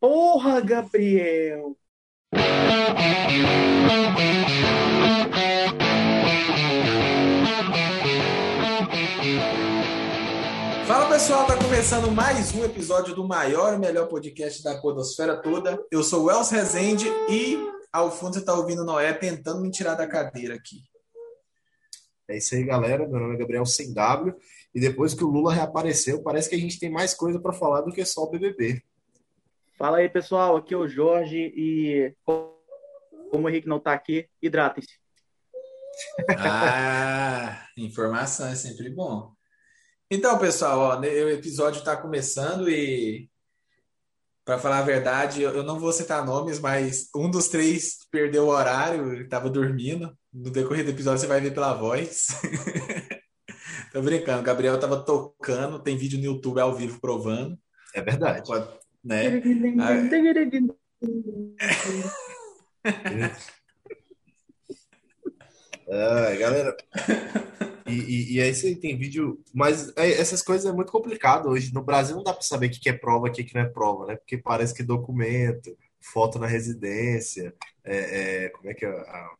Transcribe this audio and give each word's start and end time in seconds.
Porra, 0.00 0.62
Gabriel! 0.62 1.76
Fala 10.86 11.06
pessoal, 11.10 11.46
tá 11.46 11.54
começando 11.58 12.10
mais 12.10 12.54
um 12.54 12.64
episódio 12.64 13.14
do 13.14 13.28
maior 13.28 13.74
e 13.74 13.78
melhor 13.78 14.08
podcast 14.08 14.62
da 14.62 14.80
Podosfera 14.80 15.36
toda. 15.36 15.78
Eu 15.92 16.02
sou 16.02 16.24
o 16.24 16.30
Els 16.30 16.48
Rezende 16.48 17.06
e 17.28 17.58
ao 17.92 18.10
fundo 18.10 18.36
você 18.36 18.44
tá 18.44 18.54
ouvindo 18.54 18.82
Noé 18.82 19.12
tentando 19.12 19.60
me 19.60 19.70
tirar 19.70 19.96
da 19.96 20.08
cadeira 20.08 20.54
aqui. 20.54 20.78
É 22.26 22.38
isso 22.38 22.54
aí, 22.54 22.64
galera. 22.64 23.06
Meu 23.06 23.20
nome 23.20 23.34
é 23.34 23.38
Gabriel 23.38 23.66
Sem 23.66 23.92
W. 23.92 24.34
E 24.74 24.80
depois 24.80 25.12
que 25.12 25.24
o 25.24 25.28
Lula 25.28 25.52
reapareceu, 25.52 26.22
parece 26.22 26.48
que 26.48 26.54
a 26.54 26.58
gente 26.58 26.80
tem 26.80 26.90
mais 26.90 27.12
coisa 27.12 27.38
para 27.38 27.52
falar 27.52 27.82
do 27.82 27.92
que 27.92 28.02
só 28.06 28.22
o 28.22 28.30
BBB. 28.30 28.82
Fala 29.80 29.96
aí, 29.96 30.10
pessoal. 30.10 30.56
Aqui 30.56 30.74
é 30.74 30.76
o 30.76 30.86
Jorge 30.86 31.38
e 31.56 32.14
como 32.22 33.46
o 33.46 33.48
Henrique 33.48 33.66
não 33.66 33.80
tá 33.80 33.94
aqui, 33.94 34.28
hidratem-se. 34.42 34.92
Ah, 36.36 37.66
informação 37.78 38.48
é 38.48 38.54
sempre 38.54 38.90
bom. 38.90 39.32
Então, 40.10 40.38
pessoal, 40.38 40.78
ó, 40.78 41.00
o 41.00 41.30
episódio 41.30 41.78
está 41.78 41.96
começando 41.96 42.68
e, 42.68 43.30
para 44.44 44.58
falar 44.58 44.80
a 44.80 44.82
verdade, 44.82 45.40
eu 45.40 45.62
não 45.62 45.80
vou 45.80 45.94
citar 45.94 46.26
nomes, 46.26 46.60
mas 46.60 47.08
um 47.16 47.30
dos 47.30 47.48
três 47.48 48.06
perdeu 48.10 48.48
o 48.48 48.50
horário, 48.50 49.22
estava 49.22 49.48
dormindo. 49.48 50.14
No 50.30 50.50
decorrer 50.50 50.84
do 50.84 50.90
episódio 50.90 51.20
você 51.20 51.26
vai 51.26 51.40
ver 51.40 51.54
pela 51.54 51.72
voz. 51.72 52.28
Tô 53.94 54.02
brincando, 54.02 54.40
o 54.40 54.44
Gabriel 54.44 54.74
estava 54.74 55.02
tocando, 55.02 55.82
tem 55.82 55.96
vídeo 55.96 56.18
no 56.18 56.26
YouTube 56.26 56.60
ao 56.60 56.74
vivo 56.74 57.00
provando. 57.00 57.58
É 57.94 58.02
verdade. 58.02 58.46
Pode, 58.46 58.79
né? 59.04 59.42
Ah, 65.92 66.34
galera. 66.38 66.76
E, 67.86 67.92
e, 67.92 68.34
e, 68.34 68.40
aí 68.40 68.54
você 68.54 68.74
tem 68.76 68.96
vídeo, 68.96 69.42
mas 69.52 69.92
é, 69.96 70.12
essas 70.12 70.42
coisas 70.42 70.70
é 70.70 70.72
muito 70.74 70.92
complicado 70.92 71.48
hoje. 71.48 71.74
No 71.74 71.82
Brasil 71.82 72.14
não 72.16 72.22
dá 72.22 72.32
para 72.32 72.42
saber 72.42 72.66
o 72.66 72.70
que 72.70 72.88
é 72.88 72.92
prova, 72.92 73.26
o 73.26 73.32
que 73.32 73.54
não 73.54 73.62
é 73.62 73.68
prova, 73.68 74.06
né? 74.06 74.16
Porque 74.16 74.38
parece 74.38 74.74
que 74.74 74.82
documento, 74.82 75.76
foto 76.00 76.38
na 76.38 76.46
residência, 76.46 77.54
é, 77.84 78.44
é, 78.44 78.48
como 78.50 78.70
é 78.70 78.74
que 78.74 78.84
é 78.84 78.88
a, 78.88 79.30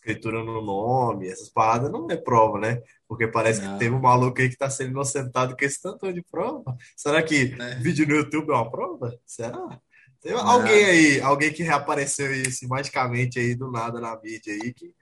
escritura 0.00 0.42
no 0.42 0.62
nome, 0.62 1.28
essas 1.28 1.48
paradas 1.48 1.90
não 1.90 2.10
é 2.10 2.16
prova, 2.16 2.58
né? 2.58 2.82
Porque 3.06 3.28
parece 3.28 3.60
não. 3.60 3.74
que 3.74 3.78
teve 3.78 3.94
um 3.94 4.00
maluco 4.00 4.40
aí 4.40 4.48
que 4.48 4.54
está 4.54 4.70
sendo 4.70 4.90
inocentado 4.90 5.56
com 5.56 5.64
esse 5.64 5.80
tanto 5.80 6.12
de 6.12 6.22
prova. 6.22 6.76
Será 6.96 7.22
que 7.22 7.54
é. 7.58 7.74
vídeo 7.76 8.06
no 8.06 8.16
YouTube 8.16 8.50
é 8.50 8.54
uma 8.54 8.70
prova? 8.70 9.18
Será? 9.26 9.80
Tem 10.20 10.32
alguém 10.32 10.84
aí, 10.84 11.20
alguém 11.20 11.52
que 11.52 11.62
reapareceu 11.62 12.26
aí, 12.26 12.42
assim, 12.46 12.66
magicamente 12.66 13.38
aí 13.38 13.54
do 13.54 13.70
nada 13.70 14.00
na 14.00 14.18
mídia 14.20 14.52
aí, 14.52 14.72
que 14.72 14.94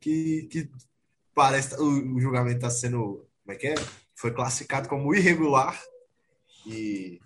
que, 0.00 0.48
que 0.50 0.70
parece 1.34 1.74
o, 1.80 2.16
o 2.16 2.20
julgamento 2.20 2.56
está 2.56 2.70
sendo, 2.70 3.26
como 3.44 3.54
é 3.54 3.56
que 3.56 3.68
é? 3.68 3.74
Foi 4.14 4.32
classificado 4.32 4.88
como 4.88 5.14
irregular 5.14 5.80
e 6.66 7.20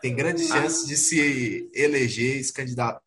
tem 0.00 0.14
grandes 0.14 0.50
ah. 0.50 0.62
chances 0.62 0.86
de 0.86 0.96
se 0.96 1.70
eleger, 1.74 2.42
se 2.42 2.52
candidatar 2.52 3.02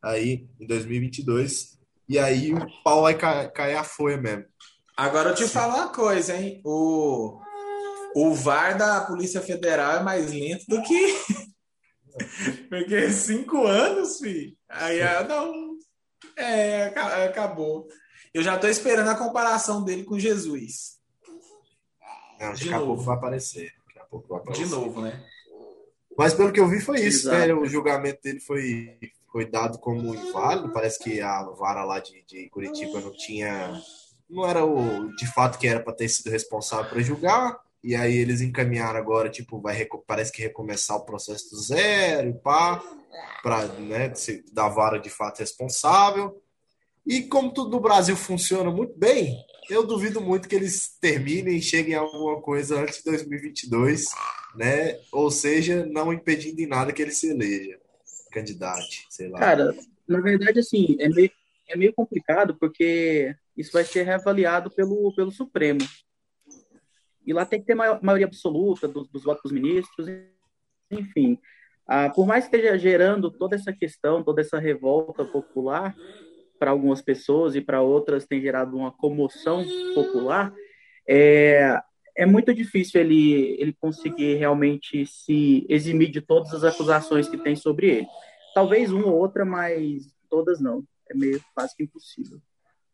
aí 0.00 0.48
em 0.58 0.66
2022. 0.66 1.71
E 2.08 2.18
aí 2.18 2.52
o 2.52 2.82
pau 2.82 3.02
vai 3.02 3.16
cair 3.16 3.76
a 3.76 3.84
folha 3.84 4.16
mesmo. 4.16 4.44
Agora 4.96 5.30
eu 5.30 5.34
te 5.34 5.48
falo 5.48 5.74
uma 5.74 5.88
coisa, 5.88 6.36
hein? 6.36 6.60
O, 6.64 7.40
o 8.14 8.34
VAR 8.34 8.76
da 8.76 9.00
Polícia 9.00 9.40
Federal 9.40 9.96
é 9.96 10.02
mais 10.02 10.30
lento 10.30 10.64
do 10.68 10.82
que. 10.82 11.16
Porque 12.68 13.10
cinco 13.10 13.66
anos, 13.66 14.18
filho. 14.18 14.54
Aí 14.68 15.00
não, 15.26 15.76
é, 16.36 16.86
acabou. 17.26 17.88
Eu 18.34 18.42
já 18.42 18.54
estou 18.54 18.68
esperando 18.68 19.08
a 19.08 19.14
comparação 19.14 19.82
dele 19.82 20.04
com 20.04 20.18
Jesus. 20.18 20.98
Não, 22.40 22.54
de 22.54 22.64
daqui 22.64 22.74
a 22.74 22.80
pouco 22.80 23.02
vai 23.02 23.16
aparecer. 23.16 23.72
Daqui 23.86 23.98
a 23.98 24.04
pouco 24.04 24.28
vai 24.28 24.38
aparecer. 24.38 24.64
De 24.64 24.70
novo, 24.70 25.00
né? 25.00 25.24
Mas 26.16 26.34
pelo 26.34 26.52
que 26.52 26.60
eu 26.60 26.68
vi 26.68 26.80
foi 26.80 27.00
isso, 27.00 27.30
né? 27.30 27.52
O 27.54 27.64
julgamento 27.66 28.20
dele 28.22 28.40
foi, 28.40 28.98
foi 29.32 29.46
dado 29.50 29.78
como 29.78 30.14
inválido. 30.14 30.72
Parece 30.72 31.02
que 31.02 31.20
a 31.20 31.42
vara 31.42 31.82
lá 31.82 31.98
de, 31.98 32.22
de 32.26 32.48
Curitiba 32.50 33.00
não 33.00 33.12
tinha. 33.12 33.82
Não 34.28 34.46
era 34.46 34.64
o 34.64 35.08
de 35.16 35.26
fato 35.26 35.58
que 35.58 35.66
era 35.66 35.80
para 35.80 35.94
ter 35.94 36.08
sido 36.08 36.30
responsável 36.30 36.90
para 36.90 37.00
julgar. 37.00 37.58
E 37.82 37.96
aí 37.96 38.16
eles 38.16 38.40
encaminharam 38.40 38.98
agora, 38.98 39.28
tipo, 39.28 39.60
vai 39.60 39.84
parece 40.06 40.30
que 40.30 40.42
recomeçar 40.42 40.96
o 40.96 41.04
processo 41.04 41.50
do 41.50 41.60
zero 41.60 42.28
e 42.28 42.34
pá 42.34 42.80
para 43.42 43.66
né, 43.66 44.12
da 44.52 44.68
vara 44.68 44.98
de 44.98 45.10
fato 45.10 45.40
responsável. 45.40 46.40
E 47.04 47.22
como 47.22 47.52
tudo 47.52 47.70
no 47.70 47.80
Brasil 47.80 48.16
funciona 48.16 48.70
muito 48.70 48.96
bem, 48.96 49.36
eu 49.68 49.84
duvido 49.84 50.20
muito 50.20 50.48
que 50.48 50.54
eles 50.54 50.96
terminem 51.00 51.56
e 51.56 51.62
cheguem 51.62 51.96
a 51.96 52.00
alguma 52.00 52.40
coisa 52.40 52.80
antes 52.80 52.98
de 52.98 53.10
2022, 53.10 54.04
né? 54.54 55.00
Ou 55.10 55.28
seja, 55.28 55.84
não 55.84 56.12
impedindo 56.12 56.60
em 56.60 56.66
nada 56.66 56.92
que 56.92 57.02
ele 57.02 57.10
se 57.10 57.30
eleja 57.30 57.81
candidato, 58.32 58.86
sei 59.08 59.28
lá. 59.28 59.38
Cara, 59.38 59.74
na 60.08 60.20
verdade, 60.20 60.58
assim, 60.58 60.96
é 60.98 61.08
meio, 61.08 61.30
é 61.68 61.76
meio 61.76 61.92
complicado 61.92 62.56
porque 62.56 63.34
isso 63.56 63.72
vai 63.72 63.84
ser 63.84 64.02
reavaliado 64.02 64.70
pelo, 64.70 65.14
pelo 65.14 65.30
Supremo. 65.30 65.80
E 67.24 67.32
lá 67.32 67.46
tem 67.46 67.60
que 67.60 67.66
ter 67.66 67.74
maioria 67.74 68.26
absoluta 68.26 68.88
dos, 68.88 69.08
dos 69.08 69.22
votos 69.22 69.42
dos 69.44 69.52
ministros, 69.52 70.08
enfim. 70.90 71.38
Ah, 71.86 72.10
por 72.10 72.26
mais 72.26 72.46
que 72.46 72.56
esteja 72.56 72.76
gerando 72.78 73.30
toda 73.30 73.54
essa 73.54 73.72
questão, 73.72 74.22
toda 74.22 74.40
essa 74.40 74.58
revolta 74.58 75.24
popular 75.24 75.94
para 76.58 76.70
algumas 76.70 77.02
pessoas 77.02 77.54
e 77.54 77.60
para 77.60 77.82
outras 77.82 78.26
tem 78.26 78.40
gerado 78.40 78.76
uma 78.76 78.90
comoção 78.92 79.64
popular, 79.94 80.52
é, 81.08 81.80
é 82.16 82.26
muito 82.26 82.54
difícil 82.54 83.00
ele, 83.00 83.56
ele 83.58 83.72
conseguir 83.72 84.34
realmente 84.34 85.06
se 85.06 85.66
eximir 85.68 86.10
de 86.10 86.20
todas 86.20 86.52
as 86.52 86.64
acusações 86.64 87.28
que 87.28 87.38
tem 87.38 87.56
sobre 87.56 87.88
ele. 87.88 88.06
Talvez 88.54 88.92
uma 88.92 89.06
ou 89.06 89.18
outra, 89.18 89.44
mas 89.44 90.12
todas 90.28 90.60
não. 90.60 90.84
É 91.10 91.14
meio 91.14 91.42
quase 91.54 91.74
que 91.76 91.84
impossível. 91.84 92.40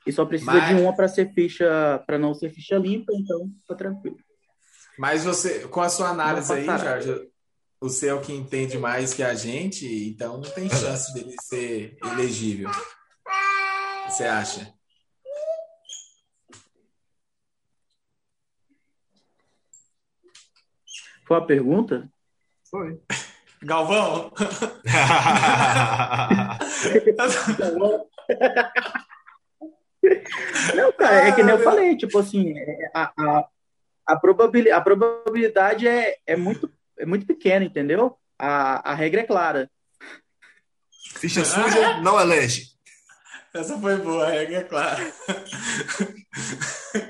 E 0.07 0.13
só 0.13 0.25
precisa 0.25 0.53
mas... 0.53 0.69
de 0.69 0.83
uma 0.83 0.95
para 0.95 1.09
ser 1.09 1.33
ficha, 1.33 2.03
para 2.07 2.19
não 2.19 2.33
ser 2.33 2.51
ficha 2.51 2.77
limpa, 2.77 3.13
então 3.13 3.51
tá 3.67 3.75
tranquilo. 3.75 4.17
Mas 4.99 5.25
você, 5.25 5.61
com 5.69 5.81
a 5.81 5.89
sua 5.89 6.09
análise 6.09 6.53
aí, 6.53 6.65
Jorge, 6.65 7.31
você 7.81 8.09
é 8.09 8.15
o 8.15 8.21
que 8.21 8.33
entende 8.33 8.79
mais 8.79 9.15
que 9.15 9.23
a 9.23 9.35
gente, 9.35 9.87
então 10.09 10.39
não 10.39 10.51
tem 10.51 10.69
chance 10.69 11.13
dele 11.15 11.35
ser 11.43 11.97
elegível. 12.03 12.71
Você 14.09 14.25
acha? 14.25 14.78
Foi 21.29 21.37
a 21.37 21.43
pergunta? 21.43 22.11
Foi. 22.71 22.99
Galvão? 23.63 24.33
Não, 30.75 30.93
cara, 30.93 31.29
é 31.29 31.33
que 31.33 31.43
nem 31.43 31.55
eu 31.55 31.63
falei, 31.63 31.97
tipo 31.99 32.19
assim, 32.19 32.55
a, 32.95 33.13
a, 33.19 33.47
a, 34.07 34.17
probabilidade, 34.17 34.81
a 34.81 34.81
probabilidade 34.81 35.87
é, 35.87 36.17
é 36.27 36.35
muito 36.35 36.73
é 36.99 37.05
muito 37.05 37.27
pequeno, 37.27 37.67
entendeu? 37.67 38.17
A, 38.39 38.93
a 38.93 38.95
regra 38.95 39.21
é 39.21 39.25
clara. 39.25 39.71
Ficha 41.17 41.45
suja 41.45 42.01
não 42.01 42.19
elege. 42.19 42.69
Essa 43.53 43.79
foi 43.79 43.97
boa, 43.99 44.27
a 44.27 44.31
regra 44.31 44.57
é 44.57 44.65
clara. 44.65 45.13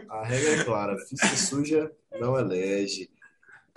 A 0.09 0.25
regra 0.25 0.51
é 0.51 0.65
clara, 0.65 0.97
ficha 1.07 1.37
suja 1.37 1.93
não 2.19 2.37
elege. 2.37 3.09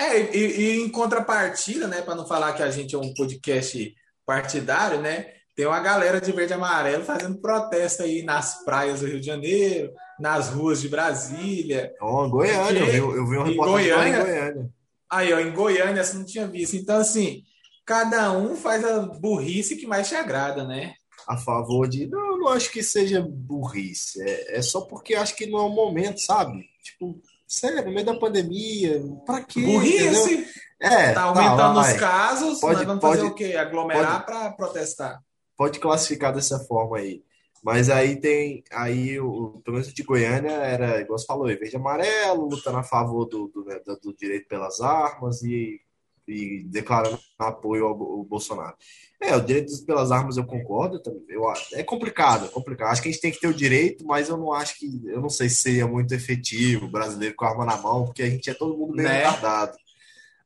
É, 0.02 0.36
e, 0.36 0.62
e 0.62 0.82
em 0.82 0.90
contrapartida, 0.90 1.88
né, 1.88 2.02
para 2.02 2.16
não 2.16 2.26
falar 2.26 2.54
que 2.54 2.64
a 2.64 2.72
gente 2.72 2.96
é 2.96 2.98
um 2.98 3.14
podcast 3.14 3.94
partidário, 4.26 5.00
né, 5.00 5.28
tem 5.56 5.68
uma 5.68 5.80
galera 5.80 6.20
de 6.20 6.32
verde 6.32 6.54
e 6.54 6.56
amarelo 6.56 7.04
fazendo 7.04 7.40
protesto 7.40 8.02
aí 8.02 8.24
nas 8.24 8.64
praias 8.64 9.02
do 9.02 9.06
Rio 9.06 9.20
de 9.20 9.28
Janeiro, 9.28 9.94
nas 10.20 10.50
ruas 10.50 10.82
de 10.82 10.90
Brasília. 10.90 11.94
Oh, 12.02 12.28
Goiânia, 12.28 12.80
eu 12.80 13.12
vi, 13.12 13.18
eu 13.18 13.28
vi 13.28 13.38
um 13.38 13.44
reportagem 13.44 13.88
em 13.88 13.94
Goiânia. 13.94 14.24
Goiânia. 14.24 14.70
Aí, 15.12 15.34
ó, 15.34 15.40
em 15.40 15.54
Goiânia 15.54 16.04
você 16.04 16.18
não 16.18 16.26
tinha 16.26 16.48
visto. 16.48 16.76
Então, 16.76 16.98
assim, 16.98 17.44
cada 17.86 18.32
um 18.32 18.56
faz 18.56 18.84
a 18.84 19.02
burrice 19.02 19.76
que 19.76 19.86
mais 19.86 20.08
te 20.08 20.16
agrada, 20.16 20.64
né? 20.64 20.94
A 21.28 21.38
favor 21.38 21.88
de. 21.88 22.08
Não, 22.08 22.32
eu 22.32 22.38
não 22.38 22.48
acho 22.48 22.72
que 22.72 22.82
seja 22.82 23.22
burrice. 23.22 24.22
É, 24.22 24.58
é 24.58 24.62
só 24.62 24.82
porque 24.82 25.14
acho 25.14 25.36
que 25.36 25.46
não 25.46 25.60
é 25.60 25.64
o 25.64 25.70
momento, 25.70 26.22
sabe? 26.22 26.66
Tipo, 26.82 27.22
sério, 27.52 27.86
no 27.86 27.92
meio 27.92 28.06
da 28.06 28.18
pandemia, 28.18 29.04
pra 29.26 29.42
quê? 29.42 29.62
Burrice! 29.62 30.48
É, 30.80 31.12
tá, 31.12 31.14
tá 31.14 31.22
aumentando 31.24 31.82
tá, 31.82 31.82
os 31.82 31.94
casos, 31.94 32.60
pode, 32.60 32.78
nós 32.78 32.88
vamos 32.88 33.02
pode, 33.02 33.18
fazer 33.18 33.30
o 33.30 33.36
quê? 33.36 33.56
Aglomerar 33.56 34.26
para 34.26 34.52
protestar. 34.52 35.22
Pode 35.56 35.80
classificar 35.80 36.34
dessa 36.34 36.60
forma 36.60 36.98
aí. 36.98 37.24
Mas 37.64 37.90
aí 37.90 38.20
tem. 38.20 38.64
Aí 38.72 39.20
o, 39.20 39.62
pelo 39.64 39.78
menos 39.78 39.94
de 39.94 40.02
Goiânia 40.02 40.52
era, 40.52 41.00
igual 41.00 41.20
você 41.20 41.26
falou, 41.28 41.46
verde 41.46 41.74
e 41.74 41.76
amarelo, 41.76 42.50
lutando 42.50 42.78
a 42.78 42.84
favor 42.84 43.26
do, 43.26 43.48
do, 43.50 43.64
né, 43.66 43.80
do, 43.86 44.16
direito 44.16 44.48
pelas 44.48 44.82
armas 44.82 45.44
e 45.44 45.80
e 46.28 46.64
declarando 46.64 47.20
apoio 47.38 47.86
ao, 47.86 47.92
ao, 47.92 48.24
Bolsonaro. 48.24 48.76
É, 49.22 49.36
o 49.36 49.42
direito 49.42 49.72
pelas 49.86 50.12
armas 50.12 50.36
eu 50.36 50.44
concordo, 50.44 51.00
eu, 51.30 51.44
é 51.74 51.84
complicado, 51.84 52.46
é 52.46 52.50
complicado. 52.50 52.92
Acho 52.92 53.04
que 53.04 53.10
a 53.10 53.12
gente 53.12 53.22
tem 53.22 53.32
que 53.32 53.40
ter 53.40 53.48
o 53.48 53.54
direito, 53.54 54.04
mas 54.04 54.30
eu 54.30 54.36
não 54.36 54.52
acho 54.52 54.80
que, 54.80 55.00
eu 55.06 55.22
não 55.22 55.30
sei 55.30 55.48
se 55.48 55.58
seria 55.58 55.86
muito 55.86 56.12
efetivo 56.12 56.86
o 56.86 56.92
brasileiro 56.92 57.36
com 57.36 57.46
a 57.46 57.50
arma 57.50 57.64
na 57.64 57.78
mão, 57.78 58.06
porque 58.06 58.24
a 58.24 58.30
gente 58.30 58.50
é 58.50 58.54
todo 58.56 58.76
mundo 58.76 58.96
meio 58.96 59.08
né? 59.08 59.18
retardado. 59.18 59.78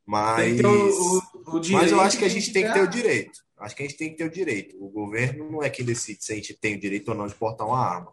Mas, 0.06 0.60
o, 0.60 0.68
o, 0.68 1.57
o 1.57 1.72
mas 1.72 1.92
eu 1.92 2.01
acho 2.01 2.18
que 2.18 2.25
a 2.25 2.30
gente 2.30 2.51
tem 2.51 2.68
que 2.68 2.74
ter 2.74 2.83
o 2.83 2.88
direito. 2.88 3.45
Acho 3.57 3.75
que 3.75 3.83
a 3.83 3.88
gente 3.88 3.98
tem 3.98 4.10
que 4.10 4.18
ter 4.18 4.25
o 4.25 4.31
direito. 4.31 4.75
O 4.83 4.89
governo 4.89 5.50
não 5.50 5.63
é 5.63 5.69
quem 5.69 5.86
decide 5.86 6.24
se 6.24 6.33
a 6.33 6.36
gente 6.36 6.54
tem 6.54 6.75
o 6.75 6.80
direito 6.80 7.07
ou 7.10 7.16
não 7.16 7.27
de 7.27 7.33
portar 7.33 7.66
uma 7.66 7.80
arma. 7.80 8.12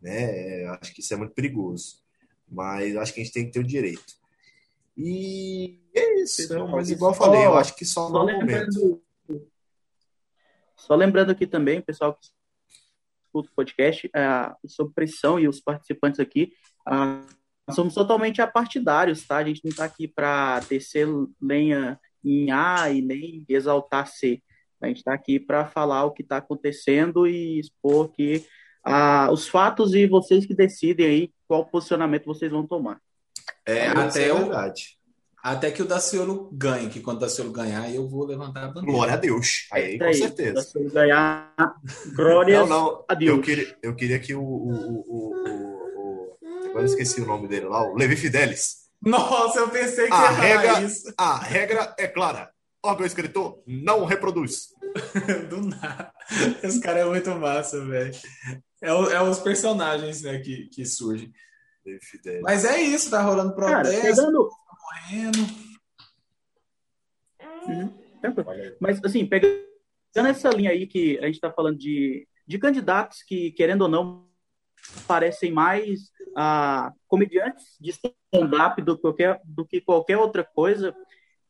Né? 0.00 0.66
Acho 0.80 0.92
que 0.92 1.00
isso 1.00 1.14
é 1.14 1.16
muito 1.16 1.32
perigoso. 1.32 2.02
Mas 2.50 2.96
acho 2.96 3.14
que 3.14 3.20
a 3.20 3.24
gente 3.24 3.32
tem 3.32 3.46
que 3.46 3.52
ter 3.52 3.60
o 3.60 3.64
direito. 3.64 4.14
E 4.96 5.78
é 5.94 6.22
isso. 6.22 6.42
Então, 6.42 6.68
mas 6.68 6.90
igual 6.90 7.12
eu 7.12 7.16
falei, 7.16 7.46
eu 7.46 7.56
acho 7.56 7.74
que 7.76 7.84
só, 7.84 8.08
só 8.08 8.26
no 8.26 8.32
momento. 8.32 9.00
Só 10.82 10.96
lembrando 10.96 11.30
aqui 11.30 11.46
também, 11.46 11.80
pessoal 11.80 12.14
que 12.14 12.26
escuta 13.24 13.48
o 13.48 13.54
podcast, 13.54 14.08
uh, 14.08 14.68
sobre 14.68 14.92
pressão 14.92 15.38
e 15.38 15.46
os 15.46 15.60
participantes 15.60 16.18
aqui, 16.18 16.52
uh, 16.88 17.72
somos 17.72 17.94
totalmente 17.94 18.42
apartidários, 18.42 19.24
tá? 19.24 19.36
A 19.36 19.44
gente 19.44 19.60
não 19.62 19.70
está 19.70 19.84
aqui 19.84 20.08
para 20.08 20.58
descer 20.60 21.06
lenha 21.40 21.98
em 22.24 22.50
A 22.50 22.90
e 22.90 23.00
nem 23.00 23.44
exaltar 23.48 24.08
C. 24.08 24.42
A 24.80 24.88
gente 24.88 24.98
está 24.98 25.14
aqui 25.14 25.38
para 25.38 25.66
falar 25.66 26.04
o 26.04 26.10
que 26.10 26.22
está 26.22 26.38
acontecendo 26.38 27.28
e 27.28 27.60
expor 27.60 28.10
que 28.10 28.44
uh, 28.84 29.30
os 29.32 29.46
fatos 29.46 29.94
e 29.94 30.08
vocês 30.08 30.44
que 30.44 30.54
decidem 30.54 31.06
aí 31.06 31.32
qual 31.46 31.64
posicionamento 31.64 32.24
vocês 32.24 32.50
vão 32.50 32.66
tomar. 32.66 33.00
É, 33.64 33.86
até, 33.86 34.26
é 34.26 34.34
o, 34.34 34.50
até 35.42 35.70
que 35.72 35.82
o 35.82 35.86
Daciolo 35.86 36.48
ganhe, 36.52 36.88
que 36.88 37.00
quando 37.00 37.16
o 37.16 37.20
Daciolo 37.20 37.50
ganhar, 37.50 37.92
eu 37.92 38.08
vou 38.08 38.24
levantar 38.24 38.64
a 38.64 38.68
bandeira. 38.68 38.92
Glória 38.92 39.14
a 39.14 39.16
Deus. 39.16 39.66
Aí, 39.72 39.96
é 39.96 39.98
com 39.98 40.12
certeza. 40.12 40.54
Daciolo 40.54 40.90
ganhar, 40.90 41.52
glória 42.14 42.60
não, 42.60 42.68
não. 42.68 43.04
a 43.08 43.14
Deus. 43.14 43.36
Eu 43.36 43.42
queria, 43.42 43.78
eu 43.82 43.94
queria 43.96 44.18
que 44.20 44.34
o, 44.34 44.42
o, 44.42 44.70
o, 44.70 45.32
o, 45.48 46.36
Agora 46.66 46.82
eu 46.82 46.86
esqueci 46.86 47.20
o 47.20 47.26
nome 47.26 47.48
dele 47.48 47.66
lá, 47.66 47.82
o 47.82 47.96
Levi 47.96 48.16
Fidelis. 48.16 48.82
Nossa, 49.02 49.58
eu 49.58 49.68
pensei 49.68 50.06
que 50.06 50.12
a 50.12 50.30
regra, 50.30 50.80
isso. 50.80 51.12
A 51.18 51.36
regra 51.38 51.94
é 51.98 52.06
clara. 52.06 52.50
Órgão 52.84 53.04
escritor 53.04 53.62
não 53.66 54.04
reproduz. 54.04 54.68
Do 55.50 55.60
nada. 55.60 56.12
Esse 56.62 56.80
cara 56.80 57.00
é 57.00 57.04
muito 57.04 57.30
massa, 57.32 57.84
velho. 57.84 58.14
É, 58.80 58.88
é, 58.88 59.22
os 59.22 59.38
personagens 59.40 60.22
né, 60.22 60.38
que, 60.38 60.68
que 60.68 60.84
surgem. 60.84 61.32
Mas 62.42 62.64
é 62.64 62.80
isso, 62.80 63.10
tá 63.10 63.20
rolando 63.22 63.54
protesto, 63.54 63.92
Cara, 63.92 64.02
pegando... 64.02 64.48
morrendo. 65.02 65.38
Uhum. 67.66 67.92
Mas, 68.80 69.02
assim, 69.04 69.26
pegando 69.26 69.58
essa 70.14 70.50
linha 70.50 70.70
aí 70.70 70.86
que 70.86 71.18
a 71.18 71.26
gente 71.26 71.34
está 71.34 71.50
falando 71.50 71.78
de, 71.78 72.26
de 72.46 72.58
candidatos 72.58 73.22
que, 73.22 73.50
querendo 73.52 73.82
ou 73.82 73.88
não, 73.88 74.28
parecem 75.06 75.50
mais 75.50 76.10
ah, 76.36 76.92
comediantes 77.06 77.76
de 77.80 77.90
stand-up 77.90 78.80
do, 78.82 79.00
do 79.44 79.66
que 79.66 79.80
qualquer 79.80 80.16
outra 80.16 80.44
coisa. 80.44 80.94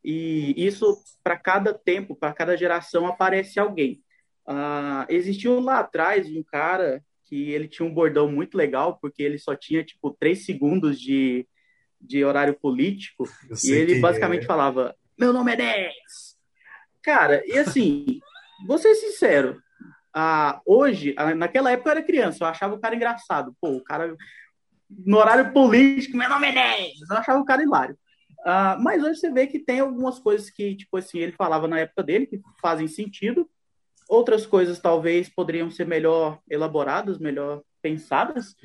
E 0.03 0.53
isso, 0.57 1.01
para 1.23 1.37
cada 1.37 1.73
tempo, 1.73 2.15
para 2.15 2.33
cada 2.33 2.57
geração, 2.57 3.05
aparece 3.07 3.59
alguém. 3.59 4.03
Ah, 4.45 5.05
existiu 5.09 5.59
lá 5.59 5.79
atrás 5.79 6.27
um 6.29 6.43
cara 6.43 7.03
que 7.25 7.51
ele 7.51 7.67
tinha 7.67 7.87
um 7.87 7.93
bordão 7.93 8.29
muito 8.31 8.57
legal, 8.57 8.97
porque 8.99 9.23
ele 9.23 9.37
só 9.37 9.55
tinha, 9.55 9.83
tipo, 9.83 10.11
três 10.19 10.45
segundos 10.45 10.99
de, 10.99 11.47
de 12.03 12.23
horário 12.23 12.53
político, 12.59 13.27
e 13.63 13.71
ele 13.71 13.99
basicamente 13.99 14.43
é. 14.43 14.47
falava, 14.47 14.95
meu 15.17 15.31
nome 15.31 15.53
é 15.53 15.55
10! 15.55 15.93
Cara, 17.01 17.43
e 17.45 17.57
assim, 17.57 18.19
vou 18.67 18.77
ser 18.77 18.95
sincero, 18.95 19.61
ah, 20.13 20.61
hoje, 20.65 21.15
naquela 21.35 21.71
época 21.71 21.89
eu 21.89 21.91
era 21.91 22.03
criança, 22.03 22.43
eu 22.43 22.47
achava 22.47 22.75
o 22.75 22.79
cara 22.79 22.95
engraçado, 22.95 23.55
pô, 23.59 23.69
o 23.71 23.83
cara, 23.83 24.15
no 24.89 25.17
horário 25.17 25.51
político, 25.51 26.17
meu 26.17 26.29
nome 26.29 26.47
é 26.47 26.51
10! 26.51 26.93
Eu 27.09 27.17
achava 27.17 27.39
o 27.39 27.45
cara 27.45 27.63
hilário. 27.63 27.97
Ah, 28.45 28.77
mas 28.79 29.01
hoje 29.01 29.19
você 29.19 29.31
vê 29.31 29.47
que 29.47 29.57
tem 29.57 29.79
algumas 29.79 30.19
coisas 30.19 30.49
que, 30.49 30.75
tipo 30.75 30.97
assim, 30.97 31.19
ele 31.19 31.31
falava 31.31 31.67
na 31.67 31.79
época 31.79 32.03
dele, 32.03 32.27
que 32.27 32.41
fazem 32.61 32.87
sentido, 32.87 33.49
Outras 34.09 34.45
coisas 34.45 34.79
talvez 34.79 35.29
poderiam 35.29 35.71
ser 35.71 35.87
melhor 35.87 36.39
elaboradas, 36.49 37.17
melhor 37.17 37.61
pensadas, 37.81 38.55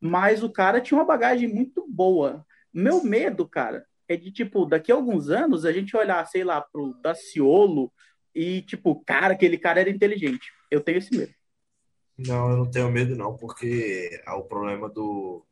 mas 0.00 0.42
o 0.42 0.50
cara 0.50 0.80
tinha 0.80 0.98
uma 0.98 1.06
bagagem 1.06 1.48
muito 1.48 1.86
boa. 1.88 2.44
Meu 2.72 3.02
medo, 3.02 3.48
cara, 3.48 3.86
é 4.08 4.16
de, 4.16 4.32
tipo, 4.32 4.64
daqui 4.64 4.90
a 4.90 4.94
alguns 4.94 5.28
anos 5.28 5.64
a 5.64 5.72
gente 5.72 5.96
olhar, 5.96 6.24
sei 6.26 6.44
lá, 6.44 6.60
pro 6.60 6.94
Daciolo 7.02 7.92
e, 8.34 8.62
tipo, 8.62 9.02
cara, 9.04 9.34
aquele 9.34 9.58
cara 9.58 9.80
era 9.80 9.90
inteligente. 9.90 10.50
Eu 10.70 10.80
tenho 10.80 10.98
esse 10.98 11.16
medo. 11.16 11.32
Não, 12.16 12.50
eu 12.50 12.56
não 12.56 12.70
tenho 12.70 12.90
medo, 12.90 13.14
não, 13.14 13.36
porque 13.36 14.22
é 14.26 14.32
o 14.32 14.42
problema 14.42 14.88
do, 14.88 15.44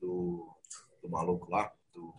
do, 0.00 0.48
do 1.00 1.08
maluco 1.08 1.50
lá, 1.50 1.72
do 1.94 2.12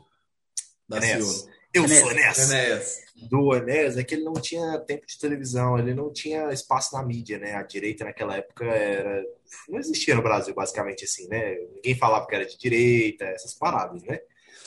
Daciolo. 0.88 1.52
Eu 1.74 1.86
Enéas. 1.86 2.00
sou 2.00 2.12
Enéas. 2.12 2.38
Enéas. 2.52 3.04
Do 3.30 3.56
Enéas 3.56 3.98
é 3.98 4.04
que 4.04 4.16
ele 4.16 4.24
não 4.24 4.34
tinha 4.34 4.78
tempo 4.80 5.06
de 5.08 5.18
televisão, 5.18 5.80
ele 5.80 5.94
não 5.94 6.12
tinha 6.12 6.52
espaço 6.52 6.94
na 6.96 7.04
mídia, 7.04 7.40
né? 7.40 7.56
A 7.56 7.64
direita 7.64 8.06
naquela 8.06 8.38
época 8.38 8.66
era. 8.66 9.24
Não 9.70 9.80
existia 9.80 10.16
no 10.16 10.22
Brasil, 10.22 10.54
basicamente 10.54 11.06
assim, 11.06 11.28
né? 11.28 11.56
Ninguém 11.75 11.96
falava 11.96 12.28
que 12.28 12.36
era 12.36 12.46
de 12.46 12.58
direita, 12.58 13.25
essas 13.25 13.54
paradas, 13.54 14.04
né? 14.04 14.20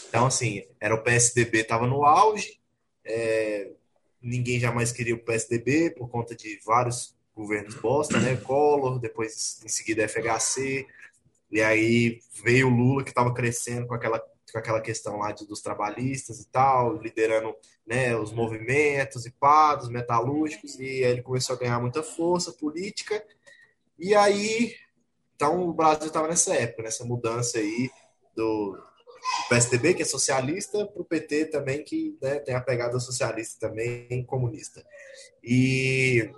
Então, 0.08 0.26
assim, 0.26 0.64
era 0.80 0.94
o 0.94 1.02
PSDB, 1.02 1.60
estava 1.60 1.86
no 1.86 2.04
auge, 2.04 2.60
é... 3.04 3.70
ninguém 4.22 4.58
jamais 4.58 4.92
queria 4.92 5.14
o 5.14 5.22
PSDB 5.22 5.90
por 5.90 6.08
conta 6.08 6.34
de 6.34 6.58
vários 6.64 7.14
governos 7.34 7.74
bosta, 7.74 8.18
né? 8.18 8.36
Collor, 8.36 8.98
depois 8.98 9.60
em 9.64 9.68
seguida 9.68 10.08
FHC, 10.08 10.86
e 11.50 11.60
aí 11.60 12.20
veio 12.42 12.68
o 12.68 12.70
Lula 12.70 13.04
que 13.04 13.10
estava 13.10 13.34
crescendo 13.34 13.86
com 13.86 13.94
aquela 13.94 14.22
com 14.52 14.58
aquela 14.58 14.80
questão 14.80 15.18
lá 15.18 15.32
de, 15.32 15.46
dos 15.46 15.60
trabalhistas 15.60 16.40
e 16.40 16.48
tal, 16.48 16.96
liderando 16.96 17.54
né, 17.86 18.16
os 18.16 18.32
movimentos 18.32 19.26
e 19.26 19.30
pá, 19.30 19.74
dos 19.74 19.88
metalúrgicos, 19.88 20.78
e 20.78 21.02
ele 21.02 21.22
começou 21.22 21.56
a 21.56 21.58
ganhar 21.58 21.80
muita 21.80 22.02
força 22.02 22.52
política, 22.52 23.22
e 23.98 24.14
aí, 24.14 24.74
então 25.34 25.68
o 25.68 25.72
Brasil 25.72 26.06
estava 26.06 26.28
nessa 26.28 26.54
época, 26.54 26.82
nessa 26.82 27.04
mudança 27.04 27.58
aí 27.58 27.90
do, 28.34 28.72
do 28.72 29.48
PSDB, 29.48 29.94
que 29.94 30.02
é 30.02 30.06
socialista, 30.06 30.86
para 30.86 31.02
o 31.02 31.04
PT 31.04 31.46
também, 31.46 31.82
que 31.82 32.16
né, 32.20 32.38
tem 32.40 32.54
a 32.54 32.60
pegada 32.60 32.98
socialista 33.00 33.68
também, 33.68 34.24
comunista. 34.24 34.84
E 35.42 36.30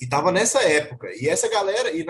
e 0.00 0.08
tava 0.08 0.32
nessa 0.32 0.62
época. 0.62 1.08
E 1.14 1.28
essa 1.28 1.46
galera, 1.46 1.92
e 1.92 2.04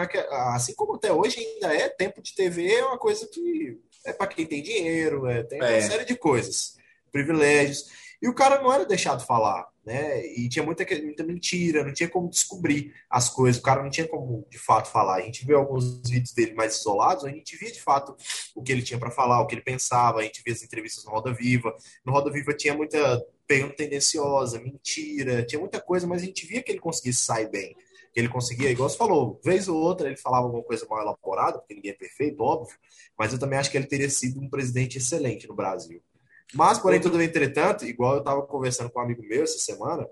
assim 0.55 0.75
como 0.75 0.95
até 0.95 1.13
hoje 1.13 1.41
ainda 1.41 1.75
é, 1.75 1.89
tempo 1.89 2.23
de 2.23 2.35
TV 2.37 2.73
é 2.73 2.85
uma 2.85 2.97
coisa 2.97 3.27
que 3.27 3.81
é 4.05 4.13
para 4.13 4.27
quem 4.27 4.47
tem 4.47 4.63
dinheiro, 4.63 5.27
é, 5.27 5.43
tem 5.43 5.59
uma 5.59 5.69
é. 5.69 5.81
série 5.81 6.05
de 6.05 6.17
coisas, 6.17 6.77
privilégios. 7.13 7.85
E 8.23 8.29
o 8.29 8.35
cara 8.35 8.61
não 8.61 8.71
era 8.71 8.85
deixado 8.85 9.25
falar, 9.25 9.67
né? 9.85 10.27
E 10.27 10.47
tinha 10.47 10.63
muita, 10.63 10.85
muita 11.03 11.25
mentira, 11.25 11.83
não 11.83 11.93
tinha 11.93 12.09
como 12.09 12.29
descobrir 12.29 12.93
as 13.09 13.31
coisas, 13.31 13.59
o 13.59 13.65
cara 13.65 13.83
não 13.83 13.89
tinha 13.89 14.07
como 14.07 14.47
de 14.51 14.59
fato 14.59 14.91
falar. 14.91 15.17
A 15.17 15.23
gente 15.23 15.47
viu 15.47 15.57
alguns 15.57 16.03
vídeos 16.09 16.35
dele 16.35 16.53
mais 16.53 16.77
isolados, 16.77 17.25
a 17.25 17.31
gente 17.31 17.57
via 17.57 17.73
de 17.73 17.81
fato 17.81 18.15
o 18.55 18.63
que 18.63 18.73
ele 18.73 18.83
tinha 18.83 18.99
para 18.99 19.11
falar, 19.11 19.41
o 19.41 19.47
que 19.47 19.55
ele 19.55 19.63
pensava, 19.63 20.21
a 20.21 20.23
gente 20.23 20.43
via 20.45 20.53
as 20.53 20.63
entrevistas 20.63 21.03
no 21.05 21.11
Roda 21.11 21.33
Viva. 21.33 21.75
No 22.05 22.13
Roda 22.13 22.31
Viva 22.31 22.53
tinha 22.53 22.75
muita 22.75 23.25
pergunta 23.47 23.77
tendenciosa, 23.77 24.61
mentira, 24.61 25.43
tinha 25.43 25.59
muita 25.59 25.81
coisa, 25.81 26.07
mas 26.07 26.23
a 26.23 26.27
gente 26.27 26.47
via 26.47 26.63
que 26.63 26.71
ele 26.71 26.79
conseguia 26.79 27.15
sair 27.15 27.51
bem 27.51 27.75
que 28.13 28.19
ele 28.19 28.29
conseguia, 28.29 28.71
igual 28.71 28.89
você 28.89 28.97
falou, 28.97 29.41
vez 29.45 29.69
ou 29.69 29.77
outra 29.77 30.09
ele 30.09 30.17
falava 30.17 30.47
alguma 30.47 30.65
coisa 30.65 30.87
mal 30.89 31.01
elaborada, 31.01 31.59
porque 31.59 31.75
ninguém 31.75 31.93
é 31.93 31.95
perfeito, 31.95 32.43
óbvio, 32.43 32.77
mas 33.19 33.33
eu 33.33 33.39
também 33.39 33.59
acho 33.59 33.71
que 33.71 33.77
ele 33.77 33.87
teria 33.87 34.11
sido 34.11 34.41
um 34.41 34.49
presidente 34.49 34.99
excelente 34.99 35.47
no 35.47 35.55
Brasil. 35.55 36.03
Mas, 36.55 36.79
porém, 36.79 37.01
tudo 37.01 37.23
entretanto, 37.23 37.85
igual 37.85 38.15
eu 38.15 38.19
estava 38.21 38.43
conversando 38.43 38.91
com 38.91 38.99
um 38.99 39.03
amigo 39.03 39.23
meu 39.23 39.45
essa 39.45 39.59
semana, 39.59 40.09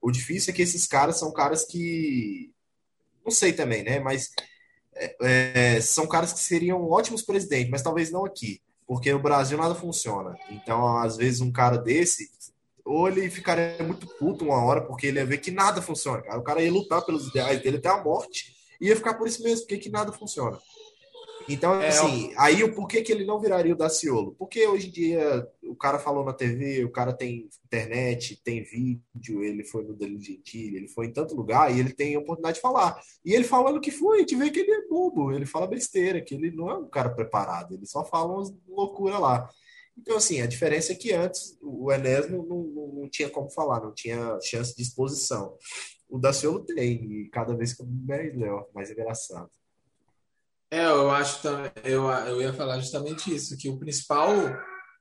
o 0.00 0.10
difícil 0.10 0.52
é 0.52 0.54
que 0.54 0.62
esses 0.62 0.86
caras 0.86 1.18
são 1.18 1.32
caras 1.32 1.64
que. 1.64 2.52
Não 3.24 3.32
sei 3.32 3.52
também, 3.52 3.82
né? 3.82 3.98
Mas 3.98 4.30
é, 4.94 5.16
é, 5.76 5.80
são 5.80 6.06
caras 6.06 6.32
que 6.32 6.38
seriam 6.38 6.88
ótimos 6.88 7.22
presidentes, 7.22 7.70
mas 7.70 7.82
talvez 7.82 8.10
não 8.10 8.24
aqui, 8.24 8.60
porque 8.86 9.12
no 9.12 9.18
Brasil 9.18 9.58
nada 9.58 9.74
funciona. 9.74 10.36
Então, 10.50 10.98
às 10.98 11.16
vezes, 11.16 11.40
um 11.40 11.50
cara 11.50 11.76
desse 11.76 12.30
ou 12.84 13.08
ele 13.08 13.30
ficaria 13.30 13.82
muito 13.82 14.06
puto 14.18 14.44
uma 14.44 14.62
hora, 14.62 14.82
porque 14.82 15.06
ele 15.06 15.18
ia 15.18 15.26
ver 15.26 15.38
que 15.38 15.50
nada 15.50 15.80
funciona, 15.80 16.22
cara. 16.22 16.38
O 16.38 16.44
cara 16.44 16.62
ia 16.62 16.70
lutar 16.70 17.04
pelos 17.04 17.28
ideais 17.28 17.62
dele 17.62 17.78
até 17.78 17.88
a 17.88 18.02
morte 18.02 18.54
e 18.80 18.88
ia 18.88 18.96
ficar 18.96 19.14
por 19.14 19.26
isso 19.26 19.42
mesmo, 19.42 19.60
porque 19.60 19.78
que 19.78 19.88
nada 19.88 20.12
funciona. 20.12 20.58
Então, 21.48 21.80
é, 21.80 21.88
assim, 21.88 22.30
eu... 22.32 22.40
aí 22.40 22.64
o 22.64 22.74
porquê 22.74 23.02
que 23.02 23.12
ele 23.12 23.24
não 23.24 23.38
viraria 23.38 23.74
o 23.74 23.76
Daciolo? 23.76 24.34
Porque 24.38 24.66
hoje 24.66 24.88
em 24.88 24.90
dia 24.90 25.46
o 25.62 25.76
cara 25.76 25.98
falou 25.98 26.24
na 26.24 26.32
TV, 26.32 26.84
o 26.84 26.90
cara 26.90 27.12
tem 27.12 27.48
internet, 27.66 28.40
tem 28.42 28.62
vídeo, 28.62 29.42
ele 29.42 29.64
foi 29.64 29.84
no 29.84 29.94
Danilo 29.94 30.22
Gentili, 30.22 30.76
ele 30.76 30.88
foi 30.88 31.06
em 31.06 31.12
tanto 31.12 31.34
lugar 31.34 31.74
e 31.74 31.78
ele 31.78 31.92
tem 31.92 32.14
a 32.14 32.18
oportunidade 32.18 32.56
de 32.56 32.62
falar. 32.62 32.98
E 33.24 33.34
ele 33.34 33.44
falando 33.44 33.80
que 33.80 33.90
foi, 33.90 34.18
a 34.18 34.20
gente 34.20 34.36
vê 34.36 34.50
que 34.50 34.60
ele 34.60 34.72
é 34.72 34.86
bobo, 34.88 35.32
ele 35.32 35.46
fala 35.46 35.66
besteira, 35.66 36.20
que 36.20 36.34
ele 36.34 36.50
não 36.50 36.70
é 36.70 36.78
um 36.78 36.88
cara 36.88 37.10
preparado, 37.10 37.74
ele 37.74 37.86
só 37.86 38.04
fala 38.04 38.34
umas 38.34 38.54
loucura 38.66 39.18
lá. 39.18 39.50
Então, 39.96 40.16
assim, 40.16 40.40
a 40.40 40.46
diferença 40.46 40.92
é 40.92 40.96
que 40.96 41.12
antes 41.12 41.56
o 41.62 41.90
Enéas 41.92 42.28
não, 42.28 42.42
não, 42.42 42.62
não 42.94 43.08
tinha 43.08 43.30
como 43.30 43.50
falar, 43.50 43.80
não 43.80 43.94
tinha 43.94 44.38
chance 44.42 44.74
de 44.74 44.82
exposição. 44.82 45.56
O 46.08 46.18
Daciolo 46.18 46.64
tem, 46.64 47.04
e 47.04 47.28
cada 47.30 47.56
vez 47.56 47.72
que 47.72 47.82
eu 47.82 47.86
melhor, 47.86 48.68
mais 48.74 48.90
engraçado. 48.90 49.50
É, 50.70 50.84
eu 50.86 51.10
acho 51.10 51.40
também, 51.40 51.70
eu, 51.84 52.10
eu 52.10 52.42
ia 52.42 52.52
falar 52.52 52.80
justamente 52.80 53.32
isso, 53.32 53.56
que 53.56 53.68
o 53.68 53.78
principal, 53.78 54.32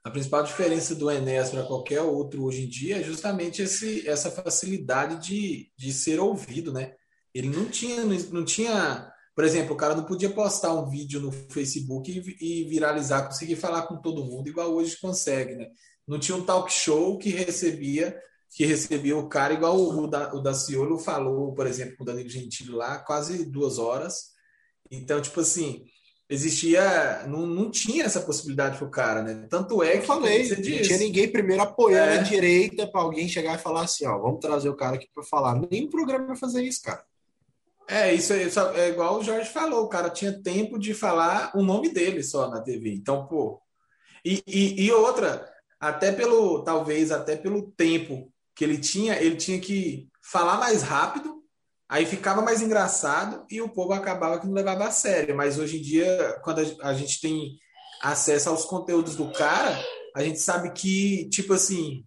a 0.03 0.11
principal 0.11 0.43
diferença 0.43 0.93
do 0.93 1.09
Enéas 1.09 1.49
para 1.49 1.63
qualquer 1.63 2.01
outro 2.01 2.43
hoje 2.43 2.65
em 2.65 2.69
dia 2.69 2.99
é 2.99 3.03
justamente 3.03 3.61
esse, 3.61 4.07
essa 4.07 4.29
facilidade 4.29 5.27
de, 5.27 5.71
de 5.75 5.91
ser 5.91 6.19
ouvido, 6.19 6.71
né? 6.71 6.93
Ele 7.33 7.49
não 7.49 7.65
tinha, 7.65 8.03
não 8.05 8.45
tinha, 8.45 9.11
por 9.35 9.43
exemplo, 9.43 9.73
o 9.73 9.77
cara 9.77 9.95
não 9.95 10.03
podia 10.03 10.29
postar 10.29 10.73
um 10.73 10.89
vídeo 10.89 11.19
no 11.19 11.31
Facebook 11.31 12.11
e, 12.39 12.63
viralizar, 12.65 13.25
conseguir 13.25 13.55
falar 13.55 13.83
com 13.83 14.01
todo 14.01 14.23
mundo, 14.23 14.47
igual 14.47 14.73
hoje 14.73 14.99
consegue, 14.99 15.55
né? 15.55 15.67
Não 16.07 16.19
tinha 16.19 16.37
um 16.37 16.43
talk 16.43 16.71
show 16.71 17.17
que 17.17 17.29
recebia 17.29 18.15
que 18.55 18.65
recebia 18.65 19.17
o 19.17 19.27
cara, 19.27 19.53
igual 19.53 19.75
o, 19.75 20.07
da, 20.07 20.33
o 20.33 20.39
Daciolo 20.39 20.99
falou, 20.99 21.53
por 21.53 21.65
exemplo, 21.65 21.97
com 21.97 22.03
o 22.03 22.05
Danilo 22.05 22.29
Gentili 22.29 22.69
lá, 22.69 22.99
quase 22.99 23.45
duas 23.45 23.79
horas. 23.79 24.31
Então, 24.91 25.19
tipo 25.19 25.39
assim, 25.39 25.83
existia. 26.29 27.25
Não, 27.27 27.47
não 27.47 27.71
tinha 27.71 28.03
essa 28.03 28.21
possibilidade 28.21 28.77
pro 28.77 28.91
cara, 28.91 29.23
né? 29.23 29.47
Tanto 29.49 29.81
é 29.81 29.93
que. 29.93 29.97
Eu 29.99 30.03
falei, 30.03 30.47
não 30.47 30.61
tinha 30.61 30.97
ninguém 30.99 31.31
primeiro 31.31 31.63
apoiando 31.63 32.11
é. 32.11 32.19
a 32.19 32.21
direita 32.21 32.85
para 32.85 33.01
alguém 33.01 33.27
chegar 33.27 33.55
e 33.55 33.61
falar 33.61 33.83
assim: 33.83 34.05
ó, 34.05 34.19
vamos 34.19 34.39
trazer 34.39 34.69
o 34.69 34.75
cara 34.75 34.97
aqui 34.97 35.07
para 35.13 35.23
falar. 35.23 35.59
Nem 35.71 35.85
o 35.85 35.89
programa 35.89 36.27
vai 36.27 36.37
fazer 36.37 36.61
isso, 36.61 36.81
cara. 36.83 37.03
É, 37.87 38.13
isso 38.13 38.33
é, 38.33 38.89
igual 38.89 39.19
o 39.19 39.23
Jorge 39.23 39.49
falou, 39.49 39.83
o 39.83 39.89
cara 39.89 40.09
tinha 40.09 40.41
tempo 40.41 40.79
de 40.79 40.93
falar 40.93 41.51
o 41.55 41.61
nome 41.61 41.89
dele 41.89 42.23
só 42.23 42.49
na 42.49 42.61
TV. 42.61 42.93
Então, 42.93 43.27
pô. 43.27 43.61
E, 44.23 44.41
e, 44.47 44.85
e 44.85 44.91
outra, 44.91 45.51
até 45.79 46.11
pelo, 46.11 46.63
talvez 46.63 47.11
até 47.11 47.35
pelo 47.35 47.71
tempo 47.71 48.31
que 48.55 48.63
ele 48.63 48.77
tinha, 48.77 49.21
ele 49.21 49.35
tinha 49.35 49.59
que 49.59 50.07
falar 50.23 50.57
mais 50.57 50.81
rápido, 50.81 51.43
aí 51.89 52.05
ficava 52.05 52.41
mais 52.41 52.61
engraçado 52.61 53.45
e 53.49 53.61
o 53.61 53.69
povo 53.69 53.93
acabava 53.93 54.39
que 54.39 54.47
não 54.47 54.53
levava 54.53 54.85
a 54.85 54.91
sério. 54.91 55.35
Mas 55.35 55.59
hoje 55.59 55.77
em 55.77 55.81
dia, 55.81 56.39
quando 56.43 56.59
a 56.81 56.93
gente 56.93 57.19
tem 57.19 57.57
acesso 58.01 58.49
aos 58.49 58.63
conteúdos 58.65 59.15
do 59.15 59.31
cara, 59.31 59.77
a 60.15 60.23
gente 60.23 60.39
sabe 60.39 60.71
que, 60.71 61.27
tipo 61.29 61.53
assim, 61.53 62.05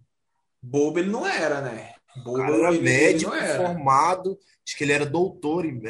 bobo 0.61 0.99
ele 0.99 1.09
não 1.09 1.25
era, 1.25 1.61
né? 1.61 1.93
Bobo, 2.23 2.37
o 2.37 2.41
cara 2.41 2.55
era 2.55 2.73
ele, 2.73 2.81
médico, 2.81 3.33
ele 3.33 3.45
era. 3.45 3.65
formado, 3.65 4.37
acho 4.65 4.77
que 4.77 4.83
ele 4.83 4.93
era 4.93 5.05
doutor, 5.05 5.65
em, 5.65 5.81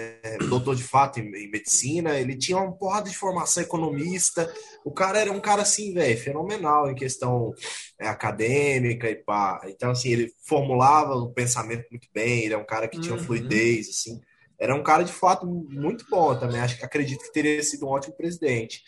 doutor 0.48 0.76
de 0.76 0.84
fato 0.84 1.20
em, 1.20 1.24
em, 1.24 1.50
medicina, 1.50 2.20
ele 2.20 2.38
tinha 2.38 2.58
uma 2.58 2.72
porrada 2.72 3.10
de 3.10 3.18
formação 3.18 3.64
economista. 3.64 4.52
O 4.86 4.92
cara 4.92 5.20
era 5.20 5.32
um 5.32 5.40
cara 5.40 5.62
assim, 5.62 5.94
velho, 5.94 6.18
fenomenal 6.18 6.90
em 6.90 6.96
questão 6.96 7.54
é, 8.00 8.08
acadêmica 8.08 9.10
e 9.10 9.16
pá. 9.16 9.62
Então, 9.68 9.92
assim, 9.92 10.10
ele 10.10 10.32
formulava 10.44 11.16
o 11.16 11.32
pensamento 11.32 11.86
muito 11.90 12.08
bem, 12.14 12.44
ele 12.44 12.54
é 12.54 12.58
um 12.58 12.66
cara 12.66 12.88
que 12.88 13.00
tinha 13.00 13.16
uhum. 13.16 13.24
fluidez, 13.24 13.90
assim. 13.90 14.22
Era 14.60 14.74
um 14.74 14.84
cara 14.84 15.04
de 15.04 15.14
fato 15.14 15.46
muito 15.46 16.06
bom 16.10 16.36
também. 16.36 16.60
Acho 16.60 16.78
que 16.78 16.86
acredito 16.86 17.24
que 17.24 17.32
teria 17.32 17.62
sido 17.62 17.86
um 17.86 17.90
ótimo 17.90 18.16
presidente. 18.16 18.82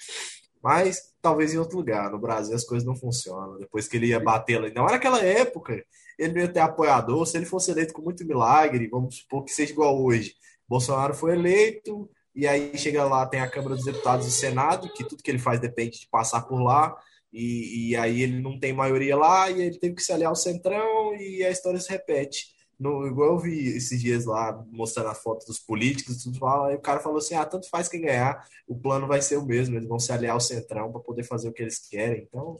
Mas 0.61 1.13
talvez 1.21 1.53
em 1.53 1.57
outro 1.57 1.77
lugar. 1.77 2.09
No 2.11 2.19
Brasil 2.19 2.55
as 2.55 2.65
coisas 2.65 2.85
não 2.85 2.95
funcionam. 2.95 3.57
Depois 3.57 3.87
que 3.87 3.97
ele 3.97 4.07
ia 4.07 4.19
bater 4.19 4.59
lá. 4.59 4.69
Não 4.69 4.87
era 4.87 4.95
aquela 4.95 5.23
época, 5.23 5.83
ele 6.19 6.33
não 6.33 6.41
ia 6.41 6.49
ter 6.49 6.59
apoiador. 6.59 7.25
Se 7.25 7.37
ele 7.37 7.45
fosse 7.45 7.71
eleito 7.71 7.93
com 7.93 8.01
muito 8.01 8.25
milagre, 8.25 8.89
vamos 8.89 9.15
supor 9.15 9.45
que 9.45 9.51
seja 9.51 9.71
igual 9.71 10.03
hoje. 10.03 10.35
Bolsonaro 10.67 11.15
foi 11.15 11.33
eleito, 11.33 12.09
e 12.35 12.45
aí 12.45 12.77
chega 12.77 13.05
lá, 13.05 13.25
tem 13.25 13.39
a 13.39 13.49
Câmara 13.49 13.75
dos 13.75 13.85
Deputados 13.85 14.25
e 14.25 14.29
o 14.29 14.31
Senado, 14.31 14.91
que 14.93 15.03
tudo 15.03 15.23
que 15.23 15.31
ele 15.31 15.39
faz 15.39 15.59
depende 15.59 16.01
de 16.01 16.07
passar 16.07 16.41
por 16.41 16.61
lá. 16.61 16.95
E, 17.31 17.91
e 17.91 17.95
aí 17.95 18.21
ele 18.21 18.41
não 18.41 18.59
tem 18.59 18.73
maioria 18.73 19.15
lá, 19.15 19.49
e 19.49 19.61
ele 19.61 19.79
teve 19.79 19.95
que 19.95 20.03
se 20.03 20.11
aliar 20.11 20.29
ao 20.29 20.35
Centrão, 20.35 21.15
e 21.15 21.43
a 21.43 21.49
história 21.49 21.79
se 21.79 21.89
repete. 21.89 22.47
No, 22.77 23.05
igual 23.07 23.33
eu 23.33 23.39
vi 23.39 23.75
esses 23.75 23.99
dias 23.99 24.25
lá, 24.25 24.63
mostrando 24.71 25.09
a 25.09 25.15
foto 25.15 25.45
dos 25.45 25.59
políticos 25.59 26.15
e 26.25 26.31
tudo, 26.31 26.45
aí 26.45 26.75
o 26.75 26.81
cara 26.81 27.01
falou 27.01 27.17
assim: 27.17 27.35
ah, 27.35 27.45
tanto 27.45 27.69
faz 27.69 27.89
quem 27.89 28.01
ganhar, 28.01 28.45
o 28.67 28.75
plano 28.75 29.05
vai 29.05 29.21
ser 29.21 29.37
o 29.37 29.45
mesmo, 29.45 29.75
eles 29.75 29.87
vão 29.87 29.99
se 29.99 30.11
aliar 30.13 30.33
ao 30.33 30.39
Centrão 30.39 30.91
para 30.91 31.01
poder 31.01 31.23
fazer 31.23 31.49
o 31.49 31.53
que 31.53 31.61
eles 31.61 31.79
querem. 31.79 32.23
Então, 32.23 32.59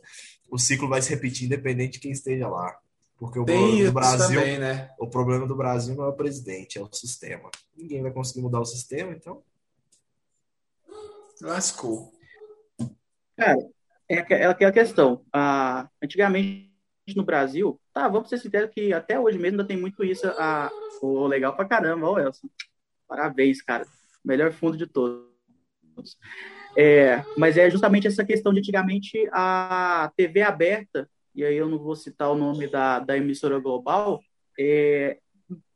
o 0.49 0.57
ciclo 0.57 0.89
vai 0.89 1.01
se 1.01 1.09
repetir 1.09 1.45
independente 1.45 1.93
de 1.93 1.99
quem 1.99 2.11
esteja 2.11 2.49
lá. 2.49 2.77
Porque 3.19 3.37
o 3.37 3.43
Tem 3.43 3.57
problema 3.57 3.85
do 3.85 3.91
Brasil, 3.91 4.39
também, 4.39 4.59
né? 4.59 4.89
o 4.97 5.07
problema 5.07 5.45
do 5.45 5.55
Brasil 5.55 5.93
não 5.93 6.05
é 6.05 6.07
o 6.07 6.15
presidente, 6.15 6.77
é 6.77 6.81
o 6.81 6.91
sistema. 6.93 7.51
Ninguém 7.75 8.01
vai 8.01 8.11
conseguir 8.11 8.41
mudar 8.41 8.61
o 8.61 8.65
sistema, 8.65 9.11
então. 9.11 9.43
Lascou. 11.41 12.13
Cara, 13.35 13.57
é, 14.07 14.15
é 14.15 14.45
aquela 14.45 14.71
questão. 14.71 15.25
Ah, 15.33 15.89
antigamente 16.01 16.69
no 17.15 17.23
Brasil, 17.23 17.79
tá, 17.93 18.07
vamos 18.07 18.29
ser 18.29 18.37
sinceros 18.37 18.71
que 18.71 18.93
até 18.93 19.19
hoje 19.19 19.37
mesmo 19.37 19.55
ainda 19.55 19.67
tem 19.67 19.77
muito 19.77 20.01
isso. 20.03 20.25
A, 20.37 20.71
oh, 21.01 21.27
legal 21.27 21.53
pra 21.55 21.65
caramba, 21.65 22.07
ó, 22.07 22.19
Elson. 22.19 22.47
Parabéns, 23.05 23.61
cara. 23.61 23.85
Melhor 24.23 24.53
fundo 24.53 24.77
de 24.77 24.87
todos. 24.87 25.27
É, 26.77 27.23
mas 27.37 27.57
é 27.57 27.69
justamente 27.69 28.07
essa 28.07 28.23
questão 28.23 28.53
de 28.53 28.59
antigamente 28.59 29.27
a 29.33 30.11
TV 30.15 30.41
aberta, 30.41 31.09
e 31.39 31.45
aí 31.45 31.55
eu 31.55 31.69
não 31.69 31.79
vou 31.79 31.95
citar 31.95 32.29
o 32.29 32.35
nome 32.35 32.67
da, 32.67 32.99
da 32.99 33.15
emissora 33.15 33.57
global, 33.59 34.21
é, 34.59 35.19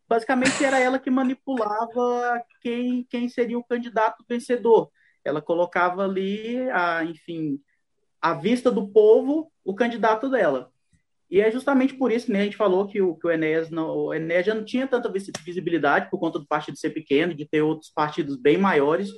basicamente 0.10 0.62
era 0.64 0.78
ela 0.78 1.00
que 1.00 1.10
manipulava 1.10 2.44
quem, 2.62 3.06
quem 3.10 3.30
seria 3.30 3.58
o 3.58 3.64
candidato 3.64 4.26
vencedor. 4.28 4.92
Ela 5.24 5.42
colocava 5.42 6.04
ali, 6.04 6.70
a, 6.70 7.06
enfim, 7.06 7.62
à 8.22 8.34
vista 8.34 8.70
do 8.70 8.90
povo, 8.90 9.50
o 9.64 9.74
candidato 9.74 10.30
dela. 10.30 10.70
E 11.32 11.40
é 11.40 11.50
justamente 11.50 11.94
por 11.94 12.12
isso 12.12 12.26
que 12.26 12.34
né, 12.34 12.42
a 12.42 12.44
gente 12.44 12.58
falou 12.58 12.86
que 12.86 13.02
o, 13.02 13.16
que 13.16 13.26
o 13.26 13.32
Enéas, 13.32 13.70
não, 13.70 13.90
o 13.90 14.14
Enéas 14.14 14.46
já 14.46 14.54
não 14.54 14.66
tinha 14.66 14.86
tanta 14.86 15.10
visibilidade 15.10 16.10
por 16.10 16.20
conta 16.20 16.40
do 16.40 16.46
partido 16.46 16.78
ser 16.78 16.90
pequeno, 16.90 17.34
de 17.34 17.46
ter 17.48 17.62
outros 17.62 17.90
partidos 17.90 18.36
bem 18.36 18.58
maiores. 18.58 19.10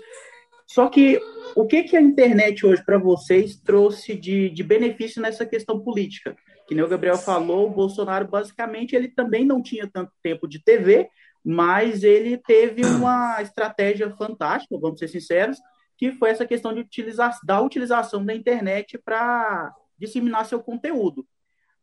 Só 0.67 0.89
que 0.89 1.19
o 1.55 1.65
que, 1.65 1.83
que 1.83 1.95
a 1.95 2.01
internet 2.01 2.65
hoje 2.65 2.83
para 2.83 2.97
vocês 2.97 3.55
trouxe 3.57 4.15
de, 4.15 4.49
de 4.49 4.63
benefício 4.63 5.21
nessa 5.21 5.45
questão 5.45 5.79
política? 5.79 6.35
Que 6.67 6.73
nem 6.73 6.83
o 6.83 6.87
Gabriel 6.87 7.17
falou, 7.17 7.67
o 7.67 7.73
Bolsonaro 7.73 8.27
basicamente 8.27 8.95
ele 8.95 9.07
também 9.07 9.45
não 9.45 9.61
tinha 9.61 9.87
tanto 9.87 10.11
tempo 10.23 10.47
de 10.47 10.63
TV, 10.63 11.07
mas 11.43 12.03
ele 12.03 12.37
teve 12.37 12.83
uma 12.83 13.39
estratégia 13.41 14.09
fantástica, 14.15 14.79
vamos 14.79 14.97
ser 14.97 15.07
sinceros, 15.07 15.59
que 15.95 16.11
foi 16.11 16.31
essa 16.31 16.45
questão 16.45 16.73
de 16.73 16.79
utilizar, 16.79 17.37
da 17.43 17.61
utilização 17.61 18.25
da 18.25 18.33
internet 18.33 18.97
para 18.97 19.73
disseminar 19.97 20.45
seu 20.45 20.61
conteúdo. 20.61 21.25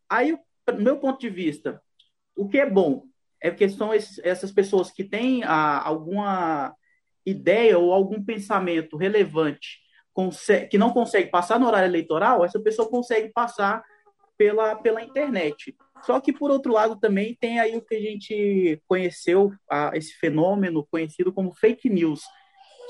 Aí, 0.09 0.37
do 0.67 0.83
meu 0.83 0.99
ponto 0.99 1.21
de 1.21 1.31
vista, 1.31 1.81
o 2.37 2.49
que 2.49 2.59
é 2.59 2.69
bom 2.69 3.05
é 3.41 3.51
que 3.51 3.69
são 3.69 3.95
esses, 3.95 4.19
essas 4.25 4.53
pessoas 4.53 4.91
que 4.91 5.05
têm 5.05 5.45
a, 5.45 5.49
ah, 5.49 5.89
alguma 5.89 6.75
ideia 7.25 7.79
ou 7.79 7.93
algum 7.93 8.23
pensamento 8.23 8.97
relevante 8.97 9.81
que 10.71 10.77
não 10.77 10.93
consegue 10.93 11.31
passar 11.31 11.59
no 11.59 11.67
horário 11.67 11.89
eleitoral, 11.89 12.45
essa 12.45 12.61
pessoa 12.61 12.89
consegue 12.89 13.31
passar 13.33 13.83
pela, 14.37 14.77
pela 14.77 15.03
internet. 15.03 15.75
Só 16.05 16.21
que, 16.21 16.33
por 16.33 16.51
outro 16.51 16.73
lado, 16.73 16.97
também 16.97 17.37
tem 17.41 17.61
aí 17.61 17.77
o 17.77 17.83
que 17.83 17.95
a 17.95 18.01
gente 18.01 18.83
conheceu, 18.87 19.53
a, 19.71 19.93
esse 19.95 20.15
fenômeno 20.15 20.87
conhecido 20.91 21.33
como 21.33 21.55
fake 21.55 21.89
news, 21.89 22.23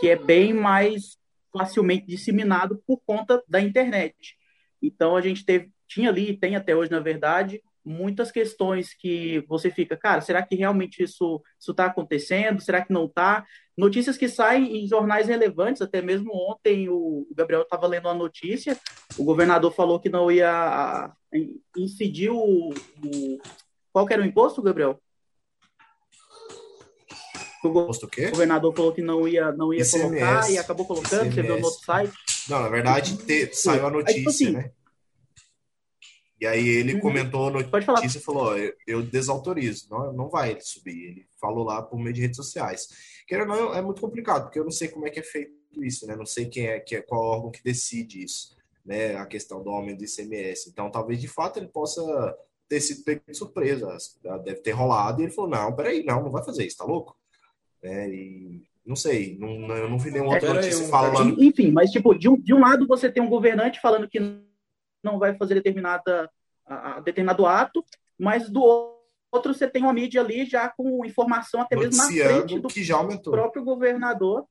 que 0.00 0.08
é 0.08 0.16
bem 0.16 0.52
mais 0.52 1.16
facilmente 1.52 2.06
disseminado 2.06 2.82
por 2.86 3.00
conta 3.06 3.42
da 3.46 3.60
internet. 3.60 4.36
Então, 4.80 5.14
a 5.14 5.20
gente 5.20 5.44
teve, 5.44 5.70
tinha 5.86 6.08
ali, 6.08 6.36
tem 6.36 6.56
até 6.56 6.74
hoje, 6.74 6.90
na 6.90 7.00
verdade, 7.00 7.62
muitas 7.84 8.30
questões 8.30 8.94
que 8.94 9.44
você 9.48 9.70
fica, 9.70 9.96
cara, 9.96 10.20
será 10.20 10.42
que 10.42 10.54
realmente 10.54 11.02
isso 11.02 11.42
está 11.60 11.86
acontecendo? 11.86 12.60
Será 12.60 12.84
que 12.84 12.92
não 12.92 13.06
está? 13.06 13.44
Notícias 13.76 14.16
que 14.16 14.28
saem 14.28 14.84
em 14.84 14.86
jornais 14.86 15.28
relevantes, 15.28 15.82
até 15.82 16.02
mesmo 16.02 16.30
ontem 16.34 16.88
o 16.88 17.26
Gabriel 17.34 17.62
estava 17.62 17.86
lendo 17.86 18.06
uma 18.06 18.14
notícia, 18.14 18.78
o 19.16 19.24
governador 19.24 19.72
falou 19.72 19.98
que 19.98 20.08
não 20.08 20.30
ia 20.30 21.10
incidir 21.76 22.30
o, 22.30 22.70
o 22.70 23.38
qual 23.92 24.06
era 24.10 24.22
o 24.22 24.26
imposto, 24.26 24.62
Gabriel? 24.62 25.00
O, 27.64 27.68
imposto 27.68 28.06
o 28.06 28.08
quê? 28.08 28.26
o 28.26 28.30
governador 28.30 28.74
falou 28.74 28.92
que 28.92 29.02
não 29.02 29.26
ia, 29.26 29.52
não 29.52 29.72
ia 29.72 29.88
colocar 29.88 30.50
e 30.50 30.58
acabou 30.58 30.86
colocando, 30.86 31.26
ICMS. 31.26 31.34
você 31.34 31.42
viu 31.42 31.58
no 31.58 31.64
outro 31.64 31.84
site. 31.84 32.12
Não, 32.48 32.60
na 32.60 32.68
verdade, 32.68 33.16
te, 33.18 33.54
saiu 33.54 33.86
a 33.86 33.90
notícia, 33.90 34.14
Aí, 34.14 34.18
tipo 34.18 34.30
assim, 34.30 34.50
né? 34.50 34.72
E 36.42 36.46
aí 36.46 36.68
ele 36.68 36.94
uhum. 36.94 37.00
comentou 37.00 37.46
a 37.46 37.50
notícia 37.52 38.18
e 38.18 38.20
falou: 38.20 38.58
eu, 38.58 38.74
eu, 38.84 39.00
desautorizo, 39.00 39.86
não, 39.88 40.12
não 40.12 40.28
vai 40.28 40.58
subir. 40.60 41.04
Ele 41.04 41.26
falou 41.40 41.62
lá 41.62 41.80
por 41.80 42.00
meio 42.00 42.12
de 42.12 42.20
redes 42.20 42.36
sociais. 42.36 42.88
Querendo 43.28 43.46
não, 43.46 43.72
é 43.72 43.80
muito 43.80 44.00
complicado, 44.00 44.42
porque 44.42 44.58
eu 44.58 44.64
não 44.64 44.72
sei 44.72 44.88
como 44.88 45.06
é 45.06 45.10
que 45.10 45.20
é 45.20 45.22
feito 45.22 45.52
isso, 45.76 46.04
né? 46.04 46.16
Não 46.16 46.26
sei 46.26 46.46
quem 46.46 46.66
é, 46.66 46.80
que 46.80 46.96
é 46.96 47.00
qual 47.00 47.22
órgão 47.22 47.52
que 47.52 47.62
decide 47.62 48.24
isso, 48.24 48.56
né? 48.84 49.14
A 49.14 49.24
questão 49.24 49.62
do 49.62 49.70
aumento 49.70 49.98
do 49.98 50.04
ICMS. 50.04 50.68
Então, 50.68 50.90
talvez 50.90 51.20
de 51.20 51.28
fato 51.28 51.60
ele 51.60 51.68
possa 51.68 52.02
ter 52.68 52.80
sido 52.80 53.04
pego 53.04 53.22
de 53.28 53.38
surpresa. 53.38 53.96
Deve 54.44 54.62
ter 54.62 54.72
rolado 54.72 55.20
e 55.20 55.26
ele 55.26 55.32
falou: 55.32 55.48
não, 55.48 55.76
peraí, 55.76 56.02
não, 56.02 56.24
não 56.24 56.32
vai 56.32 56.42
fazer 56.42 56.66
isso, 56.66 56.78
tá 56.78 56.84
louco? 56.84 57.16
É, 57.84 58.08
e 58.08 58.60
não 58.84 58.96
sei, 58.96 59.36
não, 59.38 59.76
eu 59.76 59.88
não 59.88 59.96
vi 59.96 60.10
nenhuma 60.10 60.34
outra 60.34 60.48
é, 60.48 60.54
notícia 60.54 60.88
falando. 60.88 61.40
Enfim, 61.40 61.70
mas 61.70 61.92
tipo, 61.92 62.18
de 62.18 62.28
um, 62.28 62.36
de 62.36 62.52
um 62.52 62.58
lado 62.58 62.84
você 62.88 63.08
tem 63.08 63.22
um 63.22 63.30
governante 63.30 63.80
falando 63.80 64.08
que 64.08 64.18
não 65.02 65.18
vai 65.18 65.36
fazer 65.36 65.54
determinada, 65.54 66.30
a, 66.66 66.96
a, 66.96 67.00
determinado 67.00 67.46
ato, 67.46 67.84
mas 68.18 68.48
do 68.48 68.62
outro 69.30 69.54
você 69.54 69.68
tem 69.68 69.82
uma 69.82 69.92
mídia 69.92 70.20
ali 70.20 70.44
já 70.44 70.68
com 70.68 71.04
informação 71.04 71.60
até 71.60 71.76
mesmo 71.76 71.96
na 71.96 72.06
frente 72.06 72.58
do 72.58 72.68
que 72.68 72.84
já 72.84 72.96
aumentou. 72.96 73.32
próprio 73.32 73.64
governador. 73.64 74.46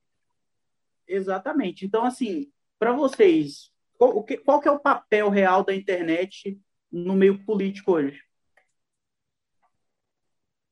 Exatamente. 1.06 1.84
Então, 1.84 2.04
assim, 2.04 2.50
para 2.78 2.92
vocês, 2.92 3.70
qual, 3.96 4.22
que, 4.24 4.36
qual 4.38 4.60
que 4.60 4.68
é 4.68 4.72
o 4.72 4.80
papel 4.80 5.28
real 5.28 5.64
da 5.64 5.74
internet 5.74 6.60
no 6.90 7.14
meio 7.14 7.44
político 7.44 7.92
hoje? 7.92 8.20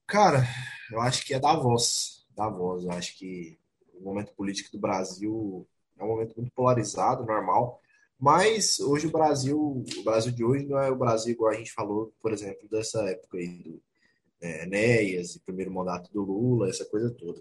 Cara, 0.07 0.43
eu 0.91 1.01
acho 1.01 1.25
que 1.25 1.35
é 1.35 1.39
da 1.39 1.55
voz. 1.55 2.27
Da 2.35 2.49
voz. 2.49 2.85
Eu 2.85 2.91
acho 2.93 3.17
que 3.17 3.59
o 3.95 4.03
momento 4.03 4.33
político 4.33 4.73
do 4.73 4.81
Brasil 4.81 5.69
é 5.97 6.03
um 6.03 6.09
momento 6.09 6.35
muito 6.37 6.51
polarizado, 6.53 7.25
normal. 7.25 7.81
Mas 8.21 8.79
hoje 8.79 9.07
o 9.07 9.11
Brasil, 9.11 9.59
o 9.97 10.03
Brasil 10.03 10.31
de 10.31 10.45
hoje 10.45 10.67
não 10.67 10.79
é 10.79 10.91
o 10.91 10.97
Brasil 10.97 11.33
igual 11.33 11.53
a 11.53 11.57
gente 11.57 11.73
falou, 11.73 12.13
por 12.21 12.33
exemplo, 12.33 12.69
dessa 12.69 13.01
época 13.09 13.39
aí 13.39 13.49
do 13.49 13.81
é, 14.43 14.65
Enéas, 14.65 15.39
primeiro 15.45 15.73
mandato 15.73 16.13
do 16.13 16.23
Lula, 16.23 16.69
essa 16.69 16.85
coisa 16.85 17.11
toda. 17.11 17.41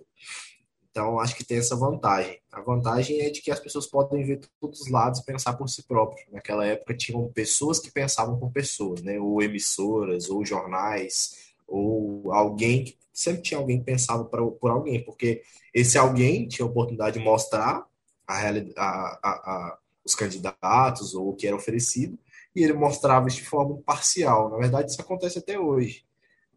Então, 0.90 1.20
acho 1.20 1.36
que 1.36 1.44
tem 1.44 1.58
essa 1.58 1.76
vantagem. 1.76 2.40
A 2.52 2.62
vantagem 2.62 3.22
é 3.22 3.30
de 3.30 3.42
que 3.42 3.52
as 3.52 3.60
pessoas 3.60 3.88
podem 3.88 4.24
ver 4.24 4.40
todos 4.60 4.82
os 4.82 4.90
lados 4.90 5.20
e 5.20 5.26
pensar 5.26 5.54
por 5.54 5.70
si 5.70 5.84
próprios. 5.84 6.26
Naquela 6.32 6.66
época, 6.66 6.96
tinham 6.96 7.28
pessoas 7.32 7.80
que 7.80 7.92
pensavam 7.92 8.40
por 8.40 8.52
pessoas, 8.52 9.02
né? 9.02 9.20
ou 9.20 9.42
emissoras, 9.42 10.30
ou 10.30 10.46
jornais, 10.46 11.54
ou 11.68 12.34
alguém 12.34 12.86
que 12.86 12.98
sempre 13.14 13.42
tinha 13.42 13.60
alguém 13.60 13.80
que 13.80 13.86
pensava 13.86 14.24
por, 14.26 14.52
por 14.54 14.72
alguém, 14.72 15.04
porque 15.04 15.44
esse 15.74 15.98
alguém 15.98 16.48
tinha 16.48 16.66
a 16.66 16.70
oportunidade 16.70 17.20
de 17.20 17.24
mostrar 17.24 17.86
a, 18.26 18.50
a, 18.50 18.60
a, 18.78 19.78
os 20.10 20.16
candidatos 20.16 21.14
ou 21.14 21.30
o 21.30 21.36
que 21.36 21.48
era 21.48 21.56
oferecido, 21.56 22.18
e 22.56 22.64
ele 22.64 22.74
mostrava 22.74 23.28
isso 23.28 23.38
de 23.38 23.46
forma 23.46 23.78
parcial. 23.86 24.50
Na 24.50 24.58
verdade, 24.58 24.92
isso 24.92 25.02
acontece 25.02 25.40
até 25.40 25.60
hoje. 25.60 26.04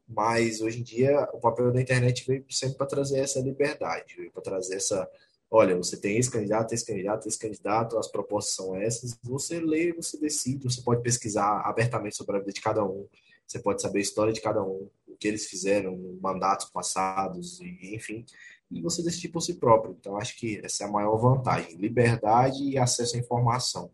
Mas 0.08 0.60
hoje 0.60 0.80
em 0.80 0.82
dia 0.82 1.28
o 1.32 1.40
papel 1.40 1.72
da 1.72 1.80
internet 1.80 2.26
veio 2.26 2.44
sempre 2.50 2.76
para 2.76 2.86
trazer 2.86 3.20
essa 3.20 3.40
liberdade, 3.40 4.30
para 4.32 4.42
trazer 4.42 4.76
essa. 4.76 5.08
Olha, 5.50 5.76
você 5.76 5.98
tem 5.98 6.16
esse 6.16 6.30
candidato, 6.30 6.72
esse 6.72 6.84
candidato, 6.84 7.28
esse 7.28 7.38
candidato, 7.38 7.98
as 7.98 8.08
propostas 8.08 8.54
são 8.54 8.74
essas. 8.74 9.18
Você 9.22 9.60
lê, 9.60 9.92
você 9.92 10.18
decide, 10.18 10.64
você 10.64 10.82
pode 10.82 11.02
pesquisar 11.02 11.60
abertamente 11.60 12.16
sobre 12.16 12.36
a 12.36 12.38
vida 12.40 12.52
de 12.52 12.60
cada 12.60 12.84
um, 12.84 13.06
você 13.46 13.58
pode 13.58 13.82
saber 13.82 13.98
a 13.98 14.02
história 14.02 14.32
de 14.32 14.40
cada 14.40 14.62
um, 14.62 14.88
o 15.06 15.16
que 15.18 15.28
eles 15.28 15.46
fizeram, 15.46 15.96
mandatos 16.22 16.70
passados, 16.70 17.60
enfim, 17.60 18.24
e 18.72 18.80
você 18.80 19.02
decide 19.02 19.28
por 19.28 19.40
si 19.40 19.54
próprio. 19.54 19.96
Então, 19.98 20.16
acho 20.16 20.36
que 20.36 20.60
essa 20.64 20.84
é 20.84 20.86
a 20.86 20.90
maior 20.90 21.16
vantagem: 21.16 21.76
liberdade 21.76 22.62
e 22.64 22.78
acesso 22.78 23.16
à 23.16 23.18
informação. 23.18 23.90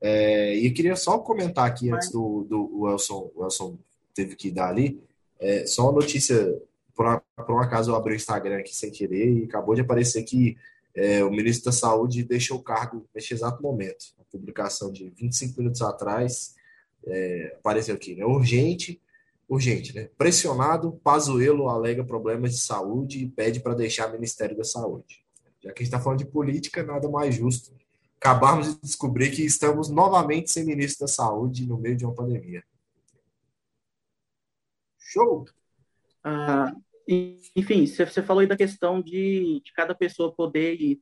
É, 0.00 0.56
e 0.56 0.66
eu 0.66 0.74
queria 0.74 0.96
só 0.96 1.18
comentar 1.18 1.66
aqui 1.66 1.90
antes 1.90 2.10
do, 2.10 2.44
do 2.44 2.82
Wilson, 2.82 3.30
Wilson 3.34 3.78
teve 4.14 4.36
que 4.36 4.50
dar 4.50 4.68
ali. 4.68 5.02
É, 5.38 5.66
só 5.66 5.84
uma 5.84 5.92
notícia, 5.92 6.60
por, 6.94 7.22
por 7.36 7.54
um 7.54 7.58
acaso 7.58 7.90
eu 7.90 7.96
abri 7.96 8.12
o 8.12 8.16
Instagram 8.16 8.58
aqui 8.58 8.74
sem 8.74 8.90
querer 8.90 9.30
e 9.30 9.44
acabou 9.44 9.74
de 9.74 9.80
aparecer 9.80 10.22
que 10.22 10.56
é, 10.94 11.24
o 11.24 11.30
ministro 11.30 11.66
da 11.66 11.72
Saúde 11.72 12.22
deixou 12.22 12.58
o 12.58 12.62
cargo 12.62 13.06
neste 13.14 13.34
exato 13.34 13.62
momento. 13.62 14.14
A 14.20 14.24
publicação 14.30 14.92
de 14.92 15.08
25 15.08 15.58
minutos 15.58 15.82
atrás 15.82 16.54
é, 17.06 17.56
apareceu 17.58 17.94
aqui, 17.94 18.14
né? 18.14 18.24
Urgente, 18.24 19.00
urgente, 19.48 19.94
né? 19.94 20.08
Pressionado, 20.16 20.92
Pazuello 21.04 21.68
alega 21.68 22.04
problemas 22.04 22.52
de 22.52 22.60
saúde 22.60 23.24
e 23.24 23.28
pede 23.28 23.60
para 23.60 23.74
deixar 23.74 24.08
o 24.08 24.12
Ministério 24.12 24.56
da 24.56 24.64
Saúde. 24.64 25.24
Já 25.62 25.72
que 25.72 25.82
a 25.82 25.84
gente 25.84 25.94
está 25.94 26.00
falando 26.00 26.18
de 26.18 26.26
política, 26.26 26.82
nada 26.82 27.08
mais 27.08 27.34
justo 27.34 27.72
acabarmos 28.24 28.74
de 28.74 28.80
descobrir 28.80 29.30
que 29.30 29.44
estamos 29.44 29.90
novamente 29.90 30.50
sem 30.50 30.64
ministro 30.64 31.00
da 31.06 31.12
Saúde 31.12 31.66
no 31.66 31.76
meio 31.76 31.94
de 31.94 32.06
uma 32.06 32.14
pandemia. 32.14 32.64
Show! 34.98 35.44
Ah, 36.22 36.72
enfim, 37.54 37.86
você 37.86 38.22
falou 38.22 38.40
aí 38.40 38.46
da 38.46 38.56
questão 38.56 39.02
de, 39.02 39.60
de 39.62 39.72
cada 39.74 39.94
pessoa 39.94 40.34
poder 40.34 40.98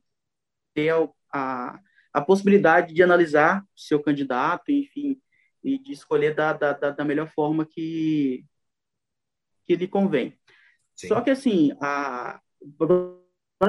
ter 0.73 0.89
a, 0.89 1.07
a, 1.31 1.79
a 2.11 2.21
possibilidade 2.21 2.93
de 2.93 3.01
analisar 3.01 3.65
seu 3.73 4.01
candidato, 4.03 4.69
enfim, 4.69 5.17
e 5.63 5.77
de 5.77 5.93
escolher 5.93 6.35
da, 6.35 6.53
da, 6.53 6.73
da 6.73 7.05
melhor 7.05 7.27
forma 7.29 7.65
que, 7.65 8.45
que 9.65 9.75
lhe 9.75 9.87
convém. 9.87 10.37
Sim. 10.95 11.07
Só 11.07 11.21
que, 11.21 11.29
assim, 11.29 11.71
a, 11.81 12.41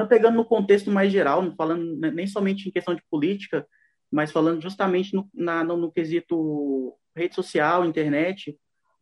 pegando 0.09 0.35
no 0.35 0.45
contexto 0.45 0.91
mais 0.91 1.11
geral, 1.11 1.41
não 1.41 1.55
falando 1.55 1.95
nem 2.11 2.27
somente 2.27 2.67
em 2.67 2.71
questão 2.71 2.93
de 2.93 3.03
política, 3.09 3.65
mas 4.11 4.31
falando 4.31 4.61
justamente 4.61 5.13
no, 5.13 5.29
na, 5.33 5.63
no, 5.63 5.77
no 5.77 5.91
quesito 5.91 6.97
rede 7.15 7.35
social, 7.35 7.85
internet, 7.85 8.57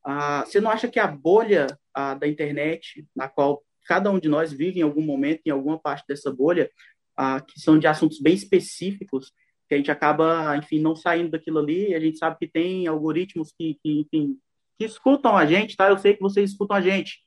ah, 0.06 0.44
você 0.46 0.62
não 0.62 0.70
acha 0.70 0.88
que 0.88 1.00
a 1.00 1.08
bolha 1.08 1.68
ah, 1.94 2.14
da 2.14 2.28
internet, 2.28 3.08
na 3.16 3.28
qual 3.28 3.64
cada 3.86 4.12
um 4.12 4.20
de 4.20 4.30
nós 4.30 4.54
vive 4.54 4.80
em 4.80 4.84
algum 4.84 5.02
momento, 5.02 5.42
em 5.46 5.50
alguma 5.50 5.80
parte 5.80 6.06
dessa 6.08 6.32
bolha, 6.32 6.70
ah, 7.18 7.42
que 7.42 7.60
são 7.60 7.80
de 7.80 7.88
assuntos 7.88 8.20
bem 8.20 8.34
específicos, 8.34 9.32
que 9.74 9.76
a 9.76 9.78
gente 9.78 9.92
acaba, 9.92 10.56
enfim, 10.58 10.80
não 10.80 10.96
saindo 10.96 11.32
daquilo 11.32 11.60
ali, 11.60 11.96
a 11.96 12.00
gente 12.00 12.18
sabe 12.18 12.38
que 12.40 12.48
tem 12.48 12.86
algoritmos 12.86 13.52
que, 13.58 13.78
que, 13.82 14.02
enfim, 14.02 14.38
que 14.78 14.86
escutam 14.86 15.36
a 15.36 15.46
gente, 15.46 15.76
tá? 15.76 15.90
Eu 15.90 15.98
sei 15.98 16.14
que 16.14 16.22
vocês 16.22 16.52
escutam 16.52 16.78
a 16.78 16.82
gente. 16.82 17.20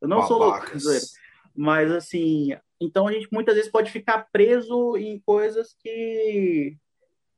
Eu 0.00 0.08
não 0.08 0.18
Babacas. 0.18 0.82
sou 0.82 0.92
louco, 0.92 1.06
mas 1.56 1.90
assim, 1.90 2.54
então 2.80 3.08
a 3.08 3.12
gente 3.12 3.28
muitas 3.32 3.54
vezes 3.54 3.70
pode 3.70 3.90
ficar 3.90 4.26
preso 4.30 4.96
em 4.96 5.18
coisas 5.20 5.74
que 5.80 6.76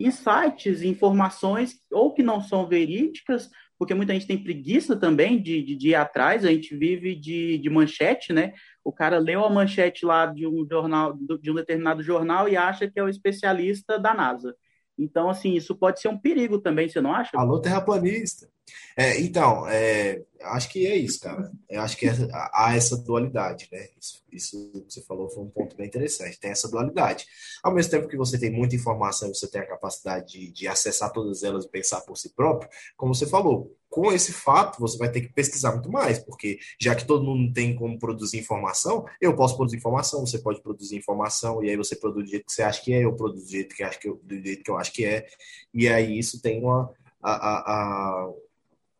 insights, 0.00 0.82
informações 0.82 1.80
ou 1.90 2.12
que 2.12 2.22
não 2.22 2.42
são 2.42 2.66
verídicas 2.66 3.50
porque 3.78 3.94
muita 3.94 4.12
gente 4.14 4.26
tem 4.26 4.42
preguiça 4.42 4.96
também 4.96 5.40
de, 5.40 5.62
de, 5.62 5.76
de 5.76 5.88
ir 5.88 5.94
atrás, 5.94 6.44
a 6.44 6.50
gente 6.50 6.74
vive 6.74 7.14
de, 7.14 7.58
de 7.58 7.70
manchete, 7.70 8.32
né? 8.32 8.52
O 8.86 8.92
cara 8.92 9.18
leu 9.18 9.44
a 9.44 9.50
manchete 9.50 10.06
lá 10.06 10.26
de 10.26 10.46
um 10.46 10.64
jornal, 10.64 11.12
de 11.40 11.50
um 11.50 11.54
determinado 11.56 12.04
jornal 12.04 12.48
e 12.48 12.56
acha 12.56 12.88
que 12.88 13.00
é 13.00 13.02
o 13.02 13.08
especialista 13.08 13.98
da 13.98 14.14
NASA. 14.14 14.54
Então, 14.96 15.28
assim, 15.28 15.54
isso 15.54 15.74
pode 15.74 16.00
ser 16.00 16.06
um 16.06 16.16
perigo 16.16 16.60
também, 16.60 16.88
você 16.88 17.00
não 17.00 17.12
acha? 17.12 17.32
Alô, 17.34 17.58
terraplanista. 17.58 18.48
É, 18.96 19.20
então, 19.20 19.66
é, 19.68 20.22
acho 20.40 20.68
que 20.68 20.86
é 20.86 20.94
isso, 20.94 21.18
cara. 21.18 21.50
Eu 21.68 21.80
acho 21.80 21.96
que 21.96 22.06
é, 22.06 22.12
há 22.32 22.76
essa 22.76 22.96
dualidade, 22.96 23.68
né? 23.72 23.88
Isso, 24.00 24.22
isso 24.32 24.72
que 24.72 24.94
você 24.94 25.02
falou 25.02 25.28
foi 25.30 25.42
um 25.42 25.50
ponto 25.50 25.76
bem 25.76 25.88
interessante. 25.88 26.38
Tem 26.38 26.52
essa 26.52 26.70
dualidade. 26.70 27.26
Ao 27.64 27.74
mesmo 27.74 27.90
tempo 27.90 28.06
que 28.06 28.16
você 28.16 28.38
tem 28.38 28.52
muita 28.52 28.76
informação, 28.76 29.34
você 29.34 29.48
tem 29.48 29.62
a 29.62 29.68
capacidade 29.68 30.32
de, 30.32 30.52
de 30.52 30.68
acessar 30.68 31.12
todas 31.12 31.42
elas 31.42 31.64
e 31.64 31.68
pensar 31.68 32.02
por 32.02 32.16
si 32.16 32.30
próprio, 32.30 32.70
como 32.96 33.14
você 33.14 33.26
falou, 33.26 33.76
com 33.96 34.12
esse 34.12 34.30
fato, 34.30 34.78
você 34.78 34.98
vai 34.98 35.10
ter 35.10 35.22
que 35.22 35.32
pesquisar 35.32 35.72
muito 35.72 35.90
mais, 35.90 36.18
porque 36.18 36.58
já 36.78 36.94
que 36.94 37.06
todo 37.06 37.24
mundo 37.24 37.50
tem 37.50 37.74
como 37.74 37.98
produzir 37.98 38.38
informação, 38.38 39.06
eu 39.18 39.34
posso 39.34 39.56
produzir 39.56 39.78
informação, 39.78 40.20
você 40.20 40.38
pode 40.38 40.60
produzir 40.60 40.98
informação, 40.98 41.64
e 41.64 41.70
aí 41.70 41.76
você 41.78 41.96
produz 41.96 42.26
do 42.26 42.30
jeito 42.30 42.44
que 42.44 42.52
você 42.52 42.62
acha 42.62 42.82
que 42.82 42.92
é, 42.92 43.06
eu 43.06 43.14
produzo 43.14 43.46
do 43.46 43.50
jeito 43.50 43.74
que, 43.74 43.82
acho 43.82 43.98
que 43.98 44.06
eu, 44.06 44.20
do 44.22 44.34
jeito 44.34 44.62
que 44.62 44.70
eu 44.70 44.76
acho 44.76 44.92
que 44.92 45.02
é, 45.02 45.26
e 45.72 45.88
aí 45.88 46.18
isso 46.18 46.42
tem 46.42 46.62
uma. 46.62 46.92
A, 47.22 47.32
a, 47.32 47.58
a 47.72 48.32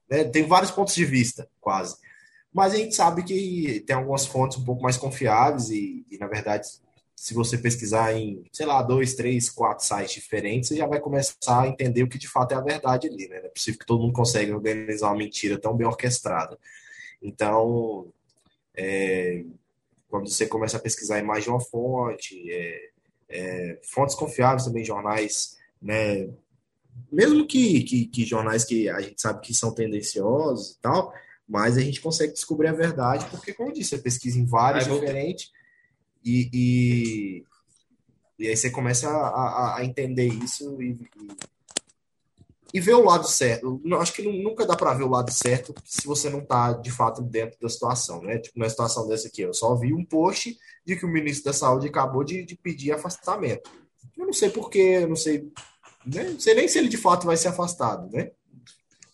né, 0.09 0.25
tem 0.25 0.45
vários 0.45 0.71
pontos 0.71 0.95
de 0.95 1.05
vista, 1.05 1.47
quase. 1.61 1.99
Mas 2.51 2.73
a 2.73 2.77
gente 2.79 2.97
sabe 2.97 3.23
que 3.23 3.85
tem 3.87 3.97
algumas 3.97 4.25
fontes 4.25 4.57
um 4.57 4.65
pouco 4.65 4.83
mais 4.83 4.97
confiáveis, 4.97 5.69
e, 5.69 6.07
e 6.11 6.17
na 6.17 6.27
verdade 6.27 6.69
se 7.17 7.33
você 7.33 7.57
pesquisar 7.57 8.13
em, 8.13 8.45
sei 8.53 8.67
lá, 8.67 8.83
dois, 8.83 9.15
três, 9.15 9.49
quatro 9.49 9.85
sites 9.85 10.15
diferentes, 10.15 10.69
você 10.69 10.77
já 10.77 10.87
vai 10.87 11.01
começar 11.01 11.63
a 11.63 11.67
entender 11.67 12.03
o 12.03 12.09
que 12.09 12.19
de 12.19 12.29
fato 12.29 12.53
é 12.53 12.57
a 12.57 12.61
verdade 12.61 13.09
ali, 13.09 13.27
né? 13.27 13.41
Não 13.41 13.47
é 13.47 13.49
possível 13.49 13.81
que 13.81 13.87
todo 13.87 14.03
mundo 14.03 14.13
consiga 14.13 14.55
organizar 14.55 15.09
uma 15.09 15.17
mentira 15.17 15.59
tão 15.59 15.75
bem 15.75 15.87
orquestrada. 15.87 16.59
Então, 17.23 18.13
é, 18.77 19.43
quando 20.11 20.29
você 20.29 20.47
começa 20.47 20.77
a 20.77 20.81
pesquisar 20.81 21.19
em 21.19 21.25
mais 21.25 21.45
de 21.45 21.49
uma 21.49 21.59
fonte, 21.59 22.53
é, 22.53 22.91
é, 23.31 23.81
fontes 23.83 24.15
confiáveis 24.15 24.67
também, 24.67 24.85
jornais, 24.85 25.57
né? 25.81 26.29
Mesmo 27.11 27.47
que, 27.47 27.83
que, 27.83 28.07
que, 28.07 28.27
jornais 28.27 28.63
que 28.63 28.91
a 28.91 29.01
gente 29.01 29.21
sabe 29.21 29.41
que 29.41 29.55
são 29.55 29.73
tendenciosos 29.73 30.73
e 30.73 30.81
tal, 30.81 31.15
mas 31.49 31.79
a 31.79 31.81
gente 31.81 32.01
consegue 32.01 32.35
descobrir 32.35 32.69
a 32.69 32.73
verdade, 32.73 33.27
porque, 33.31 33.55
como 33.55 33.71
eu 33.71 33.73
disse, 33.73 33.91
você 33.91 33.99
pesquisa 33.99 34.39
em 34.39 34.45
vários 34.45 34.85
diferentes, 34.85 35.51
e, 36.27 36.51
e, 36.53 37.45
e 38.37 38.49
aí 38.49 38.57
você 38.57 38.69
começa 38.69 39.09
a, 39.09 39.77
a 39.77 39.85
entender 39.85 40.27
isso 40.27 40.83
e, 40.83 40.91
e, 40.91 41.29
e, 42.75 42.81
ver 42.81 42.95
o 42.95 43.05
lado 43.05 43.29
certo. 43.29 43.81
Acho 44.01 44.13
que 44.13 44.23
nunca 44.23 44.67
dá 44.67 44.75
para 44.75 44.93
ver 44.93 45.05
o 45.05 45.09
lado 45.09 45.33
certo 45.33 45.73
se 45.85 46.05
você 46.05 46.29
não 46.29 46.41
está 46.41 46.73
de 46.73 46.91
fato 46.91 47.23
dentro 47.23 47.57
da 47.61 47.69
situação, 47.69 48.21
né? 48.23 48.39
Tipo, 48.39 48.59
na 48.59 48.69
situação 48.69 49.07
dessa 49.07 49.29
aqui, 49.29 49.43
eu 49.43 49.55
só 49.55 49.77
vi 49.77 49.95
um 49.95 50.05
post 50.05 50.59
de 50.85 50.97
que 50.97 51.07
o 51.07 51.09
ministro 51.09 51.45
da 51.45 51.53
Saúde 51.53 51.87
acabou 51.87 52.25
de, 52.25 52.45
de 52.45 52.57
pedir 52.57 52.91
afastamento. 52.91 53.71
Eu 54.19 54.27
não 54.27 54.33
sei 54.33 54.51
porquê, 54.51 54.99
eu 55.03 55.09
não 55.09 55.17
sei, 55.17 55.49
né? 56.05 56.31
não 56.31 56.41
sei 56.41 56.55
nem 56.55 56.67
se 56.67 56.79
ele 56.79 56.89
de 56.89 56.97
fato 56.97 57.25
vai 57.25 57.37
ser 57.37 57.49
afastado, 57.49 58.11
né? 58.11 58.33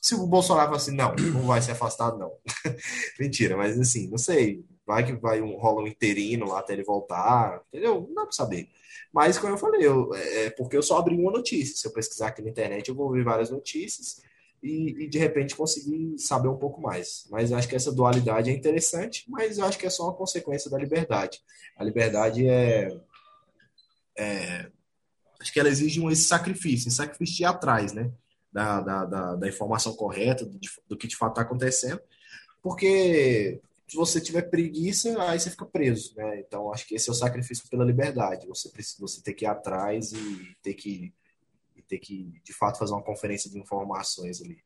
Se 0.01 0.15
o 0.15 0.27
Bolsonaro 0.27 0.69
falar 0.69 0.79
assim, 0.79 0.97
não, 0.97 1.15
não 1.15 1.43
vai 1.43 1.61
ser 1.61 1.73
afastado, 1.73 2.19
não. 2.19 2.33
Mentira, 3.21 3.55
mas 3.57 3.79
assim, 3.79 4.09
não 4.09 4.19
sei 4.19 4.65
Vai 4.87 5.07
que 5.07 5.13
vai 5.13 5.41
um, 5.41 5.57
rola 5.57 5.83
um 5.83 5.87
interino 5.87 6.47
lá 6.47 6.59
até 6.59 6.73
ele 6.73 6.83
voltar, 6.83 7.63
entendeu? 7.69 8.05
Não 8.09 8.15
dá 8.15 8.23
pra 8.23 8.33
saber. 8.33 8.69
Mas, 9.13 9.39
como 9.39 9.53
eu 9.53 9.59
falei, 9.59 9.87
eu, 9.87 10.15
é, 10.15 10.45
é 10.47 10.51
porque 10.51 10.77
eu 10.77 10.83
só 10.83 10.99
abri 10.99 11.15
uma 11.15 11.31
notícia. 11.31 11.77
Se 11.77 11.87
eu 11.87 11.93
pesquisar 11.93 12.29
aqui 12.29 12.43
na 12.43 12.51
internet, 12.51 12.89
eu 12.89 12.95
vou 12.95 13.11
ver 13.11 13.23
várias 13.23 13.51
notícias 13.51 14.21
e, 14.63 15.05
e, 15.05 15.09
de 15.09 15.19
repente 15.19 15.57
conseguir 15.57 16.19
saber 16.19 16.49
um 16.49 16.57
pouco 16.57 16.81
mais. 16.81 17.27
Mas 17.31 17.53
acho 17.53 17.69
que 17.69 17.75
essa 17.75 17.93
dualidade 17.93 18.49
é 18.51 18.53
interessante, 18.53 19.25
mas 19.29 19.59
acho 19.59 19.79
que 19.79 19.87
é 19.87 19.91
só 19.91 20.05
uma 20.05 20.15
consequência 20.15 20.71
da 20.71 20.79
liberdade. 20.79 21.41
A 21.77 21.85
liberdade 21.85 22.49
é, 22.49 22.97
é 24.17 24.71
acho 25.41 25.53
que 25.53 25.59
ela 25.59 25.69
exige 25.69 26.01
um 26.01 26.11
esse 26.11 26.25
sacrifício, 26.25 26.91
sacrifício 26.91 27.37
de 27.37 27.43
ir 27.43 27.47
atrás, 27.47 27.93
né? 27.93 28.11
Da, 28.53 28.81
da, 28.81 29.05
da, 29.07 29.35
da 29.35 29.49
informação 29.49 29.95
correta, 29.95 30.45
do, 30.45 30.59
do 30.89 30.97
que 30.97 31.09
de 31.09 31.17
fato 31.17 31.33
está 31.33 31.43
acontecendo, 31.43 32.01
porque 32.63 33.61
se 33.93 33.97
você 33.97 34.23
tiver 34.23 34.49
preguiça, 34.49 35.23
aí 35.23 35.39
você 35.39 35.51
fica 35.51 35.67
preso, 35.67 36.15
né? 36.17 36.41
Então, 36.41 36.73
acho 36.73 36.87
que 36.87 36.95
esse 36.95 37.11
é 37.11 37.13
o 37.13 37.15
sacrifício 37.15 37.69
pela 37.69 37.85
liberdade. 37.85 38.47
Você 38.47 38.71
precisa, 38.71 38.97
você 38.99 39.21
ter 39.21 39.35
que 39.35 39.45
ir 39.45 39.49
atrás 39.49 40.13
e 40.13 40.57
ter 40.63 40.73
que 40.73 41.13
ter 41.87 41.99
que, 41.99 42.41
de 42.43 42.55
fato, 42.55 42.79
fazer 42.79 42.95
uma 42.95 43.03
conferência 43.03 43.51
de 43.51 43.59
informações 43.59 44.41
ali. 44.41 44.59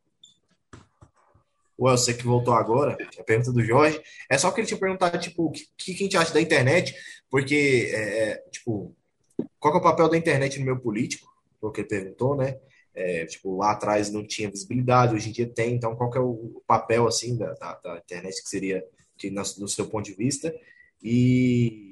Ué, 1.76 1.90
você 1.90 2.14
que 2.14 2.22
voltou 2.22 2.54
agora, 2.54 2.96
a 3.18 3.24
pergunta 3.24 3.52
do 3.52 3.64
Jorge, 3.64 4.00
é 4.30 4.38
só 4.38 4.52
que 4.52 4.60
ele 4.60 4.68
tinha 4.68 4.78
perguntado, 4.78 5.18
tipo, 5.18 5.46
o 5.46 5.50
que, 5.50 5.66
que 5.76 5.92
a 5.92 5.96
gente 5.96 6.16
acha 6.16 6.32
da 6.32 6.40
internet, 6.40 6.94
porque, 7.28 7.90
é, 7.92 8.28
é, 8.30 8.36
tipo, 8.52 8.94
qual 9.58 9.74
é 9.74 9.78
o 9.78 9.82
papel 9.82 10.08
da 10.08 10.16
internet 10.16 10.56
no 10.60 10.66
meio 10.66 10.78
político? 10.78 11.28
Foi 11.60 11.70
o 11.70 11.72
que 11.72 11.80
ele 11.80 11.88
perguntou, 11.88 12.36
né? 12.36 12.60
É, 12.94 13.26
tipo, 13.26 13.56
lá 13.56 13.72
atrás 13.72 14.08
não 14.08 14.24
tinha 14.24 14.48
visibilidade, 14.48 15.16
hoje 15.16 15.30
em 15.30 15.32
dia 15.32 15.48
tem, 15.48 15.74
então 15.74 15.96
qual 15.96 16.14
é 16.14 16.20
o 16.20 16.62
papel, 16.64 17.08
assim, 17.08 17.36
da, 17.36 17.52
da, 17.54 17.74
da 17.74 17.96
internet 17.96 18.40
que 18.40 18.48
seria, 18.48 18.86
que, 19.16 19.30
no, 19.30 19.42
no 19.58 19.68
seu 19.68 19.86
ponto 19.86 20.04
de 20.04 20.14
vista? 20.14 20.54
E 21.02 21.86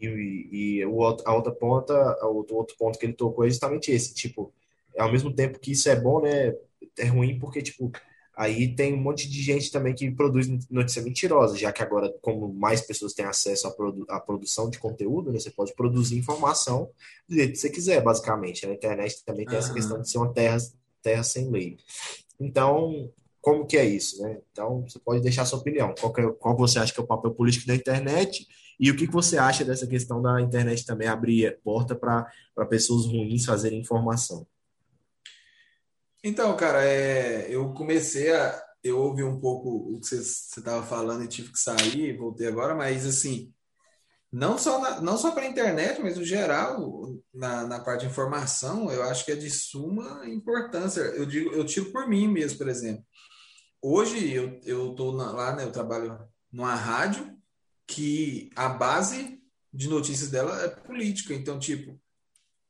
e, 0.00 0.48
e 0.78 0.86
o, 0.86 1.02
a 1.02 1.34
outra 1.34 1.52
ponta, 1.52 1.94
o 2.24 2.54
outro 2.54 2.76
ponto 2.78 2.98
que 2.98 3.06
ele 3.06 3.12
tocou 3.14 3.44
é 3.44 3.48
justamente 3.48 3.90
esse, 3.90 4.14
tipo, 4.14 4.52
ao 4.98 5.10
mesmo 5.10 5.32
tempo 5.34 5.58
que 5.58 5.72
isso 5.72 5.88
é 5.88 5.96
bom, 5.96 6.20
né, 6.20 6.54
é 6.98 7.06
ruim 7.06 7.38
porque, 7.38 7.62
tipo, 7.62 7.90
aí 8.34 8.74
tem 8.74 8.92
um 8.92 9.00
monte 9.00 9.28
de 9.28 9.42
gente 9.42 9.70
também 9.70 9.94
que 9.94 10.10
produz 10.10 10.48
notícia 10.70 11.02
mentirosa, 11.02 11.56
já 11.56 11.72
que 11.72 11.82
agora, 11.82 12.12
como 12.20 12.52
mais 12.52 12.82
pessoas 12.82 13.14
têm 13.14 13.24
acesso 13.24 13.66
à, 13.66 13.70
produ 13.70 14.04
à 14.08 14.20
produção 14.20 14.68
de 14.68 14.78
conteúdo, 14.78 15.32
né, 15.32 15.38
você 15.38 15.50
pode 15.50 15.74
produzir 15.74 16.18
informação 16.18 16.90
do 17.28 17.34
jeito 17.34 17.52
que 17.52 17.58
você 17.58 17.70
quiser, 17.70 18.02
basicamente. 18.02 18.66
Na 18.66 18.74
internet 18.74 19.24
também 19.24 19.46
tem 19.46 19.54
uhum. 19.54 19.60
essa 19.60 19.72
questão 19.72 20.00
de 20.00 20.10
ser 20.10 20.18
uma 20.18 20.32
terra, 20.32 20.58
terra 21.02 21.22
sem 21.22 21.50
lei. 21.50 21.78
Então, 22.38 23.10
como 23.46 23.64
que 23.64 23.76
é 23.76 23.84
isso, 23.84 24.20
né? 24.20 24.40
Então, 24.50 24.82
você 24.82 24.98
pode 24.98 25.22
deixar 25.22 25.44
sua 25.44 25.60
opinião. 25.60 25.94
Qual, 25.94 26.12
é, 26.18 26.32
qual 26.32 26.56
você 26.56 26.80
acha 26.80 26.92
que 26.92 26.98
é 26.98 27.02
o 27.04 27.06
papel 27.06 27.30
político 27.30 27.64
da 27.64 27.76
internet 27.76 28.44
e 28.78 28.90
o 28.90 28.96
que, 28.96 29.06
que 29.06 29.12
você 29.12 29.38
acha 29.38 29.64
dessa 29.64 29.86
questão 29.86 30.20
da 30.20 30.40
internet 30.40 30.84
também 30.84 31.06
abrir 31.06 31.56
porta 31.62 31.94
para 31.94 32.26
pessoas 32.68 33.06
ruins 33.06 33.44
fazerem 33.44 33.78
informação? 33.78 34.44
Então, 36.24 36.56
cara, 36.56 36.84
é, 36.84 37.46
eu 37.48 37.72
comecei 37.72 38.32
a. 38.32 38.60
Eu 38.82 38.98
ouvi 38.98 39.22
um 39.22 39.38
pouco 39.38 39.94
o 39.94 40.00
que 40.00 40.08
você 40.08 40.16
estava 40.16 40.84
falando 40.84 41.22
e 41.22 41.28
tive 41.28 41.52
que 41.52 41.60
sair, 41.60 42.16
voltei 42.16 42.48
agora, 42.48 42.74
mas 42.74 43.06
assim, 43.06 43.52
não 44.32 44.58
só, 44.58 44.80
na, 44.80 45.00
não 45.00 45.16
só 45.16 45.30
para 45.30 45.42
a 45.42 45.48
internet, 45.48 46.02
mas 46.02 46.16
no 46.16 46.24
geral, 46.24 47.14
na, 47.32 47.64
na 47.64 47.78
parte 47.78 48.00
de 48.00 48.06
informação, 48.08 48.90
eu 48.90 49.04
acho 49.04 49.24
que 49.24 49.30
é 49.30 49.36
de 49.36 49.48
suma 49.50 50.28
importância. 50.28 51.00
Eu 51.00 51.24
digo, 51.26 51.52
eu 51.52 51.64
tiro 51.64 51.92
por 51.92 52.08
mim 52.08 52.26
mesmo, 52.26 52.58
por 52.58 52.68
exemplo. 52.68 53.04
Hoje 53.88 54.32
eu, 54.32 54.60
eu 54.64 54.96
tô 54.96 55.12
lá, 55.12 55.54
né, 55.54 55.62
eu 55.62 55.70
trabalho 55.70 56.18
numa 56.50 56.74
rádio 56.74 57.38
que 57.86 58.50
a 58.56 58.68
base 58.68 59.40
de 59.72 59.88
notícias 59.88 60.28
dela 60.28 60.60
é 60.60 60.68
política. 60.68 61.32
Então, 61.32 61.56
tipo, 61.56 61.96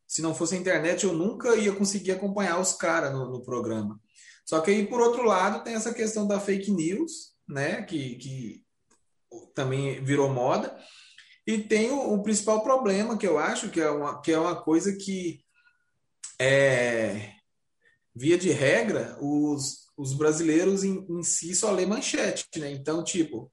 se 0.06 0.20
não 0.20 0.34
fosse 0.34 0.54
a 0.54 0.58
internet, 0.58 1.04
eu 1.04 1.14
nunca 1.14 1.56
ia 1.56 1.74
conseguir 1.74 2.12
acompanhar 2.12 2.60
os 2.60 2.74
caras 2.74 3.14
no, 3.14 3.30
no, 3.30 3.42
programa. 3.42 3.98
Só 4.44 4.60
que 4.60 4.70
aí, 4.70 4.86
por 4.86 5.00
outro 5.00 5.22
lado, 5.22 5.64
tem 5.64 5.72
essa 5.72 5.94
questão 5.94 6.26
da 6.28 6.38
fake 6.38 6.70
news, 6.70 7.34
né? 7.48 7.80
Que, 7.80 8.16
que 8.16 8.64
também 9.54 10.04
virou 10.04 10.28
moda. 10.28 10.76
E 11.46 11.56
tem 11.56 11.92
o, 11.92 12.12
o 12.12 12.22
principal 12.22 12.62
problema 12.62 13.16
que 13.16 13.26
eu 13.26 13.38
acho 13.38 13.70
que 13.70 13.80
é 13.80 13.88
uma, 13.88 14.20
que 14.20 14.32
é 14.32 14.38
uma 14.38 14.54
coisa 14.54 14.94
que 14.94 15.42
é, 16.38 17.32
via 18.14 18.36
de 18.36 18.50
regra, 18.50 19.16
os, 19.18 19.85
os 19.96 20.12
brasileiros 20.12 20.84
em, 20.84 21.06
em 21.08 21.22
si 21.22 21.54
só 21.54 21.70
lê 21.72 21.86
manchete, 21.86 22.46
né? 22.58 22.70
Então, 22.70 23.02
tipo, 23.02 23.50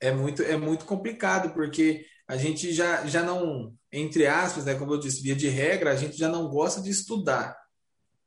é 0.00 0.10
muito, 0.10 0.42
é 0.42 0.56
muito 0.56 0.84
complicado, 0.84 1.52
porque 1.52 2.06
a 2.26 2.36
gente 2.36 2.72
já, 2.72 3.06
já 3.06 3.22
não, 3.22 3.74
entre 3.92 4.26
aspas, 4.26 4.64
né, 4.64 4.74
como 4.74 4.92
eu 4.92 4.98
disse, 4.98 5.22
via 5.22 5.36
de 5.36 5.48
regra, 5.48 5.92
a 5.92 5.96
gente 5.96 6.16
já 6.16 6.28
não 6.28 6.48
gosta 6.48 6.80
de 6.80 6.90
estudar, 6.90 7.56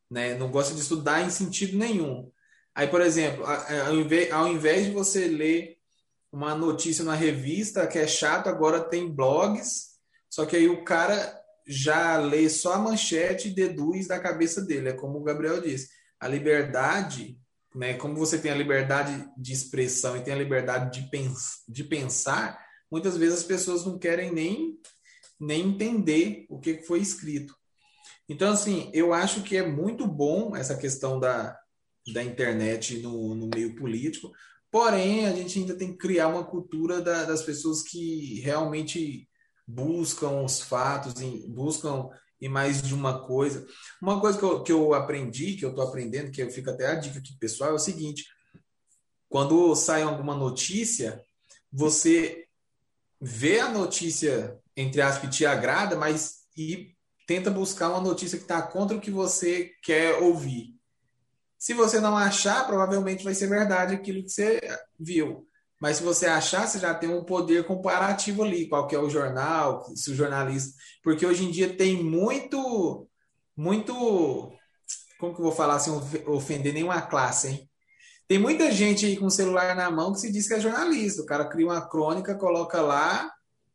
né? 0.09 0.35
Não 0.35 0.49
gosta 0.49 0.73
de 0.73 0.81
estudar 0.81 1.21
em 1.21 1.29
sentido 1.29 1.77
nenhum. 1.77 2.31
Aí, 2.73 2.87
por 2.87 3.01
exemplo, 3.01 3.43
ao 3.45 3.95
invés, 3.95 4.31
ao 4.31 4.47
invés 4.47 4.85
de 4.85 4.91
você 4.91 5.27
ler 5.27 5.77
uma 6.31 6.55
notícia 6.55 7.03
na 7.03 7.15
revista 7.15 7.87
que 7.87 7.97
é 7.97 8.07
chato, 8.07 8.47
agora 8.47 8.79
tem 8.79 9.11
blogs, 9.11 9.89
só 10.29 10.45
que 10.45 10.55
aí 10.55 10.67
o 10.67 10.83
cara 10.83 11.37
já 11.67 12.17
lê 12.17 12.49
só 12.49 12.73
a 12.73 12.79
manchete 12.79 13.49
e 13.49 13.53
deduz 13.53 14.07
da 14.07 14.19
cabeça 14.19 14.61
dele, 14.61 14.89
é 14.89 14.93
como 14.93 15.19
o 15.19 15.23
Gabriel 15.23 15.61
disse. 15.61 15.89
A 16.19 16.27
liberdade 16.27 17.39
né, 17.75 17.93
como 17.93 18.15
você 18.15 18.37
tem 18.37 18.51
a 18.51 18.55
liberdade 18.55 19.29
de 19.37 19.53
expressão 19.53 20.17
e 20.17 20.21
tem 20.21 20.33
a 20.33 20.37
liberdade 20.37 20.99
de, 20.99 21.09
pens 21.09 21.63
de 21.67 21.83
pensar, 21.83 22.59
muitas 22.91 23.15
vezes 23.15 23.39
as 23.39 23.43
pessoas 23.43 23.85
não 23.85 23.97
querem 23.97 24.31
nem, 24.31 24.77
nem 25.39 25.69
entender 25.69 26.45
o 26.49 26.59
que 26.59 26.81
foi 26.83 26.99
escrito. 26.99 27.55
Então, 28.27 28.51
assim, 28.51 28.89
eu 28.93 29.13
acho 29.13 29.43
que 29.43 29.57
é 29.57 29.65
muito 29.65 30.07
bom 30.07 30.55
essa 30.55 30.75
questão 30.75 31.19
da, 31.19 31.57
da 32.13 32.23
internet 32.23 32.99
no, 32.99 33.35
no 33.35 33.49
meio 33.53 33.75
político, 33.75 34.31
porém, 34.71 35.25
a 35.25 35.33
gente 35.33 35.59
ainda 35.59 35.75
tem 35.75 35.91
que 35.91 35.97
criar 35.97 36.27
uma 36.27 36.43
cultura 36.43 37.01
da, 37.01 37.25
das 37.25 37.41
pessoas 37.41 37.81
que 37.81 38.39
realmente 38.41 39.27
buscam 39.67 40.43
os 40.43 40.61
fatos, 40.61 41.13
buscam 41.47 42.09
e 42.41 42.47
mais 42.47 42.81
de 42.81 42.93
uma 42.93 43.25
coisa. 43.25 43.65
Uma 44.01 44.19
coisa 44.19 44.37
que 44.37 44.43
eu, 44.43 44.63
que 44.63 44.71
eu 44.71 44.93
aprendi, 44.93 45.55
que 45.55 45.65
eu 45.65 45.69
estou 45.69 45.83
aprendendo, 45.83 46.31
que 46.31 46.41
eu 46.41 46.51
fico 46.51 46.69
até 46.69 46.87
a 46.87 46.95
dica 46.95 47.19
aqui 47.19 47.37
pessoal, 47.37 47.71
é 47.71 47.73
o 47.73 47.79
seguinte: 47.79 48.25
quando 49.27 49.75
sai 49.75 50.01
alguma 50.01 50.35
notícia, 50.35 51.21
você 51.71 52.45
vê 53.19 53.59
a 53.59 53.69
notícia, 53.69 54.57
entre 54.75 55.01
aspas, 55.01 55.21
que 55.21 55.37
te 55.37 55.45
agrada, 55.45 55.95
mas 55.95 56.39
e 56.55 56.95
tenta 57.27 57.51
buscar 57.51 57.89
uma 57.89 58.01
notícia 58.01 58.37
que 58.37 58.43
está 58.43 58.61
contra 58.61 58.97
o 58.97 59.01
que 59.01 59.11
você 59.11 59.71
quer 59.83 60.15
ouvir. 60.21 60.75
Se 61.57 61.73
você 61.73 61.99
não 61.99 62.17
achar, 62.17 62.65
provavelmente 62.65 63.23
vai 63.23 63.35
ser 63.35 63.47
verdade 63.47 63.93
aquilo 63.93 64.23
que 64.23 64.29
você 64.29 64.61
viu. 64.97 65.48
Mas 65.79 65.97
se 65.97 66.03
você 66.03 66.25
achar, 66.25 66.67
você 66.67 66.77
já 66.77 66.93
tem 66.93 67.09
um 67.09 67.23
poder 67.23 67.65
comparativo 67.65 68.43
ali, 68.43 68.67
qual 68.67 68.85
que 68.85 68.95
é 68.95 68.99
o 68.99 69.09
jornal, 69.09 69.85
se 69.95 70.11
o 70.11 70.15
jornalista. 70.15 70.77
Porque 71.01 71.25
hoje 71.25 71.45
em 71.45 71.51
dia 71.51 71.75
tem 71.75 72.03
muito, 72.03 73.07
muito. 73.55 74.51
Como 75.19 75.33
que 75.33 75.39
eu 75.39 75.45
vou 75.45 75.53
falar 75.53 75.79
sem 75.79 75.93
ofender 76.27 76.73
nenhuma 76.73 77.01
classe, 77.01 77.47
hein? 77.47 77.69
Tem 78.27 78.37
muita 78.37 78.71
gente 78.71 79.05
aí 79.05 79.17
com 79.17 79.25
o 79.25 79.31
celular 79.31 79.75
na 79.75 79.89
mão 79.89 80.13
que 80.13 80.19
se 80.19 80.31
diz 80.31 80.47
que 80.47 80.53
é 80.53 80.59
jornalista. 80.59 81.21
O 81.21 81.25
cara 81.25 81.45
cria 81.45 81.65
uma 81.65 81.89
crônica, 81.89 82.35
coloca 82.35 82.79
lá 82.81 83.31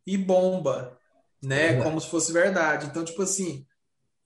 e 0.06 0.16
bomba, 0.16 0.96
né? 1.42 1.78
É 1.78 1.82
Como 1.82 2.00
se 2.00 2.08
fosse 2.08 2.32
verdade. 2.32 2.86
Então, 2.86 3.04
tipo 3.04 3.22
assim, 3.22 3.66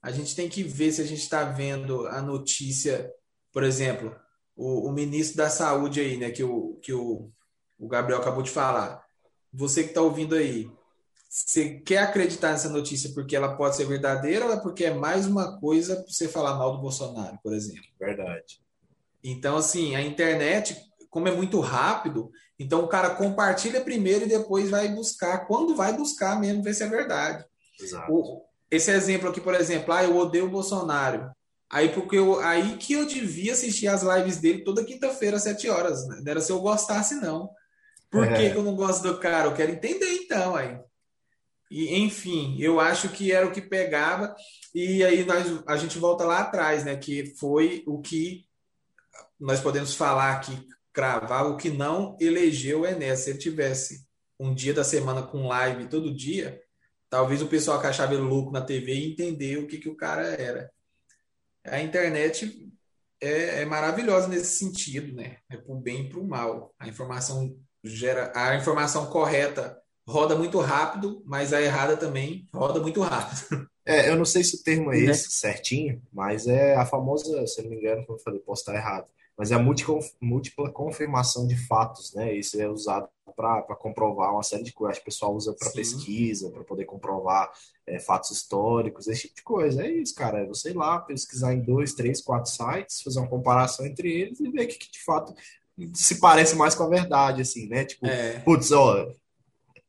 a 0.01 0.11
gente 0.11 0.35
tem 0.35 0.47
que 0.47 0.61
ver 0.63 0.91
se 0.91 1.01
a 1.01 1.05
gente 1.05 1.21
está 1.21 1.43
vendo 1.43 2.07
a 2.07 2.21
notícia, 2.21 3.11
por 3.51 3.63
exemplo, 3.63 4.15
o, 4.55 4.89
o, 4.89 4.91
ministro 4.91 5.37
da 5.37 5.49
Saúde 5.49 5.99
aí, 5.99 6.15
né? 6.17 6.29
Que 6.29 6.43
o, 6.43 6.79
que 6.83 6.93
o 6.93 7.31
o 7.79 7.87
Gabriel 7.87 8.19
acabou 8.19 8.43
de 8.43 8.51
falar. 8.51 9.03
Você 9.53 9.83
que 9.83 9.89
está 9.89 10.01
ouvindo 10.01 10.35
aí, 10.35 10.69
você 11.29 11.79
quer 11.79 11.99
acreditar 11.99 12.51
nessa 12.51 12.69
notícia 12.69 13.11
porque 13.13 13.35
ela 13.35 13.55
pode 13.55 13.75
ser 13.75 13.85
verdadeira 13.85 14.45
ou 14.45 14.53
é 14.53 14.57
porque 14.57 14.85
é 14.85 14.93
mais 14.93 15.25
uma 15.25 15.59
coisa 15.59 15.95
para 15.95 16.11
você 16.11 16.27
falar 16.27 16.55
mal 16.55 16.73
do 16.73 16.81
Bolsonaro, 16.81 17.39
por 17.41 17.53
exemplo? 17.53 17.83
Verdade. 17.99 18.61
Então, 19.23 19.57
assim, 19.57 19.95
a 19.95 20.01
internet, 20.01 20.75
como 21.09 21.27
é 21.27 21.31
muito 21.31 21.59
rápido, 21.59 22.31
então 22.57 22.83
o 22.83 22.87
cara 22.87 23.11
compartilha 23.11 23.81
primeiro 23.81 24.25
e 24.25 24.29
depois 24.29 24.69
vai 24.69 24.89
buscar, 24.89 25.45
quando 25.45 25.75
vai 25.75 25.95
buscar 25.95 26.39
mesmo, 26.39 26.63
ver 26.63 26.73
se 26.73 26.83
é 26.83 26.87
verdade. 26.87 27.45
Exato. 27.79 28.11
O, 28.11 28.41
esse 28.69 28.91
exemplo 28.91 29.29
aqui, 29.29 29.39
por 29.39 29.55
exemplo, 29.55 29.93
ah, 29.93 30.03
eu 30.03 30.15
odeio 30.17 30.45
o 30.45 30.49
Bolsonaro. 30.49 31.31
Aí, 31.69 31.89
porque 31.89 32.17
eu, 32.17 32.39
aí 32.39 32.77
que 32.77 32.93
eu 32.93 33.05
devia 33.05 33.53
assistir 33.53 33.87
as 33.87 34.01
lives 34.01 34.37
dele 34.37 34.63
toda 34.63 34.83
quinta-feira, 34.83 35.37
às 35.37 35.43
sete 35.43 35.69
horas. 35.69 36.07
Né? 36.07 36.21
Não 36.23 36.31
era 36.31 36.41
se 36.41 36.51
eu 36.51 36.59
gostasse, 36.59 37.15
não. 37.15 37.49
Por 38.09 38.25
é. 38.25 38.35
que, 38.35 38.57
eu 38.57 38.63
não 38.63 38.75
gosto 38.75 39.03
do 39.03 39.19
cara? 39.19 39.47
Eu 39.47 39.53
quero 39.53 39.71
entender 39.71 40.11
então 40.13 40.55
aí. 40.55 40.79
E, 41.69 41.95
enfim, 41.99 42.57
eu 42.59 42.79
acho 42.79 43.09
que 43.09 43.31
era 43.31 43.45
o 43.45 43.51
que 43.51 43.61
pegava, 43.61 44.35
e 44.73 45.03
aí 45.03 45.23
nós, 45.23 45.63
a 45.67 45.77
gente 45.77 45.99
volta 45.99 46.23
lá 46.23 46.39
atrás, 46.39 46.83
né? 46.83 46.95
Que 46.95 47.35
foi 47.37 47.83
o 47.85 48.01
que 48.01 48.45
nós 49.39 49.61
podemos 49.61 49.93
falar 49.93 50.33
aqui, 50.33 50.67
cravar, 50.91 51.45
o 51.45 51.57
que 51.57 51.69
não 51.69 52.17
elegeu 52.19 52.81
o 52.81 52.85
Enéas. 52.85 53.19
Se 53.19 53.29
ele 53.29 53.39
tivesse 53.39 54.07
um 54.39 54.53
dia 54.53 54.73
da 54.73 54.83
semana 54.83 55.21
com 55.21 55.47
live 55.47 55.87
todo 55.87 56.15
dia, 56.15 56.59
talvez 57.09 57.41
o 57.41 57.47
pessoal 57.47 57.79
que 57.79 57.87
achava 57.87 58.13
ele 58.13 58.23
louco 58.23 58.51
na 58.51 58.61
TV 58.61 58.93
ia 58.95 59.11
entender 59.11 59.57
o 59.57 59.67
que, 59.67 59.77
que 59.77 59.89
o 59.89 59.95
cara 59.95 60.23
era. 60.23 60.71
A 61.63 61.81
internet 61.81 62.67
é, 63.21 63.61
é 63.61 63.65
maravilhosa 63.65 64.27
nesse 64.27 64.57
sentido, 64.57 65.13
né? 65.13 65.37
É 65.49 65.57
para 65.57 65.73
o 65.73 65.79
bem 65.79 66.05
e 66.05 66.09
para 66.09 66.19
o 66.19 66.27
mal. 66.27 66.73
A 66.79 66.87
informação 66.87 67.55
gera 67.83 68.31
a 68.35 68.55
informação 68.55 69.05
correta 69.07 69.79
roda 70.09 70.35
muito 70.35 70.59
rápido, 70.59 71.21
mas 71.25 71.53
a 71.53 71.61
errada 71.61 71.95
também 71.95 72.47
roda 72.53 72.79
muito 72.79 73.01
rápido. 73.01 73.67
É, 73.85 74.07
eu 74.07 74.15
não 74.15 74.25
sei 74.25 74.43
se 74.43 74.55
o 74.55 74.63
termo 74.63 74.93
é 74.93 74.99
né? 74.99 75.11
esse 75.11 75.31
certinho, 75.31 75.99
mas 76.13 76.45
é 76.45 76.75
a 76.75 76.85
famosa, 76.85 77.47
se 77.47 77.59
não 77.63 77.71
me 77.71 77.77
engano, 77.77 78.05
como 78.05 78.19
eu 78.19 78.23
falei, 78.23 78.39
posso 78.39 78.61
estar 78.61 78.75
errado, 78.75 79.07
mas 79.35 79.51
é 79.51 79.55
a 79.55 79.59
múltipla 79.59 80.69
confirmação 80.71 81.47
de 81.47 81.55
fatos, 81.65 82.13
né? 82.13 82.35
Isso 82.35 82.61
é 82.61 82.69
usado 82.69 83.09
para 83.35 83.75
comprovar 83.77 84.33
uma 84.33 84.43
série 84.43 84.63
de 84.63 84.73
coisas. 84.73 84.99
O 84.99 85.05
pessoal 85.05 85.33
usa 85.33 85.55
para 85.57 85.71
pesquisa, 85.71 86.51
para 86.51 86.63
poder 86.63 86.83
comprovar 86.83 87.49
é, 87.87 87.97
fatos 87.99 88.31
históricos, 88.31 89.07
esse 89.07 89.21
tipo 89.23 89.35
de 89.37 89.43
coisa. 89.43 89.83
É 89.83 89.89
isso, 89.89 90.13
cara. 90.13 90.39
É 90.39 90.45
você 90.45 90.71
ir 90.71 90.75
lá, 90.75 90.99
pesquisar 90.99 91.53
em 91.53 91.61
dois, 91.61 91.93
três, 91.93 92.21
quatro 92.21 92.51
sites, 92.51 93.01
fazer 93.01 93.19
uma 93.19 93.29
comparação 93.29 93.85
entre 93.85 94.11
eles 94.11 94.41
e 94.41 94.51
ver 94.51 94.65
o 94.65 94.67
que, 94.67 94.77
que 94.77 94.91
de 94.91 95.03
fato 95.03 95.33
se 95.93 96.19
parece 96.19 96.55
mais 96.55 96.75
com 96.75 96.83
a 96.83 96.89
verdade, 96.89 97.41
assim, 97.41 97.67
né? 97.67 97.85
Tipo, 97.85 98.07
é. 98.07 98.39
putz, 98.39 98.71
ó, 98.71 99.07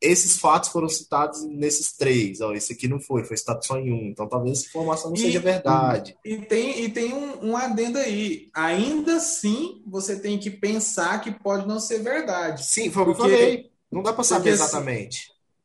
esses 0.00 0.38
fatos 0.38 0.70
foram 0.70 0.88
citados 0.88 1.44
nesses 1.44 1.92
três. 1.92 2.40
Ó, 2.40 2.53
esse 2.53 2.72
aqui 2.72 2.88
não 2.88 2.98
foi, 2.98 3.22
foi 3.22 3.37
citado 3.37 3.64
só 3.64 3.76
em 3.79 3.92
um. 3.92 4.09
Então 4.09 4.26
talvez 4.26 4.59
essa 4.59 4.68
informação 4.68 5.11
não 5.11 5.16
e, 5.16 5.20
seja 5.20 5.40
verdade. 5.40 6.16
E 6.24 6.38
tem, 6.38 6.85
e 6.85 6.88
tem 6.88 7.12
um, 7.12 7.50
um 7.50 7.57
adendo 7.57 7.98
aí. 7.98 8.48
Ainda 8.55 9.16
assim, 9.16 9.83
você 9.87 10.18
tem 10.18 10.38
que 10.38 10.50
pensar 10.50 11.20
que 11.20 11.31
pode 11.31 11.68
não 11.68 11.79
ser 11.79 11.98
verdade. 11.98 12.64
Sim, 12.64 12.90
foi 12.90 13.03
o 13.03 13.07
que 13.07 13.11
eu 13.12 13.16
falei. 13.16 13.70
Não 13.92 14.03
dá 14.03 14.12
para 14.12 14.24
saber 14.24 14.50
assim, 14.50 14.62
exatamente. 14.62 15.18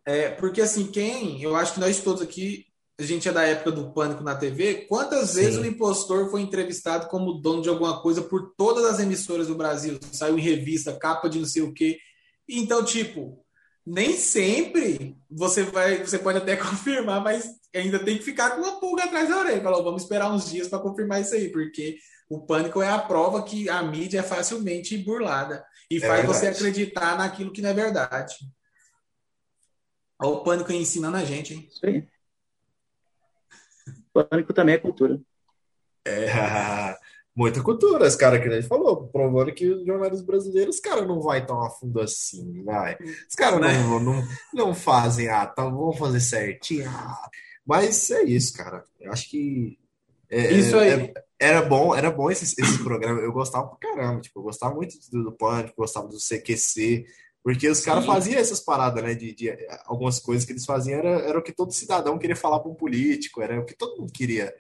Assim, 0.06 0.20
é, 0.20 0.30
porque 0.30 0.62
assim, 0.62 0.88
quem. 0.88 1.42
Eu 1.42 1.56
acho 1.56 1.74
que 1.74 1.80
nós 1.80 2.00
todos 2.02 2.22
aqui. 2.22 2.65
A 2.98 3.04
gente 3.04 3.28
é 3.28 3.32
da 3.32 3.44
época 3.44 3.72
do 3.72 3.92
pânico 3.92 4.24
na 4.24 4.36
TV. 4.36 4.86
Quantas 4.88 5.32
Sim. 5.32 5.42
vezes 5.42 5.60
o 5.60 5.66
impostor 5.66 6.32
foi 6.32 6.42
entrevistado 6.42 7.08
como 7.08 7.34
dono 7.34 7.62
de 7.62 7.68
alguma 7.68 8.02
coisa 8.02 8.22
por 8.22 8.54
todas 8.56 8.86
as 8.86 9.00
emissoras 9.00 9.48
do 9.48 9.56
Brasil? 9.56 10.00
Saiu 10.14 10.40
em 10.40 10.42
revista, 10.42 10.98
capa 10.98 11.30
de 11.30 11.40
não 11.40 11.46
sei 11.46 11.62
o 11.62 11.74
quê. 11.74 12.00
Então, 12.48 12.86
tipo, 12.86 13.46
nem 13.86 14.14
sempre 14.14 15.18
você 15.30 15.64
vai, 15.64 16.04
você 16.04 16.18
pode 16.18 16.38
até 16.38 16.56
confirmar, 16.58 17.22
mas 17.22 17.46
ainda 17.74 18.00
tem 18.00 18.18
que 18.18 18.24
ficar 18.24 18.52
com 18.52 18.62
uma 18.62 18.80
pulga 18.80 19.04
atrás 19.04 19.28
da 19.28 19.40
orelha. 19.40 19.62
Falou, 19.62 19.84
vamos 19.84 20.04
esperar 20.04 20.32
uns 20.32 20.50
dias 20.50 20.70
para 20.70 20.80
confirmar 20.80 21.22
isso 21.22 21.36
aí, 21.36 21.50
porque 21.50 21.98
o 22.30 22.46
pânico 22.46 22.82
é 22.82 22.90
a 22.90 22.98
prova 22.98 23.44
que 23.44 23.70
a 23.70 23.84
mídia 23.84 24.20
é 24.20 24.24
facilmente 24.24 24.98
burlada 24.98 25.66
e 25.92 25.98
é 25.98 26.00
faz 26.00 26.22
verdade. 26.22 26.40
você 26.40 26.48
acreditar 26.48 27.18
naquilo 27.18 27.52
que 27.52 27.62
não 27.62 27.70
é 27.70 27.74
verdade. 27.74 28.36
Olha 30.18 30.32
o 30.32 30.44
pânico 30.44 30.72
ensinando 30.72 31.18
a 31.18 31.26
gente, 31.26 31.54
hein? 31.54 31.70
Aí. 31.84 32.08
Pânico 34.24 34.54
também 34.54 34.76
é 34.76 34.80
cultura. 34.80 35.20
É. 36.06 36.28
muita 37.36 37.62
cultura, 37.62 38.08
esse 38.08 38.18
cara 38.18 38.40
que 38.40 38.48
ele 38.48 38.62
falou, 38.64 39.08
provando 39.08 39.54
que 39.54 39.70
os 39.70 39.86
jornalistas 39.86 40.26
brasileiros, 40.26 40.80
cara, 40.80 41.06
não 41.06 41.22
vai 41.22 41.46
tão 41.46 41.62
a 41.62 41.70
fundo 41.70 42.00
assim, 42.00 42.64
vai. 42.64 42.98
Os 43.30 43.36
caras 43.36 43.60
não, 43.60 43.68
né? 43.68 44.06
não, 44.06 44.24
não 44.54 44.76
fazem, 44.76 45.28
ah, 45.28 45.46
tá, 45.46 45.64
vamos 45.64 45.98
fazer 45.98 46.22
certinho. 46.22 46.90
Ah. 46.90 47.30
Mas 47.66 48.10
é 48.12 48.24
isso, 48.24 48.54
cara. 48.56 48.84
Eu 49.00 49.12
acho 49.12 49.30
que 49.30 49.78
é, 50.30 50.52
isso 50.54 50.78
aí. 50.78 50.90
É, 50.90 51.14
era 51.40 51.62
bom, 51.62 51.94
era 51.96 52.10
bom 52.10 52.32
esse, 52.32 52.44
esse 52.60 52.84
programa. 52.84 53.20
Eu 53.20 53.32
gostava 53.32 53.68
pra 53.68 53.90
caramba, 53.90 54.22
tipo, 54.22 54.40
eu 54.40 54.44
gostava 54.44 54.74
muito 54.74 54.96
do, 55.12 55.24
do 55.24 55.32
Pânico, 55.32 55.76
gostava 55.78 56.08
do 56.08 56.18
CQC, 56.18 57.06
porque 57.46 57.70
os 57.70 57.80
caras 57.82 58.04
faziam 58.08 58.40
essas 58.40 58.60
paradas, 58.60 59.04
né? 59.04 59.14
De, 59.14 59.32
de, 59.32 59.56
algumas 59.86 60.18
coisas 60.20 60.44
que 60.44 60.52
eles 60.52 60.66
faziam 60.66 60.98
era, 60.98 61.10
era 61.20 61.38
o 61.38 61.44
que 61.44 61.52
todo 61.52 61.72
cidadão 61.72 62.18
queria 62.18 62.36
falar 62.36 62.60
para 62.60 62.72
um 62.72 62.74
político, 62.74 63.40
era 63.40 63.62
o 63.62 63.64
que 63.64 63.78
todo 63.78 64.02
mundo 64.02 64.12
queria, 64.12 64.52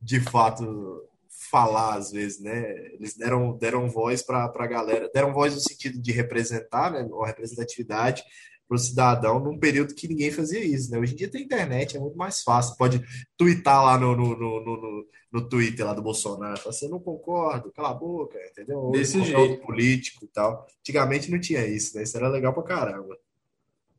de 0.00 0.20
fato, 0.20 1.06
falar 1.50 1.96
às 1.96 2.10
vezes, 2.10 2.40
né? 2.40 2.62
Eles 2.94 3.14
deram, 3.14 3.58
deram 3.58 3.90
voz 3.90 4.22
para 4.22 4.44
a 4.46 4.66
galera, 4.66 5.10
deram 5.12 5.34
voz 5.34 5.54
no 5.54 5.60
sentido 5.60 6.00
de 6.00 6.12
representar, 6.12 6.90
né? 6.90 7.02
Uma 7.12 7.26
representatividade 7.26 8.24
para 8.70 8.76
o 8.76 8.78
cidadão 8.78 9.40
num 9.40 9.58
período 9.58 9.96
que 9.96 10.06
ninguém 10.06 10.30
fazia 10.30 10.64
isso, 10.64 10.92
né? 10.92 10.98
Hoje 11.00 11.12
em 11.12 11.16
dia 11.16 11.28
tem 11.28 11.42
internet, 11.42 11.96
é 11.96 12.00
muito 12.00 12.16
mais 12.16 12.40
fácil. 12.40 12.76
Pode 12.76 13.02
twittar 13.36 13.84
lá 13.84 13.98
no, 13.98 14.14
no, 14.14 14.38
no, 14.38 14.60
no, 14.60 15.06
no 15.32 15.48
Twitter 15.48 15.84
lá 15.84 15.92
do 15.92 16.00
Bolsonaro, 16.00 16.56
falar 16.56 16.70
assim, 16.70 16.88
não 16.88 17.00
concordo, 17.00 17.72
cala 17.72 17.90
a 17.90 17.94
boca, 17.94 18.38
entendeu? 18.48 18.92
Desse 18.92 19.24
jeito. 19.24 19.60
político 19.66 20.24
e 20.24 20.28
tal. 20.28 20.68
Antigamente 20.78 21.32
não 21.32 21.40
tinha 21.40 21.66
isso, 21.66 21.96
né? 21.96 22.04
Isso 22.04 22.16
era 22.16 22.28
legal 22.28 22.54
pra 22.54 22.62
caramba. 22.62 23.18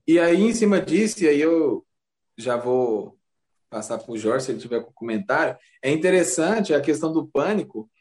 E 0.07 0.17
aí, 0.17 0.41
em 0.41 0.53
cima 0.53 0.79
disso, 0.79 1.21
e 1.21 1.27
aí 1.27 1.41
eu 1.41 1.85
já 2.37 2.55
vou 2.55 3.19
passar 3.69 3.97
para 3.97 4.09
o 4.09 4.17
Jorge, 4.17 4.45
se 4.45 4.51
ele 4.53 4.59
tiver 4.61 4.81
com 4.81 4.93
comentário. 4.93 5.57
É 5.83 5.91
interessante 5.91 6.73
a 6.73 6.79
questão 6.79 7.11
do 7.11 7.27
pânico, 7.27 7.91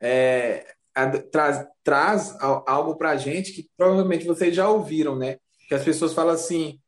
é, 0.00 0.66
a, 0.92 1.16
traz, 1.16 1.64
traz 1.84 2.36
algo 2.66 2.96
para 2.96 3.10
a 3.10 3.16
gente 3.16 3.52
que 3.52 3.70
provavelmente 3.76 4.26
vocês 4.26 4.52
já 4.52 4.68
ouviram, 4.68 5.14
né? 5.14 5.38
Que 5.68 5.74
as 5.74 5.84
pessoas 5.84 6.14
falam 6.14 6.34
assim, 6.34 6.80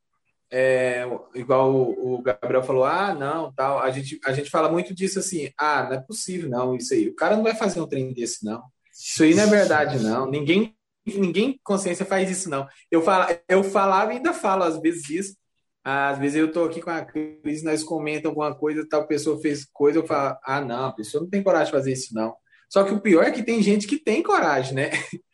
é, 0.51 1.05
igual 1.35 1.73
o, 1.73 2.14
o, 2.14 2.23
Gabriel 2.23 2.62
falou, 2.62 2.85
ah, 2.85 3.14
não, 3.14 3.53
tal. 3.53 3.79
A 3.79 3.90
gente, 3.90 4.19
a 4.25 4.33
gente 4.33 4.51
fala 4.51 4.71
muito 4.71 4.93
disso 4.95 5.19
assim, 5.21 5.51
ah, 5.57 5.85
não 5.85 5.93
é 5.93 6.01
possível, 6.01 6.49
não, 6.49 6.75
isso 6.75 6.93
aí. 6.95 7.09
O 7.09 7.14
cara 7.14 7.37
não 7.37 7.45
vai 7.45 7.55
fazer 7.55 7.81
um 7.81 7.87
trem 7.87 8.12
desse, 8.12 8.45
não. 8.45 8.62
Isso 8.93 9.23
aí 9.23 9.35
não 9.35 9.45
é 9.45 9.47
verdade, 9.47 10.03
não. 10.03 10.29
Ninguém 10.29 10.75
ninguém 11.07 11.59
consciência 11.64 12.05
faz 12.05 12.31
isso, 12.31 12.51
não. 12.51 12.66
Eu, 12.90 13.03
fala, 13.03 13.40
eu 13.49 13.64
falava 13.64 14.12
e 14.12 14.16
ainda 14.16 14.33
falo 14.33 14.62
às 14.62 14.79
vezes 14.81 15.09
isso, 15.11 15.37
às 15.83 16.19
vezes 16.19 16.37
eu 16.37 16.53
tô 16.53 16.64
aqui 16.64 16.81
com 16.81 16.90
a 16.90 17.05
Cris, 17.05 17.62
nós 17.62 17.83
comentamos 17.83 18.37
alguma 18.37 18.55
coisa, 18.55 18.87
tal 18.88 19.07
pessoa 19.07 19.40
fez 19.40 19.64
coisa, 19.64 19.99
eu 19.99 20.07
falo, 20.07 20.37
ah, 20.45 20.61
não, 20.61 20.87
a 20.87 20.93
pessoa 20.93 21.23
não 21.23 21.31
tem 21.31 21.43
coragem 21.43 21.66
de 21.66 21.73
fazer 21.73 21.93
isso, 21.93 22.14
não. 22.14 22.35
Só 22.69 22.85
que 22.85 22.93
o 22.93 23.01
pior 23.01 23.25
é 23.25 23.33
que 23.33 23.43
tem 23.43 23.62
gente 23.62 23.87
que 23.87 23.99
tem 23.99 24.23
coragem, 24.23 24.75
né? 24.75 24.90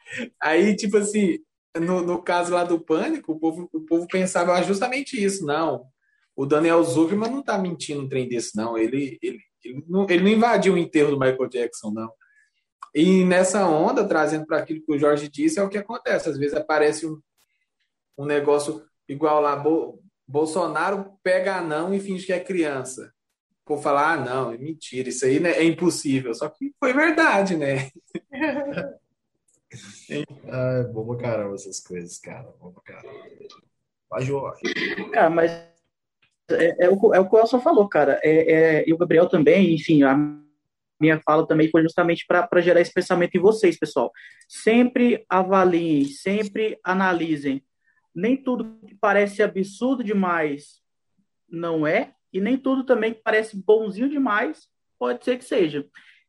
Aí, 0.40 0.74
tipo 0.76 0.96
assim, 0.96 1.38
no, 1.80 2.02
no 2.02 2.22
caso 2.22 2.52
lá 2.52 2.64
do 2.64 2.80
pânico, 2.80 3.32
o 3.32 3.38
povo, 3.38 3.68
o 3.72 3.80
povo 3.80 4.06
pensava 4.06 4.60
justamente 4.62 5.22
isso, 5.22 5.44
não. 5.44 5.86
O 6.34 6.44
Daniel 6.44 6.82
Zuckerman 6.84 7.30
não 7.30 7.42
tá 7.42 7.58
mentindo 7.58 8.02
um 8.02 8.08
trem 8.08 8.28
desse, 8.28 8.56
não. 8.56 8.76
Ele, 8.76 9.18
ele, 9.22 9.40
ele, 9.64 9.84
não, 9.88 10.06
ele 10.08 10.22
não 10.22 10.30
invadiu 10.30 10.74
o 10.74 10.78
enterro 10.78 11.12
do 11.12 11.18
Michael 11.18 11.48
Jackson, 11.48 11.90
não. 11.90 12.12
E 12.94 13.24
nessa 13.24 13.66
onda, 13.66 14.06
trazendo 14.06 14.46
para 14.46 14.58
aquilo 14.58 14.82
que 14.84 14.92
o 14.92 14.98
Jorge 14.98 15.28
disse, 15.28 15.58
é 15.58 15.62
o 15.62 15.68
que 15.68 15.78
acontece. 15.78 16.28
Às 16.28 16.38
vezes 16.38 16.54
aparece 16.54 17.06
um, 17.06 17.20
um 18.18 18.24
negócio 18.24 18.84
igual 19.08 19.40
lá, 19.40 19.62
Bolsonaro 20.26 21.12
pega 21.22 21.60
não 21.60 21.94
e 21.94 22.00
finge 22.00 22.26
que 22.26 22.32
é 22.32 22.40
criança. 22.40 23.12
Por 23.64 23.80
falar, 23.80 24.12
ah, 24.12 24.16
não, 24.16 24.52
é 24.52 24.58
mentira, 24.58 25.08
isso 25.08 25.24
aí 25.24 25.40
né, 25.40 25.50
é 25.52 25.64
impossível. 25.64 26.32
Só 26.34 26.48
que 26.48 26.72
foi 26.78 26.92
verdade, 26.92 27.56
né? 27.56 27.90
ah, 30.48 30.80
é 30.80 30.84
bom 30.84 31.06
pra 31.06 31.16
caramba 31.16 31.54
essas 31.54 31.80
coisas, 31.80 32.18
cara. 32.18 32.52
Bom 32.60 32.72
pra 32.72 32.82
caramba. 32.82 33.24
Vai, 34.08 34.22
Jorge. 34.22 34.62
Cara, 35.12 35.30
mas 35.30 35.50
é, 36.50 36.86
é, 36.86 36.90
o, 36.90 37.14
é 37.14 37.20
o 37.20 37.28
que 37.28 37.34
o 37.34 37.38
Elson 37.38 37.60
falou, 37.60 37.88
cara. 37.88 38.20
É, 38.22 38.52
é, 38.52 38.88
e 38.88 38.92
o 38.92 38.98
Gabriel 38.98 39.28
também, 39.28 39.74
enfim, 39.74 40.02
a 40.02 40.16
minha 41.00 41.20
fala 41.20 41.46
também 41.46 41.70
foi 41.70 41.82
justamente 41.82 42.24
para 42.26 42.60
gerar 42.60 42.80
esse 42.80 42.92
pensamento 42.92 43.36
em 43.36 43.40
vocês, 43.40 43.78
pessoal. 43.78 44.12
Sempre 44.48 45.24
avaliem, 45.28 46.04
sempre 46.04 46.78
analisem 46.82 47.62
nem 48.16 48.34
tudo 48.34 48.78
que 48.86 48.94
parece 48.94 49.42
absurdo 49.42 50.02
demais 50.02 50.80
não 51.46 51.86
é, 51.86 52.14
e 52.32 52.40
nem 52.40 52.56
tudo 52.56 52.82
também 52.82 53.12
que 53.12 53.20
parece 53.22 53.54
bonzinho 53.54 54.08
demais 54.08 54.68
pode 54.98 55.22
ser 55.22 55.36
que 55.36 55.44
seja. 55.44 55.86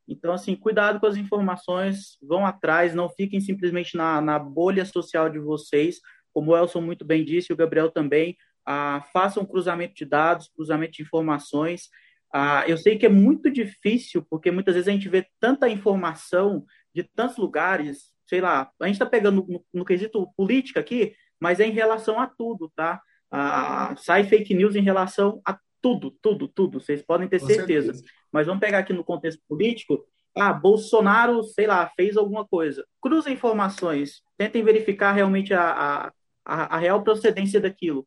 Então, 0.08 0.34
assim, 0.34 0.56
cuidado 0.56 1.00
com 1.00 1.06
as 1.06 1.18
informações, 1.18 2.18
vão 2.22 2.46
atrás, 2.46 2.96
não 2.96 3.10
fiquem 3.10 3.42
simplesmente 3.42 3.98
na, 3.98 4.22
na 4.22 4.40
bolha 4.40 4.86
social 4.86 5.30
de 5.30 5.40
vocês, 5.40 6.00
como 6.34 6.52
o 6.52 6.58
Elson 6.58 6.82
muito 6.82 7.04
bem 7.04 7.26
disse, 7.26 7.52
o 7.52 7.58
Gabriel 7.58 7.92
também, 7.92 8.38
ah, 8.66 9.04
façam 9.12 9.46
cruzamento 9.46 9.96
de 9.96 10.06
dados, 10.06 10.50
cruzamento 10.56 10.94
de 10.94 11.04
informações. 11.04 11.90
Ah, 12.32 12.64
eu 12.68 12.78
sei 12.78 12.98
que 12.98 13.06
é 13.06 13.10
muito 13.10 13.50
difícil, 13.50 14.26
porque 14.30 14.52
muitas 14.52 14.76
vezes 14.76 14.88
a 14.88 14.92
gente 14.92 15.10
vê 15.10 15.26
tanta 15.40 15.70
informação 15.70 16.66
de 16.94 17.04
tantos 17.04 17.38
lugares, 17.38 18.12
sei 18.28 18.40
lá, 18.42 18.72
a 18.80 18.86
gente 18.86 18.96
está 18.96 19.06
pegando 19.06 19.46
no, 19.48 19.66
no 19.74 19.86
quesito 19.86 20.32
política 20.38 20.80
aqui, 20.80 21.16
mas 21.40 21.60
é 21.60 21.66
em 21.66 21.72
relação 21.72 22.20
a 22.20 22.28
tudo, 22.28 22.72
tá? 22.76 23.02
Ah, 23.32 23.96
sai 23.98 24.24
fake 24.24 24.54
news 24.54 24.76
em 24.76 24.82
relação 24.82 25.42
a 25.46 25.58
tudo, 25.88 26.12
tudo, 26.22 26.48
tudo. 26.50 26.80
Vocês 26.82 27.02
podem 27.02 27.28
ter 27.28 27.40
certeza. 27.40 27.94
certeza. 27.94 28.14
Mas 28.32 28.46
vamos 28.46 28.60
pegar 28.60 28.80
aqui 28.80 28.92
no 28.92 29.04
contexto 29.04 29.42
político. 29.48 30.06
Ah, 30.36 30.52
Bolsonaro, 30.52 31.42
sei 31.44 31.66
lá, 31.66 31.90
fez 31.96 32.18
alguma 32.18 32.46
coisa. 32.46 32.86
Cruza 33.02 33.32
informações, 33.32 34.22
tentem 34.38 34.64
verificar 34.64 35.14
realmente 35.14 35.54
a, 35.54 36.12
a, 36.46 36.76
a 36.76 36.78
real 36.78 37.02
procedência 37.04 37.60
daquilo. 37.60 38.06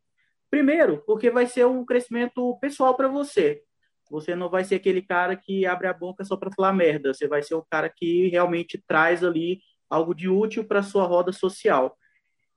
Primeiro, 0.50 1.02
porque 1.06 1.30
vai 1.30 1.46
ser 1.46 1.66
um 1.66 1.84
crescimento 1.84 2.56
pessoal 2.60 2.94
para 2.94 3.08
você. 3.08 3.62
Você 4.10 4.34
não 4.34 4.50
vai 4.50 4.64
ser 4.64 4.74
aquele 4.74 5.00
cara 5.00 5.34
que 5.34 5.64
abre 5.64 5.86
a 5.86 5.94
boca 5.94 6.24
só 6.24 6.36
para 6.36 6.50
falar 6.50 6.72
merda. 6.72 7.14
Você 7.14 7.26
vai 7.26 7.42
ser 7.42 7.54
o 7.54 7.64
cara 7.70 7.88
que 7.88 8.28
realmente 8.28 8.82
traz 8.86 9.24
ali 9.24 9.60
algo 9.88 10.14
de 10.14 10.28
útil 10.28 10.64
para 10.64 10.82
sua 10.82 11.04
roda 11.06 11.32
social. 11.32 11.96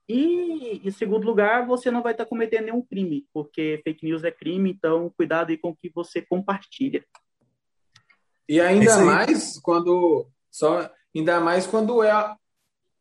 E, 0.07 0.81
em 0.83 0.91
segundo 0.91 1.25
lugar, 1.25 1.65
você 1.65 1.89
não 1.89 2.03
vai 2.03 2.11
estar 2.11 2.25
tá 2.25 2.29
cometendo 2.29 2.65
nenhum 2.65 2.81
crime, 2.81 3.25
porque 3.33 3.81
fake 3.83 4.05
news 4.05 4.23
é 4.23 4.31
crime, 4.31 4.71
então 4.71 5.11
cuidado 5.15 5.49
aí 5.49 5.57
com 5.57 5.69
o 5.69 5.75
que 5.75 5.89
você 5.89 6.21
compartilha. 6.21 7.05
E 8.47 8.59
ainda 8.59 8.91
é 8.91 9.03
mais 9.03 9.59
quando 9.59 10.27
só 10.51 10.91
ainda 11.15 11.39
mais 11.39 11.65
quando 11.65 12.03
é, 12.03 12.35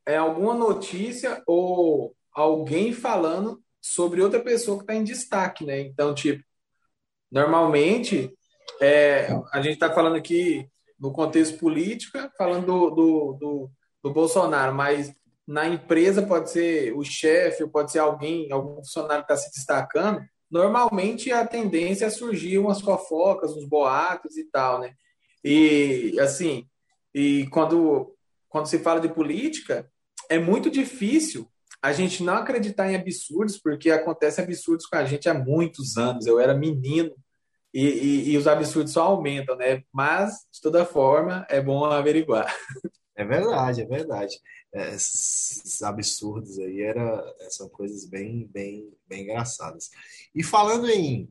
é 0.06 0.16
alguma 0.16 0.54
notícia 0.54 1.42
ou 1.46 2.14
alguém 2.32 2.92
falando 2.92 3.60
sobre 3.80 4.22
outra 4.22 4.40
pessoa 4.40 4.78
que 4.78 4.84
está 4.84 4.94
em 4.94 5.02
destaque, 5.02 5.66
né? 5.66 5.80
Então, 5.80 6.14
tipo, 6.14 6.44
normalmente 7.30 8.32
é, 8.80 9.28
a 9.52 9.60
gente 9.60 9.74
está 9.74 9.92
falando 9.92 10.16
aqui 10.16 10.68
no 10.98 11.12
contexto 11.12 11.58
político, 11.58 12.16
falando 12.38 12.66
do, 12.66 12.90
do, 12.90 13.32
do, 13.40 13.70
do 14.04 14.12
Bolsonaro, 14.12 14.72
mas 14.72 15.12
na 15.46 15.68
empresa 15.68 16.22
pode 16.22 16.50
ser 16.50 16.96
o 16.96 17.04
chefe, 17.04 17.66
pode 17.66 17.92
ser 17.92 17.98
alguém, 17.98 18.50
algum 18.52 18.76
funcionário 18.76 19.24
que 19.24 19.32
está 19.32 19.44
se 19.44 19.50
destacando, 19.50 20.20
normalmente 20.50 21.32
a 21.32 21.46
tendência 21.46 22.06
é 22.06 22.10
surgir 22.10 22.58
umas 22.58 22.80
fofocas, 22.80 23.56
uns 23.56 23.66
boatos 23.66 24.36
e 24.36 24.44
tal, 24.44 24.80
né? 24.80 24.94
E 25.44 26.16
assim, 26.20 26.68
e 27.14 27.46
quando, 27.48 28.14
quando 28.48 28.66
se 28.66 28.78
fala 28.78 29.00
de 29.00 29.08
política, 29.08 29.90
é 30.28 30.38
muito 30.38 30.70
difícil 30.70 31.48
a 31.82 31.92
gente 31.92 32.22
não 32.22 32.34
acreditar 32.34 32.90
em 32.90 32.94
absurdos, 32.94 33.58
porque 33.58 33.90
acontece 33.90 34.40
absurdos 34.40 34.86
com 34.86 34.96
a 34.96 35.04
gente 35.04 35.28
há 35.28 35.34
muitos 35.34 35.96
anos. 35.96 36.26
Eu 36.26 36.38
era 36.38 36.54
menino 36.54 37.12
e, 37.74 37.88
e, 37.88 38.30
e 38.30 38.38
os 38.38 38.46
absurdos 38.46 38.92
só 38.92 39.02
aumentam, 39.02 39.56
né? 39.56 39.82
Mas, 39.92 40.46
de 40.52 40.60
toda 40.60 40.84
forma, 40.86 41.44
é 41.50 41.60
bom 41.60 41.84
averiguar. 41.84 42.54
É 43.14 43.26
verdade, 43.26 43.82
é 43.82 43.84
verdade. 43.84 44.40
É, 44.74 44.94
esses 44.94 45.82
absurdos 45.82 46.58
aí 46.58 46.80
era, 46.80 47.22
são 47.50 47.68
coisas 47.68 48.06
bem, 48.06 48.48
bem, 48.52 48.90
bem 49.06 49.24
engraçadas. 49.24 49.90
E 50.34 50.42
falando 50.42 50.88
em 50.88 51.30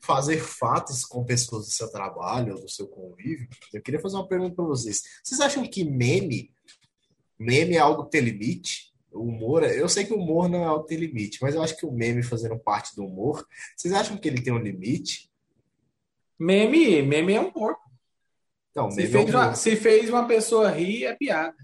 fazer 0.00 0.38
fatos 0.38 1.04
com 1.04 1.24
pessoas 1.24 1.66
do 1.66 1.72
seu 1.72 1.90
trabalho 1.90 2.54
ou 2.54 2.62
do 2.62 2.68
seu 2.68 2.86
convívio, 2.86 3.46
eu 3.74 3.82
queria 3.82 4.00
fazer 4.00 4.16
uma 4.16 4.26
pergunta 4.26 4.54
para 4.54 4.64
vocês. 4.64 5.02
Vocês 5.22 5.40
acham 5.40 5.66
que 5.66 5.84
meme, 5.84 6.50
meme 7.38 7.76
é 7.76 7.78
algo 7.78 8.04
que 8.04 8.12
tem 8.12 8.22
limite? 8.22 8.94
O 9.12 9.22
humor, 9.22 9.64
eu 9.64 9.88
sei 9.88 10.04
que 10.04 10.14
o 10.14 10.18
humor 10.18 10.48
não 10.48 10.62
é 10.62 10.64
algo 10.64 10.84
que 10.84 10.90
tem 10.94 10.98
limite, 10.98 11.38
mas 11.42 11.54
eu 11.54 11.62
acho 11.62 11.76
que 11.76 11.84
o 11.84 11.92
meme 11.92 12.22
fazendo 12.22 12.58
parte 12.58 12.96
do 12.96 13.04
humor, 13.04 13.46
vocês 13.76 13.92
acham 13.92 14.16
que 14.16 14.26
ele 14.26 14.40
tem 14.40 14.52
um 14.52 14.58
limite? 14.58 15.30
Meme, 16.38 17.02
meme 17.02 17.34
é 17.34 17.40
humor. 17.40 17.76
Então, 18.70 18.90
se, 18.90 19.06
fez 19.06 19.28
é 19.28 19.36
uma, 19.36 19.54
se 19.54 19.76
fez 19.76 20.08
uma 20.08 20.26
pessoa 20.26 20.70
rir, 20.70 21.04
é 21.04 21.14
piada. 21.14 21.56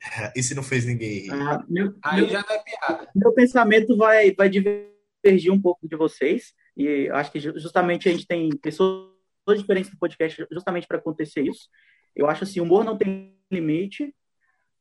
E 0.34 0.42
se 0.42 0.54
não 0.54 0.62
fez 0.62 0.84
ninguém 0.84 1.20
rir? 1.20 1.32
Ah, 1.32 1.64
meu, 1.68 1.94
Aí 2.02 2.22
meu, 2.22 2.30
já 2.30 2.42
não 2.42 2.54
é 2.54 2.62
piada. 2.62 3.08
Meu 3.14 3.32
pensamento 3.32 3.96
vai, 3.96 4.32
vai 4.34 4.48
divergir 4.48 5.52
um 5.52 5.60
pouco 5.60 5.86
de 5.86 5.96
vocês. 5.96 6.54
E 6.76 7.08
acho 7.10 7.30
que 7.30 7.40
justamente 7.40 8.08
a 8.08 8.12
gente 8.12 8.26
tem 8.26 8.48
pessoas 8.56 9.10
diferentes 9.56 9.90
no 9.90 9.98
podcast 9.98 10.46
justamente 10.50 10.86
para 10.86 10.98
acontecer 10.98 11.42
isso. 11.42 11.68
Eu 12.14 12.28
acho 12.28 12.44
assim, 12.44 12.60
humor 12.60 12.84
não 12.84 12.96
tem 12.96 13.36
limite. 13.50 14.14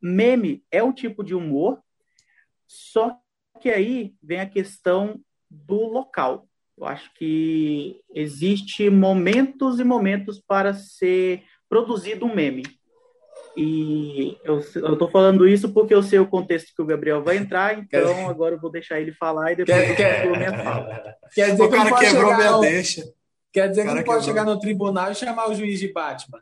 Meme 0.02 0.64
é 0.72 0.82
um 0.82 0.94
tipo 0.94 1.24
de 1.24 1.36
humor, 1.36 1.82
só 2.66 3.18
que 3.60 3.70
aí 3.70 4.16
vem 4.24 4.40
a 4.40 4.50
questão 4.50 5.20
do 5.50 5.88
local. 5.88 6.48
Eu 6.78 6.86
acho 6.86 7.14
que 7.16 8.00
existe 8.14 8.90
momentos 8.90 9.80
e 9.80 9.84
momentos 9.84 10.40
para 10.40 10.74
ser 10.74 11.44
produzido 11.68 12.26
um 12.26 12.34
meme. 12.34 12.64
E 13.58 14.38
eu 14.44 14.60
estou 14.60 15.10
falando 15.10 15.48
isso 15.48 15.74
porque 15.74 15.94
eu 15.94 16.04
sei 16.04 16.20
o 16.20 16.28
contexto 16.28 16.74
que 16.76 16.82
o 16.82 16.86
Gabriel 16.86 17.24
vai 17.24 17.38
entrar, 17.38 17.78
então 17.78 18.30
agora 18.30 18.56
eu 18.56 18.60
vou 18.60 18.72
deixar 18.72 19.00
ele 19.00 19.12
falar 19.12 19.52
e 19.52 19.58
depois 19.58 19.78
quer, 19.96 20.26
eu 20.26 20.32
quer, 20.34 20.38
minha 20.38 20.64
fala. 20.64 21.16
Quer 21.34 21.52
dizer 21.52 21.64
o 21.64 21.70
cara 21.70 21.92
que 21.92 22.00
quebrou 22.00 22.36
minha 22.36 22.52
no, 22.52 22.62
deixa. 22.62 23.04
Quer 23.52 23.70
dizer 23.70 23.88
que 23.88 23.94
não 23.94 24.04
pode 24.04 24.26
chegar 24.26 24.46
no 24.46 24.60
tribunal 24.60 25.12
e 25.12 25.16
chamar 25.16 25.50
o 25.50 25.56
juiz 25.56 25.80
de 25.80 25.92
Batman. 25.92 26.40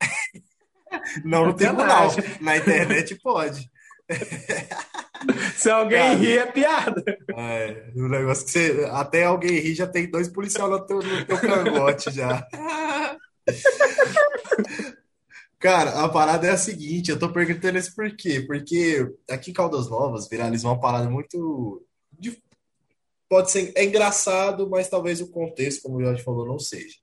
Não 1.24 1.46
no 1.46 1.54
tribunal, 1.54 2.08
na 2.40 2.56
internet 2.56 3.16
pode. 3.16 3.68
Se 5.56 5.70
alguém 5.70 5.98
cara, 5.98 6.14
rir, 6.14 6.38
é 6.38 6.46
piada. 6.46 7.02
É, 7.36 7.90
o 7.96 8.08
negócio 8.08 8.44
que 8.44 8.52
você. 8.52 8.88
Até 8.92 9.24
alguém 9.24 9.58
rir, 9.58 9.74
já 9.74 9.86
tem 9.86 10.10
dois 10.10 10.28
policiais 10.28 10.70
no 10.70 10.86
teu, 10.86 10.98
no 10.98 11.24
teu 11.24 11.38
cangote 11.38 12.10
já. 12.10 12.46
Cara, 15.64 16.04
a 16.04 16.08
parada 16.10 16.46
é 16.46 16.50
a 16.50 16.58
seguinte, 16.58 17.10
eu 17.10 17.18
tô 17.18 17.32
perguntando 17.32 17.78
isso 17.78 17.94
por 17.94 18.14
quê? 18.14 18.38
Porque 18.46 19.10
aqui 19.30 19.50
em 19.50 19.54
Caldas 19.54 19.88
Novas 19.88 20.28
viralizou 20.28 20.70
uma 20.70 20.78
parada 20.78 21.08
muito. 21.08 21.82
Pode 23.30 23.50
ser. 23.50 23.72
É 23.74 23.82
engraçado, 23.82 24.68
mas 24.68 24.90
talvez 24.90 25.22
o 25.22 25.30
contexto, 25.30 25.80
como 25.80 25.96
o 25.96 26.02
Jorge 26.02 26.22
falou, 26.22 26.46
não 26.46 26.58
seja. 26.58 26.96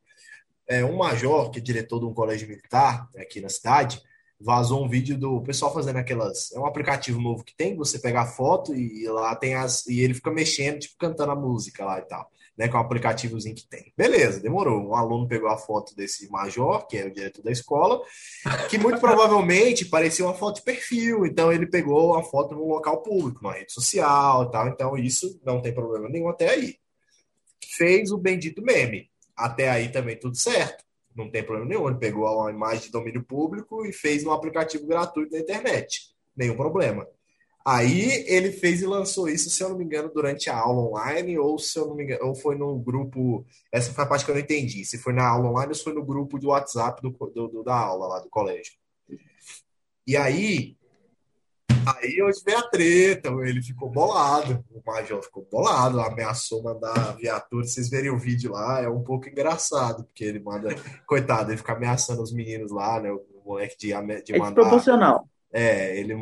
É, 0.68 0.86
um 0.86 0.96
major, 0.96 1.50
que 1.50 1.58
é 1.58 1.62
diretor 1.62 2.02
de 2.02 2.06
um 2.06 2.14
colégio 2.14 2.48
militar 2.48 3.10
aqui 3.18 3.42
na 3.42 3.50
cidade, 3.50 4.00
vazou 4.40 4.86
um 4.86 4.88
vídeo 4.88 5.18
do 5.18 5.42
pessoal 5.42 5.74
fazendo 5.74 5.98
aquelas. 5.98 6.52
É 6.52 6.60
um 6.60 6.68
aplicativo 6.68 7.20
novo 7.20 7.44
que 7.44 7.56
tem, 7.56 7.76
você 7.76 7.98
pega 7.98 8.22
a 8.22 8.28
foto 8.28 8.76
e 8.76 9.08
lá 9.08 9.36
tem 9.36 9.56
as. 9.56 9.88
E 9.88 10.02
ele 10.02 10.14
fica 10.14 10.30
mexendo, 10.30 10.82
tipo, 10.82 10.98
cantando 11.00 11.32
a 11.32 11.36
música 11.36 11.84
lá 11.84 11.98
e 11.98 12.04
tal 12.04 12.30
né, 12.58 12.68
que 12.68 12.76
é 12.76 12.78
um 12.78 12.82
aplicativozinho 12.82 13.56
que 13.56 13.68
tem. 13.68 13.94
Beleza, 13.98 14.40
demorou. 14.40 14.90
Um 14.90 14.96
aluno 14.96 15.28
pegou 15.28 15.50
a 15.50 15.58
foto 15.58 15.96
desse 15.96 16.30
major, 16.30 16.86
que 16.88 16.98
é 16.98 17.06
o 17.06 17.14
diretor 17.14 17.42
da 17.42 17.52
escola, 17.52 18.02
que 18.70 18.78
muito 18.78 19.00
provavelmente 19.02 19.86
parecia 19.86 20.26
uma 20.26 20.34
foto 20.34 20.58
de 20.58 20.64
perfil, 20.64 21.26
então 21.26 21.52
ele 21.52 21.66
pegou 21.66 22.16
a 22.16 22.24
foto 22.24 22.56
num 22.56 22.68
local 22.68 23.02
público, 23.02 23.42
numa 23.42 23.54
rede 23.54 23.72
social 23.72 24.44
e 24.44 24.52
tal, 24.52 24.68
então 24.68 24.98
isso 24.98 25.40
não 25.44 25.62
tem 25.62 25.74
problema 25.74 26.10
nenhum 26.10 26.30
até 26.30 26.50
aí. 26.50 26.76
Fez 27.78 28.12
o 28.12 28.18
bendito 28.18 28.62
meme. 28.62 29.10
Até 29.36 29.70
aí 29.70 29.90
também 29.90 30.20
tudo 30.20 30.38
certo. 30.38 30.84
Não 31.16 31.30
tem 31.30 31.44
problema 31.44 31.70
nenhum. 31.70 31.88
Ele 31.88 31.98
pegou 31.98 32.26
uma 32.26 32.52
imagem 32.52 32.84
de 32.84 32.92
domínio 32.92 33.24
público 33.24 33.86
e 33.86 33.94
fez 33.94 34.24
no 34.24 34.32
aplicativo 34.32 34.86
gratuito 34.86 35.32
da 35.32 35.40
internet. 35.40 36.12
Nenhum 36.36 36.56
problema. 36.56 37.08
Aí 37.66 38.26
ele 38.28 38.52
fez 38.52 38.82
e 38.82 38.86
lançou 38.88 39.30
isso, 39.30 39.50
se 39.50 39.64
eu 39.64 39.70
não 39.70 39.78
me 39.78 39.86
engano, 39.86 40.12
durante 40.14 40.50
a 40.50 40.58
aula 40.58 40.82
online, 40.82 41.38
ou 41.38 41.60
se 41.60 41.78
eu 41.78 41.88
não 41.88 41.96
me 41.96 42.04
engano, 42.04 42.26
ou 42.26 42.36
foi 42.36 42.56
no 42.56 42.78
grupo. 42.80 43.46
Essa 43.72 43.94
foi 43.94 44.04
a 44.04 44.08
parte 44.08 44.26
que 44.26 44.32
eu 44.32 44.36
não 44.36 44.42
entendi. 44.42 44.84
Se 44.84 44.98
foi 44.98 45.14
na 45.14 45.28
aula 45.28 45.50
online 45.50 45.70
ou 45.70 45.76
se 45.76 45.84
foi 45.84 45.94
no 45.94 46.04
grupo 46.04 46.40
do 46.40 46.48
WhatsApp 46.48 47.02
do, 47.02 47.10
do, 47.10 47.48
do 47.48 47.64
da 47.64 47.76
aula 47.76 48.08
lá 48.08 48.20
do 48.20 48.30
colégio. 48.30 48.74
E 50.08 50.18
aí, 50.18 50.76
aí 51.86 52.22
hoje 52.24 52.42
veio 52.44 52.58
a 52.58 52.68
treta, 52.68 53.30
ele 53.44 53.62
ficou 53.62 53.90
bolado, 53.90 54.66
o 54.72 54.82
Major 54.84 55.22
ficou 55.22 55.48
bolado, 55.50 56.02
ameaçou 56.02 56.64
mandar 56.64 57.16
viatura. 57.16 57.68
Vocês 57.68 57.90
verem 57.90 58.10
o 58.10 58.18
vídeo 58.18 58.52
lá, 58.52 58.82
é 58.82 58.90
um 58.90 59.04
pouco 59.04 59.30
engraçado, 59.30 60.04
porque 60.04 60.24
ele 60.24 60.40
manda, 60.40 60.70
coitado, 61.06 61.52
ele 61.52 61.58
fica 61.58 61.74
ameaçando 61.74 62.24
os 62.24 62.34
meninos 62.34 62.72
lá, 62.72 63.00
né? 63.00 63.12
O 63.12 63.24
moleque 63.46 63.78
de, 63.78 63.88
de 63.88 63.94
é 63.94 64.02
mandar. 64.02 64.24
É 64.34 64.40
desproporcional. 64.40 65.30
É, 65.54 66.00
ele 66.00 66.14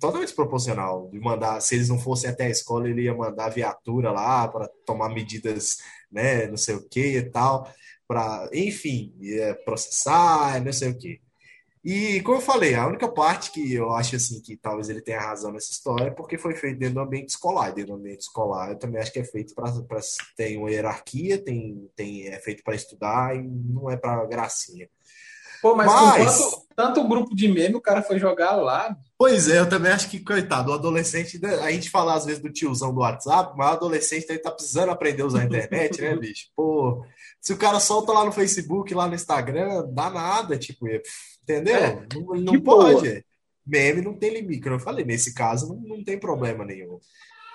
totalmente 0.00 0.28
desproporcional. 0.28 1.08
De 1.10 1.18
mandar, 1.18 1.60
se 1.60 1.74
eles 1.74 1.88
não 1.88 1.98
fossem 1.98 2.28
até 2.30 2.46
a 2.46 2.50
escola, 2.50 2.88
ele 2.88 3.02
ia 3.02 3.14
mandar 3.14 3.48
viatura 3.48 4.10
lá 4.10 4.46
para 4.48 4.68
tomar 4.86 5.08
medidas, 5.08 5.78
né, 6.10 6.46
não 6.46 6.56
sei 6.56 6.74
o 6.74 6.88
que 6.88 7.18
e 7.18 7.30
tal, 7.30 7.70
para, 8.06 8.48
enfim, 8.52 9.14
processar, 9.64 10.62
não 10.62 10.72
sei 10.72 10.90
o 10.90 10.98
que. 10.98 11.20
E 11.84 12.20
como 12.22 12.38
eu 12.38 12.42
falei, 12.42 12.76
a 12.76 12.86
única 12.86 13.08
parte 13.08 13.50
que 13.50 13.74
eu 13.74 13.92
acho 13.92 14.14
assim 14.14 14.40
que 14.40 14.56
talvez 14.56 14.88
ele 14.88 15.02
tenha 15.02 15.20
razão 15.20 15.50
nessa 15.50 15.72
história 15.72 16.04
é 16.04 16.10
porque 16.10 16.38
foi 16.38 16.54
feito 16.54 16.78
dentro 16.78 16.94
do 16.94 17.00
ambiente 17.00 17.30
escolar. 17.30 17.74
Dentro 17.74 17.94
do 17.94 17.98
ambiente 17.98 18.20
escolar, 18.20 18.70
eu 18.70 18.78
também 18.78 19.00
acho 19.00 19.12
que 19.12 19.18
é 19.18 19.24
feito 19.24 19.52
para 19.52 19.72
tem 20.36 20.56
uma 20.58 20.70
hierarquia, 20.70 21.42
tem, 21.42 21.90
tem 21.96 22.28
é 22.28 22.38
feito 22.38 22.62
para 22.62 22.76
estudar 22.76 23.34
e 23.34 23.42
não 23.42 23.90
é 23.90 23.96
para 23.96 24.24
gracinha. 24.26 24.88
Pô, 25.62 25.76
mas, 25.76 25.86
mas... 25.86 26.38
Tanto, 26.40 26.66
tanto 26.74 27.08
grupo 27.08 27.36
de 27.36 27.46
meme, 27.46 27.76
o 27.76 27.80
cara 27.80 28.02
foi 28.02 28.18
jogar 28.18 28.56
lá. 28.56 28.96
Pois 29.16 29.48
é, 29.48 29.60
eu 29.60 29.68
também 29.68 29.92
acho 29.92 30.10
que, 30.10 30.18
coitado, 30.18 30.72
o 30.72 30.74
adolescente, 30.74 31.40
né, 31.40 31.54
a 31.60 31.70
gente 31.70 31.88
fala 31.88 32.14
às 32.14 32.24
vezes 32.24 32.42
do 32.42 32.52
tiozão 32.52 32.92
do 32.92 33.00
WhatsApp, 33.00 33.54
mas 33.56 33.70
o 33.70 33.72
adolescente 33.74 34.26
tá 34.38 34.50
precisando 34.50 34.90
aprender 34.90 35.22
a 35.22 35.26
usar 35.26 35.42
a 35.42 35.44
internet, 35.44 36.02
né, 36.02 36.16
bicho? 36.18 36.48
Pô, 36.56 37.06
se 37.40 37.52
o 37.52 37.56
cara 37.56 37.78
solta 37.78 38.12
lá 38.12 38.24
no 38.24 38.32
Facebook, 38.32 38.92
lá 38.92 39.06
no 39.06 39.14
Instagram, 39.14 39.86
dá 39.92 40.10
nada, 40.10 40.58
tipo, 40.58 40.88
entendeu? 41.42 41.76
É, 41.76 42.06
não, 42.12 42.34
não 42.34 42.60
pode. 42.60 43.08
Boa. 43.08 43.24
Meme 43.64 44.02
não 44.02 44.14
tem 44.14 44.34
limite, 44.34 44.62
como 44.62 44.74
eu 44.74 44.80
falei, 44.80 45.04
nesse 45.04 45.32
caso 45.32 45.68
não, 45.68 45.96
não 45.96 46.02
tem 46.02 46.18
problema 46.18 46.64
nenhum. 46.64 46.98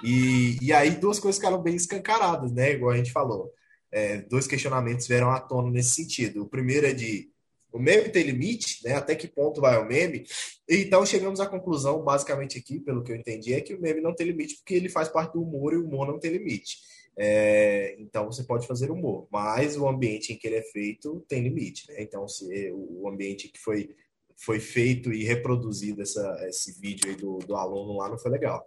E, 0.01 0.57
e 0.61 0.71
aí 0.71 0.91
duas 0.91 1.19
coisas 1.19 1.37
ficaram 1.37 1.61
bem 1.61 1.75
escancaradas, 1.75 2.53
né? 2.53 2.71
Igual 2.71 2.91
a 2.91 2.97
gente 2.97 3.11
falou. 3.11 3.51
É, 3.91 4.17
dois 4.21 4.47
questionamentos 4.47 5.07
vieram 5.07 5.31
à 5.31 5.39
tona 5.39 5.69
nesse 5.69 5.91
sentido. 5.91 6.43
O 6.43 6.47
primeiro 6.47 6.87
é 6.87 6.93
de 6.93 7.29
o 7.77 7.79
meme 7.79 8.09
tem 8.09 8.23
limite, 8.23 8.83
né? 8.83 8.93
Até 8.93 9.15
que 9.15 9.27
ponto 9.27 9.61
vai 9.61 9.77
o 9.77 9.85
meme? 9.85 10.25
Então 10.67 11.05
chegamos 11.05 11.39
à 11.39 11.45
conclusão, 11.45 12.03
basicamente 12.03 12.57
aqui, 12.57 12.79
pelo 12.79 13.03
que 13.03 13.11
eu 13.11 13.15
entendi, 13.15 13.53
é 13.53 13.61
que 13.61 13.73
o 13.73 13.79
meme 13.79 14.01
não 14.01 14.15
tem 14.15 14.27
limite 14.27 14.55
porque 14.57 14.73
ele 14.73 14.89
faz 14.89 15.07
parte 15.07 15.33
do 15.33 15.41
humor 15.41 15.73
e 15.73 15.77
o 15.77 15.85
humor 15.85 16.07
não 16.07 16.19
tem 16.19 16.31
limite. 16.31 16.77
É, 17.15 17.95
então 17.99 18.25
você 18.25 18.43
pode 18.43 18.67
fazer 18.67 18.91
humor, 18.91 19.27
mas 19.31 19.77
o 19.77 19.87
ambiente 19.87 20.33
em 20.33 20.37
que 20.37 20.47
ele 20.47 20.57
é 20.57 20.61
feito 20.61 21.23
tem 21.27 21.41
limite, 21.43 21.87
né? 21.89 22.01
Então 22.01 22.27
se 22.27 22.71
o 22.73 23.07
ambiente 23.07 23.47
que 23.47 23.59
foi 23.59 23.95
foi 24.35 24.59
feito 24.59 25.11
e 25.11 25.23
reproduzido 25.23 26.01
essa, 26.01 26.45
esse 26.47 26.79
vídeo 26.79 27.09
aí 27.09 27.15
do, 27.15 27.39
do 27.39 27.55
aluno 27.55 27.97
lá 27.97 28.07
não 28.07 28.19
foi 28.19 28.29
legal. 28.31 28.63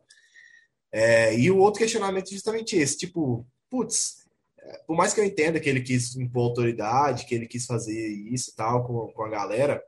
É, 0.92 1.38
e 1.38 1.48
o 1.50 1.58
outro 1.58 1.80
questionamento 1.80 2.28
é 2.28 2.32
justamente 2.32 2.76
esse, 2.76 2.98
tipo, 2.98 3.46
putz, 3.70 4.19
por 4.86 4.96
mais 4.96 5.12
que 5.12 5.20
eu 5.20 5.24
entenda 5.24 5.60
que 5.60 5.68
ele 5.68 5.80
quis 5.80 6.16
impor 6.16 6.48
autoridade, 6.48 7.26
que 7.26 7.34
ele 7.34 7.46
quis 7.46 7.66
fazer 7.66 8.08
isso 8.08 8.50
e 8.50 8.54
tal 8.54 8.86
com, 8.86 9.12
com 9.12 9.22
a 9.24 9.28
galera, 9.28 9.82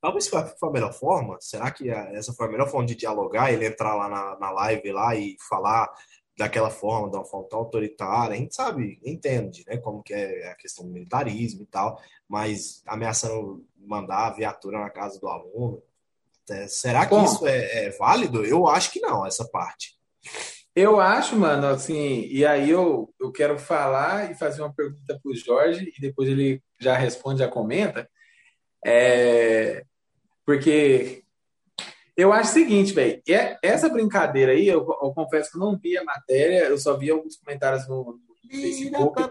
talvez 0.00 0.28
foi 0.28 0.40
a 0.40 0.72
melhor 0.72 0.92
forma. 0.92 1.36
Será 1.40 1.70
que 1.70 1.90
essa 1.90 2.32
foi 2.32 2.46
a 2.46 2.50
melhor 2.50 2.68
forma 2.68 2.86
de 2.86 2.94
dialogar? 2.94 3.52
Ele 3.52 3.66
entrar 3.66 3.94
lá 3.94 4.08
na, 4.08 4.38
na 4.38 4.50
live 4.50 4.92
lá 4.92 5.14
e 5.14 5.36
falar 5.48 5.92
daquela 6.36 6.70
forma, 6.70 7.10
de 7.10 7.16
uma 7.16 7.24
forma 7.24 7.48
tão 7.48 7.60
autoritária, 7.60 8.34
a 8.34 8.36
gente 8.36 8.54
sabe, 8.54 9.00
entende, 9.02 9.64
né, 9.66 9.78
como 9.78 10.02
que 10.02 10.12
é 10.12 10.50
a 10.50 10.54
questão 10.54 10.84
do 10.84 10.92
militarismo 10.92 11.62
e 11.62 11.66
tal, 11.66 11.98
mas 12.28 12.82
ameaçando 12.86 13.64
mandar 13.78 14.26
a 14.26 14.32
viatura 14.32 14.78
na 14.78 14.90
casa 14.90 15.18
do 15.18 15.28
aluno, 15.28 15.82
é, 16.50 16.68
será 16.68 17.06
que 17.06 17.14
Bom, 17.14 17.24
isso 17.24 17.46
é, 17.46 17.86
é, 17.86 17.90
válido? 17.90 18.44
Eu 18.44 18.66
acho 18.66 18.92
que 18.92 19.00
não, 19.00 19.26
essa 19.26 19.44
parte. 19.48 19.96
Eu 20.76 21.00
acho, 21.00 21.34
mano, 21.36 21.66
assim, 21.68 22.26
e 22.26 22.44
aí 22.44 22.68
eu, 22.68 23.10
eu 23.18 23.32
quero 23.32 23.58
falar 23.58 24.30
e 24.30 24.34
fazer 24.34 24.60
uma 24.60 24.74
pergunta 24.74 25.18
para 25.18 25.32
o 25.32 25.34
Jorge, 25.34 25.90
e 25.96 26.00
depois 26.00 26.28
ele 26.28 26.62
já 26.78 26.94
responde, 26.94 27.38
já 27.38 27.48
comenta, 27.48 28.06
é, 28.84 29.82
porque 30.44 31.24
eu 32.16 32.32
acho 32.32 32.50
o 32.50 32.52
seguinte, 32.52 32.92
velho. 32.92 33.22
É, 33.28 33.56
essa 33.62 33.88
brincadeira 33.88 34.52
aí, 34.52 34.68
eu, 34.68 34.80
eu, 34.80 35.12
confesso 35.14 35.50
que 35.50 35.56
eu 35.56 35.60
não 35.60 35.78
vi 35.78 35.98
a 35.98 36.04
matéria, 36.04 36.64
eu 36.64 36.78
só 36.78 36.96
vi 36.96 37.10
alguns 37.10 37.36
comentários 37.36 37.88
no, 37.88 38.18
no 38.28 38.50
Facebook. 38.50 39.22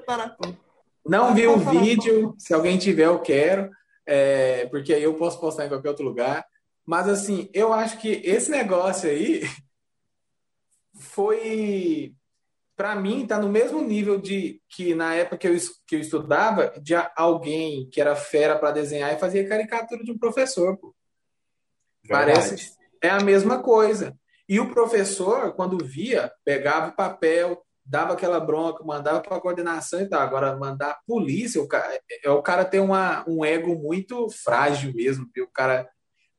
Não 1.05 1.33
vi 1.33 1.47
o 1.47 1.57
vídeo. 1.57 2.35
Se 2.37 2.53
alguém 2.53 2.77
tiver, 2.77 3.05
eu 3.05 3.19
quero. 3.19 3.71
É, 4.05 4.65
porque 4.67 4.93
aí 4.93 5.03
eu 5.03 5.13
posso 5.15 5.39
postar 5.39 5.65
em 5.65 5.69
qualquer 5.69 5.89
outro 5.89 6.05
lugar. 6.05 6.45
Mas, 6.85 7.07
assim, 7.07 7.49
eu 7.53 7.73
acho 7.73 7.97
que 7.99 8.21
esse 8.23 8.51
negócio 8.51 9.09
aí 9.09 9.41
foi. 10.97 12.13
Para 12.75 12.95
mim, 12.95 13.25
tá 13.25 13.39
no 13.39 13.47
mesmo 13.47 13.81
nível 13.81 14.19
de 14.19 14.61
que 14.69 14.93
na 14.93 15.15
época 15.15 15.37
que 15.37 15.47
eu, 15.47 15.55
que 15.87 15.95
eu 15.95 15.99
estudava, 16.01 16.73
de 16.81 16.93
alguém 17.15 17.89
que 17.89 18.01
era 18.01 18.17
fera 18.17 18.59
para 18.59 18.71
desenhar 18.71 19.13
e 19.13 19.19
fazia 19.19 19.47
caricatura 19.47 20.03
de 20.03 20.11
um 20.11 20.17
professor. 20.17 20.77
Pô. 20.77 20.93
Parece 22.07 22.75
é 23.01 23.09
a 23.09 23.21
mesma 23.21 23.61
coisa. 23.61 24.17
E 24.47 24.59
o 24.59 24.69
professor, 24.71 25.53
quando 25.53 25.83
via, 25.83 26.31
pegava 26.43 26.89
o 26.89 26.95
papel, 26.95 27.63
dava 27.85 28.13
aquela 28.13 28.39
bronca, 28.39 28.83
mandava 28.83 29.21
para 29.21 29.37
a 29.37 29.41
coordenação 29.41 30.01
e 30.01 30.09
tal. 30.09 30.21
Agora, 30.21 30.55
mandar 30.55 30.91
a 30.91 30.99
polícia, 31.07 31.61
o 31.61 31.67
cara, 31.67 31.99
é 32.23 32.29
o 32.29 32.41
cara 32.41 32.65
tem 32.65 32.79
uma, 32.79 33.23
um 33.27 33.45
ego 33.45 33.75
muito 33.75 34.27
frágil 34.29 34.93
mesmo, 34.93 35.27
viu? 35.33 35.45
O 35.45 35.51
cara, 35.51 35.87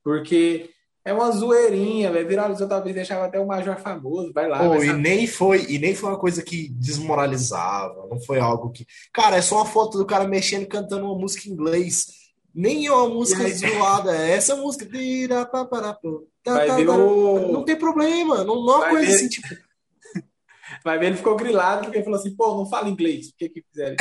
porque 0.03 0.71
é 1.07 1.13
uma 1.13 1.31
zoeirinha, 1.31 2.13
vai 2.13 2.25
viralizou, 2.25 2.69
talvez 2.69 2.95
deixava 2.95 3.27
até 3.27 3.39
o 3.39 3.47
major 3.47 3.79
famoso, 3.79 4.33
vai 4.33 4.49
lá. 4.49 4.69
Oh, 4.69 4.83
e 4.83 4.93
nem 4.93 5.27
foi, 5.27 5.65
e 5.69 5.79
nem 5.79 5.95
foi 5.95 6.11
uma 6.11 6.19
coisa 6.19 6.43
que 6.43 6.69
desmoralizava, 6.71 8.09
não 8.11 8.21
foi 8.21 8.41
algo 8.41 8.71
que, 8.71 8.85
cara, 9.13 9.37
é 9.37 9.41
só 9.41 9.57
uma 9.57 9.67
foto 9.67 9.97
do 9.97 10.05
cara 10.05 10.27
mexendo 10.27 10.67
cantando 10.67 11.07
uma 11.07 11.19
música 11.19 11.49
em 11.49 11.53
inglês 11.53 12.27
nem 12.57 12.87
é 12.87 12.91
uma 12.91 13.09
música 13.09 13.45
aí... 13.45 13.53
zoada, 13.53 14.17
é 14.17 14.31
essa 14.33 14.57
música. 14.57 14.87
Vai 14.87 16.77
ver 16.77 16.89
o... 16.89 17.53
Não 17.53 17.65
tem 17.65 17.77
problema, 17.77 18.43
não, 18.45 18.65
não 18.65 18.75
é 18.75 18.77
uma 18.79 18.89
coisa 18.89 19.07
ver... 19.07 19.15
assim, 19.15 19.29
tipo. 19.29 19.49
Vai 20.83 20.99
ver, 20.99 21.07
ele 21.07 21.17
ficou 21.17 21.37
grilado 21.37 21.83
porque 21.83 21.99
ele 21.99 22.05
falou 22.05 22.19
assim: 22.19 22.35
pô, 22.35 22.57
não 22.57 22.67
fala 22.67 22.89
inglês, 22.89 23.31
por 23.31 23.37
que 23.37 23.49
que 23.51 23.63
fizeram 23.63 23.97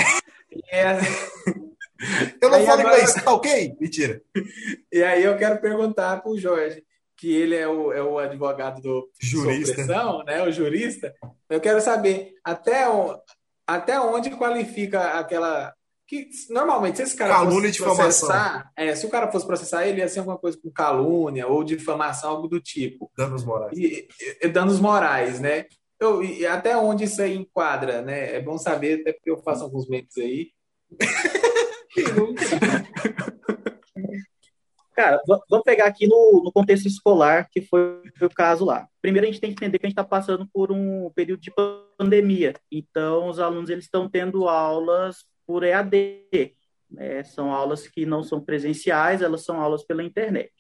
é... 0.72 0.98
Eu 2.42 2.50
não 2.50 2.58
aí 2.58 2.66
falo 2.66 2.80
agora... 2.82 2.98
inglês, 2.98 3.14
tá 3.14 3.34
ok? 3.34 3.76
Mentira. 3.80 4.22
E 4.92 5.04
aí 5.04 5.24
eu 5.26 5.38
quero 5.38 5.60
perguntar 5.60 6.22
pro 6.22 6.38
Jorge, 6.38 6.82
que 7.18 7.34
ele 7.34 7.56
é 7.56 7.68
o, 7.68 7.94
é 7.94 8.04
o 8.04 8.20
advogado 8.20 8.82
do 8.82 9.10
jurista, 9.20 9.86
né? 10.26 10.44
O 10.44 10.52
jurista. 10.52 11.14
Eu 11.50 11.62
quero 11.62 11.82
saber 11.82 12.34
até, 12.44 12.90
o, 12.90 13.18
até 13.66 14.00
onde 14.00 14.30
qualifica 14.32 15.20
aquela 15.20 15.74
que 16.08 16.30
normalmente 16.52 16.98
se 16.98 17.04
esse 17.04 17.16
cara 17.16 17.34
calúnia 17.34 17.74
fosse 17.74 17.82
processar, 17.82 18.72
é, 18.78 18.96
se 18.96 19.08
o 19.08 19.10
cara 19.10 19.32
fosse 19.32 19.48
processar 19.48 19.88
ele 19.88 20.02
ia 20.02 20.08
ser 20.08 20.20
alguma 20.20 20.38
coisa 20.38 20.56
com 20.62 20.72
calúnia 20.72 21.48
ou 21.48 21.64
difamação, 21.64 22.30
algo 22.30 22.48
do 22.48 22.62
tipo. 22.62 23.12
Danos 23.18 23.44
morais. 23.44 23.76
E, 23.76 24.08
e, 24.42 24.48
danos 24.48 24.80
morais, 24.80 25.40
né? 25.40 25.66
Eu, 26.00 26.24
e 26.24 26.46
até 26.46 26.78
onde 26.78 27.06
isso 27.06 27.20
aí 27.22 27.36
enquadra, 27.36 28.04
né? 28.04 28.36
É 28.36 28.42
bom 28.42 28.58
saber, 28.58 29.02
até 29.02 29.14
porque 29.14 29.32
eu 29.32 29.42
faço 29.42 29.64
alguns 29.64 29.88
memes 29.88 30.16
aí. 30.18 30.50
Cara, 34.96 35.22
vamos 35.28 35.66
pegar 35.66 35.88
aqui 35.88 36.08
no, 36.08 36.42
no 36.46 36.52
contexto 36.54 36.88
escolar, 36.88 37.50
que 37.52 37.62
foi, 37.62 38.02
o 38.22 38.30
caso 38.30 38.64
lá. 38.64 38.88
Primeiro, 39.02 39.28
a 39.28 39.30
gente 39.30 39.42
tem 39.42 39.54
que 39.54 39.56
entender 39.56 39.78
que 39.78 39.86
a 39.86 39.90
gente 39.90 39.94
está 39.94 40.06
passando 40.06 40.48
por 40.54 40.72
um 40.72 41.12
período 41.14 41.42
de 41.42 41.52
pandemia. 41.52 42.54
Então, 42.72 43.28
os 43.28 43.38
alunos 43.38 43.70
eles 43.70 43.84
estão 43.84 44.10
tendo 44.10 44.48
aulas 44.48 45.26
por 45.46 45.64
EAD. 45.64 46.56
Né? 46.90 47.26
São 47.26 47.52
aulas 47.54 47.90
que 47.90 48.06
não 48.06 48.24
são 48.24 48.40
presenciais, 48.40 49.22
elas 49.22 49.44
são 49.44 49.60
aulas 49.60 49.84
pela 49.84 50.02
internet. 50.02 50.54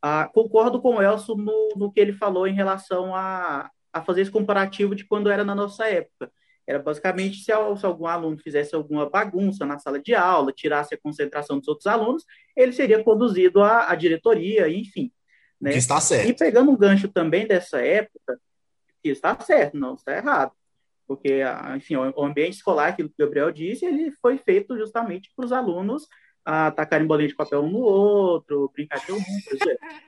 Ah, 0.00 0.30
concordo 0.32 0.80
com 0.80 0.94
o 0.94 1.02
Elson 1.02 1.34
no, 1.34 1.70
no, 1.76 1.92
que 1.92 1.98
ele 1.98 2.12
falou 2.12 2.46
em 2.46 2.54
relação 2.54 3.12
a, 3.12 3.68
a 3.92 4.02
fazer 4.04 4.20
esse 4.20 4.30
comparativo 4.30 4.94
de 4.94 5.04
quando 5.04 5.30
era 5.30 5.44
na 5.44 5.56
nossa 5.56 5.88
época. 5.88 6.30
Era 6.68 6.78
basicamente 6.78 7.38
se, 7.38 7.44
se, 7.44 7.52
algum 7.86 8.06
aluno 8.06 8.36
fizesse 8.36 8.74
alguma 8.74 9.08
bagunça 9.08 9.64
na 9.64 9.78
sala 9.78 9.98
de 9.98 10.14
aula, 10.14 10.52
tirasse 10.52 10.94
a 10.94 10.98
concentração 10.98 11.58
dos 11.58 11.68
outros 11.68 11.86
alunos, 11.86 12.24
ele 12.54 12.72
seria 12.72 13.02
conduzido 13.02 13.62
à, 13.62 13.90
à 13.90 13.94
diretoria, 13.94 14.68
enfim. 14.68 15.10
Né? 15.58 15.72
Que 15.72 15.78
está 15.78 15.98
certo. 16.00 16.28
E 16.28 16.34
pegando 16.34 16.70
um 16.70 16.76
gancho 16.76 17.08
também 17.08 17.46
dessa 17.46 17.80
época, 17.80 18.38
que 19.02 19.08
está 19.08 19.38
certo, 19.40 19.78
não 19.78 19.94
está 19.94 20.14
errado 20.14 20.52
porque, 21.08 21.40
enfim, 21.74 21.96
o 21.96 22.22
ambiente 22.22 22.56
escolar, 22.56 22.94
que 22.94 23.02
o 23.02 23.10
Gabriel 23.18 23.50
disse, 23.50 23.86
ele 23.86 24.12
foi 24.20 24.36
feito 24.36 24.76
justamente 24.76 25.32
para 25.34 25.46
os 25.46 25.52
alunos 25.52 26.06
atacarem 26.44 27.06
bolinha 27.06 27.28
de 27.28 27.34
papel 27.34 27.62
um 27.62 27.70
no 27.70 27.78
outro, 27.78 28.70
brincar 28.74 29.04
de 29.04 29.12
um, 29.12 29.18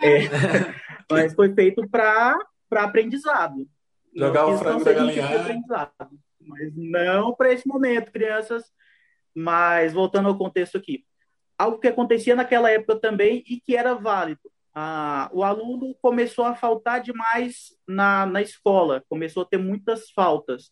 é, 0.00 0.20
mas 1.10 1.34
foi 1.34 1.52
feito 1.54 1.88
para 1.88 2.36
aprendizado. 2.70 3.66
Jogar 4.14 4.46
o 4.46 4.58
frango 4.58 4.84
da 4.84 4.92
galinhada. 4.92 5.54
Mas 6.50 6.72
não 6.76 7.34
para 7.34 7.52
esse 7.52 7.66
momento, 7.66 8.12
crianças. 8.12 8.64
Mas, 9.34 9.92
voltando 9.92 10.28
ao 10.28 10.36
contexto 10.36 10.76
aqui, 10.76 11.04
algo 11.56 11.78
que 11.78 11.88
acontecia 11.88 12.34
naquela 12.34 12.70
época 12.70 12.96
também 12.96 13.44
e 13.48 13.60
que 13.60 13.76
era 13.76 13.94
válido. 13.94 14.50
Ah, 14.74 15.30
o 15.32 15.42
aluno 15.42 15.94
começou 16.02 16.44
a 16.44 16.54
faltar 16.54 17.00
demais 17.00 17.76
na, 17.86 18.26
na 18.26 18.42
escola, 18.42 19.04
começou 19.08 19.42
a 19.42 19.46
ter 19.46 19.58
muitas 19.58 20.10
faltas 20.10 20.70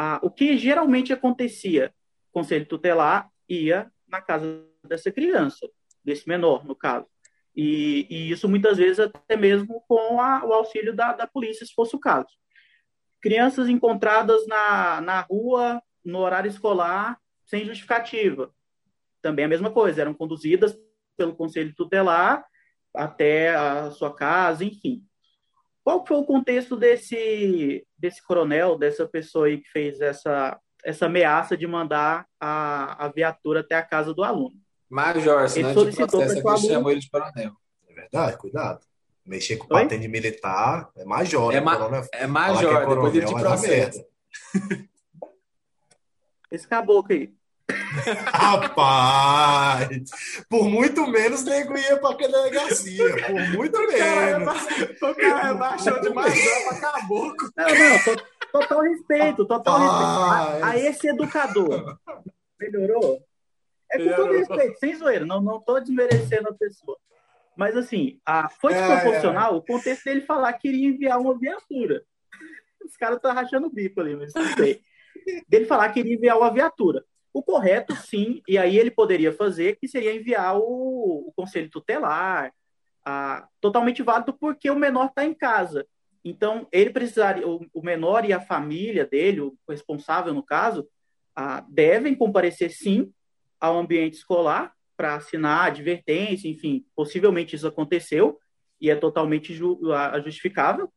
ah, 0.00 0.20
o 0.22 0.30
que 0.30 0.56
geralmente 0.56 1.12
acontecia, 1.12 1.92
o 2.28 2.32
conselho 2.32 2.64
tutelar 2.64 3.28
ia 3.48 3.90
na 4.06 4.22
casa 4.22 4.64
dessa 4.84 5.10
criança, 5.10 5.68
desse 6.04 6.28
menor, 6.28 6.64
no 6.64 6.76
caso. 6.76 7.08
E, 7.54 8.06
e 8.08 8.30
isso 8.30 8.48
muitas 8.48 8.78
vezes 8.78 9.00
até 9.00 9.36
mesmo 9.36 9.82
com 9.88 10.20
a, 10.20 10.44
o 10.44 10.52
auxílio 10.52 10.94
da, 10.94 11.12
da 11.14 11.26
polícia, 11.26 11.66
se 11.66 11.74
fosse 11.74 11.96
o 11.96 11.98
caso. 11.98 12.28
Crianças 13.20 13.68
encontradas 13.68 14.46
na, 14.46 15.00
na 15.00 15.20
rua, 15.22 15.82
no 16.04 16.18
horário 16.18 16.48
escolar, 16.48 17.18
sem 17.44 17.64
justificativa. 17.64 18.52
Também 19.20 19.44
a 19.44 19.48
mesma 19.48 19.70
coisa, 19.70 20.00
eram 20.00 20.14
conduzidas 20.14 20.78
pelo 21.16 21.34
conselho 21.34 21.74
tutelar 21.74 22.44
até 22.94 23.54
a 23.54 23.90
sua 23.90 24.14
casa, 24.14 24.64
enfim. 24.64 25.04
Qual 25.82 26.06
foi 26.06 26.16
o 26.16 26.24
contexto 26.24 26.76
desse, 26.76 27.86
desse 27.96 28.22
coronel, 28.22 28.76
dessa 28.76 29.06
pessoa 29.08 29.46
aí 29.46 29.58
que 29.58 29.70
fez 29.70 30.00
essa, 30.00 30.58
essa 30.84 31.06
ameaça 31.06 31.56
de 31.56 31.66
mandar 31.66 32.26
a, 32.38 33.06
a 33.06 33.08
viatura 33.08 33.60
até 33.60 33.74
a 33.74 33.82
casa 33.82 34.12
do 34.12 34.22
aluno? 34.22 34.54
Major, 34.88 35.48
senão 35.48 35.70
ele 35.70 35.80
solicitou 35.80 36.06
de 36.06 36.42
processo 36.42 36.48
aqui 36.48 36.72
aluno... 36.74 36.90
ele 36.90 37.00
de 37.00 37.10
coronel. 37.10 37.52
É 37.88 37.94
verdade, 37.94 38.36
cuidado. 38.36 38.80
Mexer 39.28 39.58
com 39.58 39.74
Oi? 39.74 39.82
patente 39.82 40.08
militar 40.08 40.90
é 40.96 41.04
major. 41.04 41.54
É, 41.54 41.60
ma 41.60 41.76
coronel, 41.76 42.08
é 42.14 42.26
major, 42.26 42.82
é 42.82 42.86
depois 42.86 43.14
ele 43.14 43.26
te 43.26 43.34
processa. 43.34 44.06
Esse 46.50 46.66
caboclo 46.66 47.14
aí. 47.14 47.34
Rapaz, 48.32 50.10
por 50.48 50.70
muito 50.70 51.06
menos 51.06 51.44
nego 51.44 51.76
ia 51.76 51.98
pra 51.98 52.14
delegacia. 52.14 53.26
Por 53.26 53.48
muito 53.50 53.76
o 53.76 53.86
menos. 53.86 54.54
O 55.02 55.14
cara 55.14 55.52
baixou 55.52 56.00
demais 56.00 56.64
pra 56.64 56.80
caboclo. 56.80 57.50
Não, 57.54 57.68
não, 57.68 58.16
total 58.50 58.80
respeito, 58.80 59.44
total 59.44 59.78
respeito. 59.78 60.64
A, 60.64 60.70
a, 60.70 60.78
esse 60.78 61.08
educador. 61.08 61.98
Melhorou? 62.58 63.22
É 63.92 63.98
com 63.98 64.16
todo 64.16 64.32
respeito, 64.32 64.78
sem 64.78 64.96
zoeira, 64.96 65.26
não, 65.26 65.42
não 65.42 65.60
tô 65.60 65.78
desmerecendo 65.78 66.48
a 66.48 66.54
pessoa. 66.54 66.96
Mas 67.58 67.76
assim, 67.76 68.20
a, 68.24 68.48
foi 68.48 68.72
desproporcional 68.72 69.52
é, 69.52 69.56
é. 69.56 69.58
o 69.58 69.62
contexto 69.62 70.04
dele 70.04 70.20
falar 70.20 70.52
que 70.52 70.68
iria 70.68 70.90
enviar 70.90 71.18
uma 71.18 71.36
viatura. 71.36 72.04
Os 72.84 72.96
caras 72.96 73.16
estão 73.16 73.34
rachando 73.34 73.66
o 73.66 73.70
bico 73.70 74.00
ali, 74.00 74.14
mas 74.14 74.32
não 74.32 74.44
sei. 74.54 74.80
Dele 75.48 75.66
falar 75.66 75.88
que 75.92 75.98
iria 75.98 76.14
enviar 76.14 76.38
uma 76.38 76.52
viatura. 76.52 77.04
O 77.34 77.42
correto, 77.42 77.96
sim, 77.96 78.40
e 78.46 78.56
aí 78.56 78.78
ele 78.78 78.92
poderia 78.92 79.32
fazer, 79.32 79.76
que 79.76 79.88
seria 79.88 80.14
enviar 80.14 80.56
o, 80.56 81.26
o 81.26 81.32
conselho 81.34 81.68
tutelar, 81.68 82.52
a, 83.04 83.48
totalmente 83.60 84.04
válido 84.04 84.32
porque 84.32 84.70
o 84.70 84.78
menor 84.78 85.06
está 85.06 85.24
em 85.24 85.34
casa. 85.34 85.84
Então, 86.24 86.68
ele 86.70 86.90
precisaria, 86.90 87.46
o, 87.46 87.66
o, 87.74 87.82
menor 87.82 88.24
e 88.24 88.32
a 88.32 88.40
família 88.40 89.04
dele, 89.04 89.40
o 89.40 89.58
responsável 89.68 90.32
no 90.32 90.44
caso, 90.44 90.88
a, 91.34 91.60
devem 91.68 92.14
comparecer 92.14 92.70
sim 92.70 93.12
ao 93.60 93.76
ambiente 93.76 94.14
escolar 94.14 94.77
para 94.98 95.14
assinar 95.14 95.68
advertência, 95.68 96.48
enfim, 96.48 96.84
possivelmente 96.96 97.54
isso 97.54 97.68
aconteceu 97.68 98.36
e 98.80 98.90
é 98.90 98.96
totalmente 98.96 99.54
ju, 99.54 99.80
justificável. 100.24 100.92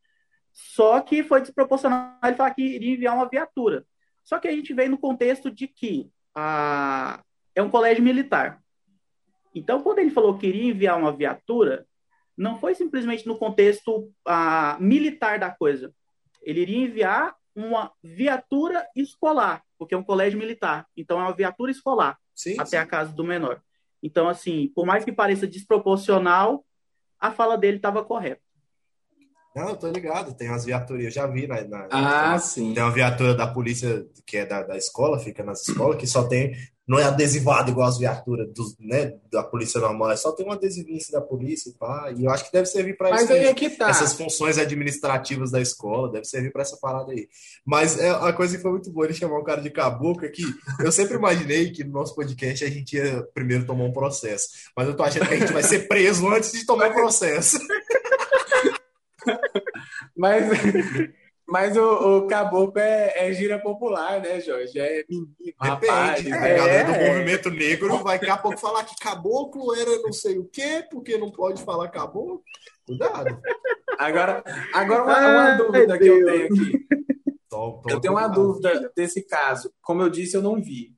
Só 0.52 1.00
que 1.02 1.24
foi 1.24 1.40
desproporcional 1.40 2.18
ele 2.24 2.36
falar 2.36 2.52
que 2.56 2.64
iria 2.64 2.96
enviar 2.96 3.16
uma 3.16 3.30
viatura. 3.30 3.86
Só 4.24 4.40
que 4.40 4.48
a 4.48 4.52
gente 4.52 4.74
vem 4.74 4.90
no 4.90 4.98
contexto 4.98 5.52
de 5.52 5.68
que 5.68 6.10
a, 6.34 7.24
é 7.54 7.62
um 7.62 7.70
colégio 7.70 8.04
militar. 8.04 8.60
Então, 9.54 9.84
quando 9.84 10.00
ele 10.00 10.10
falou 10.10 10.36
que 10.36 10.48
iria 10.48 10.72
enviar 10.72 10.98
uma 10.98 11.16
viatura, 11.16 11.86
não 12.36 12.60
foi 12.60 12.74
simplesmente 12.74 13.28
no 13.28 13.38
contexto 13.38 14.12
a, 14.26 14.78
militar 14.80 15.38
da 15.38 15.52
coisa. 15.52 15.94
Ele 16.42 16.62
iria 16.62 16.86
enviar 16.86 17.36
uma 17.54 17.92
viatura 18.02 18.84
escolar, 18.96 19.62
porque 19.78 19.94
é 19.94 19.98
um 19.98 20.04
colégio 20.04 20.40
militar. 20.40 20.88
Então, 20.98 21.20
é 21.20 21.24
uma 21.24 21.36
viatura 21.36 21.70
escolar 21.70 22.18
sim, 22.34 22.54
até 22.54 22.66
sim. 22.66 22.78
a 22.78 22.86
casa 22.86 23.14
do 23.14 23.24
menor. 23.24 23.62
Então, 24.02 24.28
assim, 24.28 24.72
por 24.74 24.86
mais 24.86 25.06
que 25.06 25.12
pareça 25.12 25.48
desproporcional, 25.48 26.66
a 27.20 27.32
fala 27.32 27.58
dele 27.58 27.78
estava 27.78 28.04
correta. 28.04 28.42
Não, 29.56 29.70
eu 29.70 29.76
tô 29.76 29.90
ligado, 29.90 30.34
tem 30.34 30.48
umas 30.48 30.64
viaturas, 30.64 31.04
eu 31.04 31.12
já 31.12 31.28
vi 31.28 31.46
na, 31.46 31.62
na 31.68 31.88
Ah, 31.92 32.40
sim. 32.40 32.74
Tem 32.74 32.82
uma 32.82 32.92
viatura 32.92 33.36
da 33.36 33.46
polícia 33.46 34.08
que 34.26 34.38
é 34.38 34.46
da, 34.46 34.64
da 34.64 34.78
escola, 34.78 35.20
fica 35.20 35.44
nas 35.44 35.68
escolas, 35.68 35.98
que 35.98 36.08
só 36.08 36.26
tem, 36.28 36.56
não 36.92 37.00
é 37.00 37.06
adesivado 37.06 37.72
igual 37.72 37.88
as 37.88 37.98
viaturas 37.98 38.50
dos, 38.54 38.78
né, 38.78 39.14
da 39.32 39.42
polícia 39.42 39.80
normal, 39.80 40.12
é 40.12 40.18
só 40.18 40.34
tem 40.34 40.46
um 40.46 40.52
adesivinho 40.52 40.98
assim 40.98 41.14
da 41.14 41.22
polícia 41.22 41.70
e 41.70 41.74
pá, 41.74 42.14
e 42.14 42.26
eu 42.26 42.30
acho 42.30 42.44
que 42.44 42.52
deve 42.52 42.66
servir 42.66 42.98
para 42.98 43.16
isso. 43.16 43.32
Aí 43.32 43.46
é 43.46 43.54
que 43.54 43.70
tá. 43.70 43.90
Essas 43.90 44.14
funções 44.14 44.58
administrativas 44.58 45.52
da 45.52 45.62
escola, 45.62 46.12
deve 46.12 46.26
servir 46.26 46.52
para 46.52 46.64
essa 46.64 46.76
parada 46.76 47.14
aí. 47.14 47.30
Mas 47.66 47.98
é, 47.98 48.10
a 48.10 48.34
coisa 48.34 48.58
que 48.58 48.62
foi 48.62 48.72
muito 48.72 48.92
boa 48.92 49.06
ele 49.06 49.14
chamar 49.14 49.40
um 49.40 49.44
cara 49.44 49.62
de 49.62 49.70
caboclo 49.70 50.26
aqui. 50.26 50.44
Eu 50.84 50.92
sempre 50.92 51.16
imaginei 51.16 51.72
que 51.72 51.82
no 51.82 51.94
nosso 51.94 52.14
podcast 52.14 52.66
a 52.66 52.70
gente 52.70 52.98
ia 52.98 53.26
primeiro 53.34 53.66
tomar 53.66 53.86
um 53.86 53.94
processo, 53.94 54.50
mas 54.76 54.86
eu 54.86 54.94
tô 54.94 55.04
achando 55.04 55.30
que 55.30 55.36
a 55.36 55.40
gente 55.40 55.54
vai 55.54 55.64
ser 55.64 55.88
preso 55.88 56.28
antes 56.28 56.52
de 56.52 56.66
tomar 56.66 56.92
o 56.92 56.94
processo. 56.94 57.58
mas 60.14 60.44
mas 61.52 61.76
o, 61.76 62.20
o 62.20 62.28
caboclo 62.28 62.80
é, 62.80 63.28
é, 63.28 63.34
gira 63.34 63.60
popular, 63.60 64.22
né, 64.22 64.40
Jorge? 64.40 64.80
É 64.80 65.04
menino, 65.10 65.36
Depende. 65.38 65.58
Rapaz, 65.60 66.26
a 66.26 66.48
é, 66.48 66.56
galera 66.56 66.94
do 66.94 67.06
movimento 67.06 67.50
negro 67.50 67.98
vai 67.98 68.18
daqui 68.18 68.32
a 68.32 68.38
pouco 68.38 68.58
falar 68.58 68.86
que 68.86 68.96
caboclo 68.96 69.76
era 69.76 70.02
não 70.02 70.14
sei 70.14 70.40
o 70.40 70.46
quê, 70.46 70.88
porque 70.90 71.18
não 71.18 71.30
pode 71.30 71.62
falar 71.62 71.90
caboclo. 71.90 72.42
Cuidado. 72.88 73.38
Agora, 74.00 74.42
agora 74.74 75.04
uma, 75.04 75.28
uma 75.28 75.56
dúvida 75.56 76.00
que 76.00 76.08
eu 76.08 76.26
tenho 76.26 76.46
aqui. 76.46 76.88
eu 77.90 78.00
tenho 78.00 78.14
uma 78.14 78.30
dúvida 78.30 78.90
desse 78.96 79.22
caso. 79.22 79.74
Como 79.82 80.02
eu 80.02 80.10
disse, 80.10 80.38
eu 80.38 80.42
não 80.42 80.56
vi. 80.56 80.96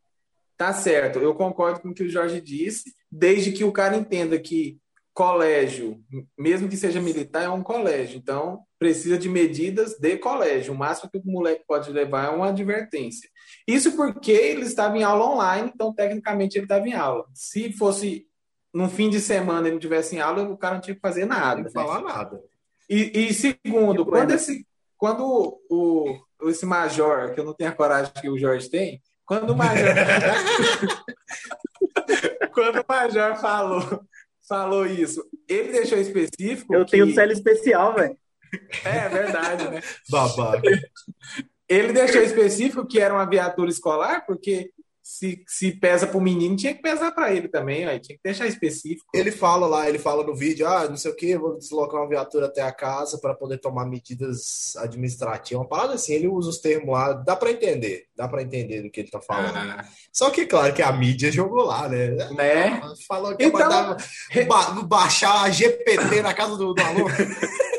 Tá 0.56 0.72
certo, 0.72 1.18
eu 1.18 1.34
concordo 1.34 1.80
com 1.80 1.90
o 1.90 1.94
que 1.96 2.04
o 2.04 2.10
Jorge 2.10 2.40
disse, 2.40 2.94
desde 3.12 3.52
que 3.52 3.64
o 3.64 3.72
cara 3.72 3.98
entenda 3.98 4.38
que 4.38 4.80
colégio, 5.14 6.04
mesmo 6.38 6.68
que 6.68 6.76
seja 6.76 7.00
militar, 7.00 7.44
é 7.44 7.50
um 7.50 7.62
colégio. 7.62 8.18
Então, 8.18 8.64
precisa 8.80 9.18
de 9.18 9.30
medidas 9.30 9.98
de 10.00 10.18
colégio. 10.18 10.74
O 10.74 10.78
máximo 10.78 11.10
que 11.10 11.18
o 11.18 11.22
moleque 11.26 11.64
pode 11.68 11.92
levar 11.92 12.26
é 12.26 12.30
uma 12.30 12.50
advertência. 12.50 13.30
Isso 13.68 13.96
porque 13.96 14.32
ele 14.32 14.64
estava 14.64 14.98
em 14.98 15.04
aula 15.04 15.26
online, 15.26 15.72
então, 15.74 15.94
tecnicamente, 15.94 16.58
ele 16.58 16.66
estava 16.66 16.88
em 16.88 16.94
aula. 16.94 17.26
Se 17.34 17.72
fosse 17.74 18.28
no 18.74 18.90
fim 18.90 19.10
de 19.10 19.20
semana 19.20 19.68
ele 19.68 19.78
tivesse 19.78 20.16
em 20.16 20.20
aula, 20.20 20.42
o 20.50 20.58
cara 20.58 20.76
não 20.76 20.82
tinha 20.82 20.96
que 20.96 21.02
fazer 21.02 21.26
nada. 21.26 21.58
Não 21.58 21.64
né? 21.64 21.72
falar 21.72 22.02
nada. 22.02 22.42
E, 22.90 23.28
e 23.30 23.34
segundo, 23.34 24.06
quando, 24.06 24.32
esse, 24.32 24.66
quando 24.98 25.62
o, 25.70 26.20
esse 26.44 26.66
major, 26.66 27.34
que 27.34 27.40
eu 27.40 27.46
não 27.46 27.54
tenho 27.54 27.70
a 27.70 27.76
coragem 27.76 28.12
que 28.20 28.30
o 28.30 28.38
Jorge 28.38 28.70
tem, 28.70 29.02
quando 29.26 29.52
o 29.52 29.56
major. 29.56 29.94
quando 32.52 32.82
o 32.82 32.86
major 32.88 33.36
falou 33.38 34.04
falou 34.48 34.86
isso. 34.86 35.24
Ele 35.48 35.72
deixou 35.72 35.98
específico. 35.98 36.74
Eu 36.74 36.86
que... 36.86 36.92
tenho 36.92 37.14
célula 37.14 37.34
especial, 37.34 37.96
velho. 37.96 38.18
É, 38.84 39.10
verdade, 39.10 39.70
né? 39.70 39.82
Babaca. 40.10 40.62
Ele 41.68 41.94
deixou 41.94 42.22
específico 42.22 42.86
que 42.86 43.00
era 43.00 43.14
uma 43.14 43.26
viatura 43.26 43.70
escolar, 43.70 44.26
porque 44.26 44.72
se, 45.04 45.44
se 45.46 45.72
pesa 45.74 46.08
para 46.08 46.18
o 46.18 46.22
menino, 46.22 46.56
tinha 46.56 46.74
que 46.74 46.82
pesar 46.82 47.12
para 47.12 47.34
ele 47.34 47.50
também, 47.50 47.86
aí 47.86 48.00
tinha 48.00 48.16
que 48.16 48.24
deixar 48.24 48.48
específico. 48.48 49.06
Ele 49.14 49.32
fala 49.32 49.68
lá, 49.68 49.90
ele 49.90 50.00
fala 50.00 50.24
no 50.24 50.34
vídeo, 50.34 50.66
ah, 50.66 50.88
não 50.88 50.96
sei 50.96 51.12
o 51.12 51.16
que, 51.16 51.38
vou 51.38 51.58
deslocar 51.58 52.00
uma 52.00 52.08
viatura 52.08 52.46
até 52.46 52.62
a 52.62 52.72
casa 52.72 53.20
para 53.20 53.36
poder 53.36 53.58
tomar 53.58 53.86
medidas 53.86 54.78
administrativas. 54.78 55.62
Uma 55.62 55.68
parada 55.68 55.96
assim, 55.96 56.14
ele 56.14 56.30
usa 56.30 56.50
os 56.50 56.60
termos 56.60 56.94
lá, 56.94 57.12
dá 57.12 57.36
para 57.36 57.52
entender, 57.52 58.06
dá 58.16 58.30
para 58.30 58.42
entender 58.42 58.82
do 58.82 58.90
que 58.90 59.02
ele 59.02 59.12
tá 59.12 59.20
falando. 59.20 59.58
Ah. 59.58 59.86
Só 60.12 60.30
que, 60.30 60.46
claro, 60.46 60.74
que 60.74 60.82
a 60.82 60.92
mídia 60.94 61.30
jogou 61.30 61.66
lá, 61.66 61.90
né? 61.90 62.08
Né? 62.32 62.82
Falou 63.06 63.36
que 63.36 63.44
então... 63.44 63.60
mandava 63.60 63.98
ba 64.48 64.84
baixar 64.84 65.44
a 65.44 65.50
GPT 65.50 66.22
na 66.22 66.34
casa 66.34 66.56
do, 66.56 66.74
do 66.74 66.82
aluno. 66.82 67.10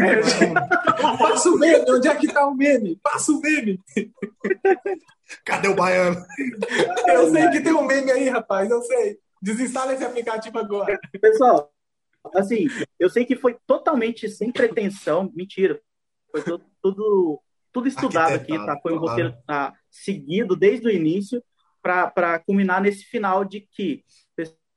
É, 0.00 1.18
passa 1.18 1.48
o 1.50 1.58
meme, 1.58 1.84
onde 1.90 2.08
é 2.08 2.14
que 2.14 2.32
tá 2.32 2.46
o 2.46 2.54
meme? 2.54 2.96
Passa 3.02 3.32
o 3.32 3.40
meme. 3.40 3.80
Cadê 5.44 5.68
o 5.68 5.74
baiano? 5.74 6.24
Eu 7.06 7.30
sei 7.30 7.48
que 7.50 7.60
tem 7.60 7.72
um 7.72 7.86
meme 7.86 8.10
aí, 8.10 8.28
rapaz, 8.28 8.70
eu 8.70 8.82
sei. 8.82 9.18
Desinstala 9.40 9.94
esse 9.94 10.04
aplicativo 10.04 10.58
agora. 10.58 10.98
Pessoal, 11.20 11.72
assim, 12.34 12.66
eu 12.98 13.08
sei 13.08 13.24
que 13.24 13.36
foi 13.36 13.56
totalmente 13.66 14.28
sem 14.28 14.50
pretensão, 14.50 15.30
mentira. 15.34 15.80
Foi 16.30 16.42
tudo, 16.42 16.64
tudo, 16.82 17.42
tudo 17.72 17.88
estudado 17.88 18.34
aqui, 18.34 18.56
tá? 18.56 18.78
Foi 18.82 18.92
um 18.92 18.98
roteiro 18.98 19.34
tá, 19.46 19.74
seguido 19.90 20.56
desde 20.56 20.86
o 20.86 20.90
início 20.90 21.42
para 21.82 22.38
culminar 22.40 22.82
nesse 22.82 23.04
final 23.04 23.44
de 23.44 23.60
que, 23.60 24.04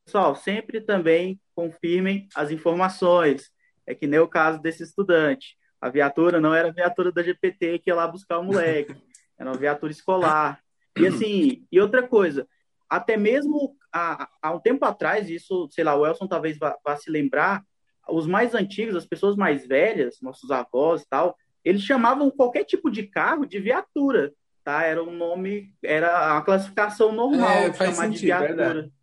pessoal, 0.05 0.36
sempre 0.36 0.80
também 0.82 1.39
confirmem 1.55 2.27
as 2.36 2.51
informações. 2.51 3.49
É 3.89 3.95
que 3.95 4.05
nem 4.05 4.19
o 4.19 4.27
caso 4.27 4.61
desse 4.61 4.83
estudante. 4.83 5.57
A 5.81 5.89
viatura 5.89 6.39
não 6.39 6.53
era 6.53 6.69
a 6.69 6.71
viatura 6.71 7.11
da 7.11 7.23
GPT 7.23 7.79
que 7.79 7.89
ia 7.89 7.95
lá 7.95 8.07
buscar 8.07 8.37
o 8.37 8.43
moleque. 8.43 8.95
Era 9.35 9.49
uma 9.49 9.57
viatura 9.57 9.91
escolar. 9.91 10.59
E 10.95 11.07
assim, 11.07 11.65
e 11.71 11.81
outra 11.81 12.07
coisa, 12.07 12.47
até 12.87 13.17
mesmo 13.17 13.75
há, 13.91 14.29
há 14.43 14.51
um 14.51 14.59
tempo 14.59 14.85
atrás, 14.85 15.27
isso, 15.27 15.67
sei 15.71 15.83
lá, 15.83 15.95
o 15.95 16.05
Elson 16.05 16.27
talvez 16.27 16.59
vá, 16.59 16.77
vá, 16.85 16.95
se 16.97 17.09
lembrar, 17.09 17.63
os 18.07 18.27
mais 18.27 18.53
antigos, 18.53 18.95
as 18.95 19.07
pessoas 19.07 19.35
mais 19.35 19.65
velhas, 19.65 20.21
nossos 20.21 20.51
avós 20.51 21.01
e 21.01 21.09
tal, 21.09 21.35
eles 21.65 21.81
chamavam 21.81 22.29
qualquer 22.29 22.65
tipo 22.65 22.91
de 22.91 23.03
carro 23.03 23.45
de 23.45 23.59
viatura, 23.59 24.33
tá? 24.63 24.83
Era 24.83 25.03
um 25.03 25.11
nome, 25.11 25.73
era 25.83 26.33
uma 26.33 26.43
classificação 26.43 27.11
normal 27.11 27.49
é, 27.49 27.73
chamar 27.73 27.93
sentido, 27.93 28.19
de 28.19 28.25
viatura. 28.25 28.55
Verdade. 28.55 28.93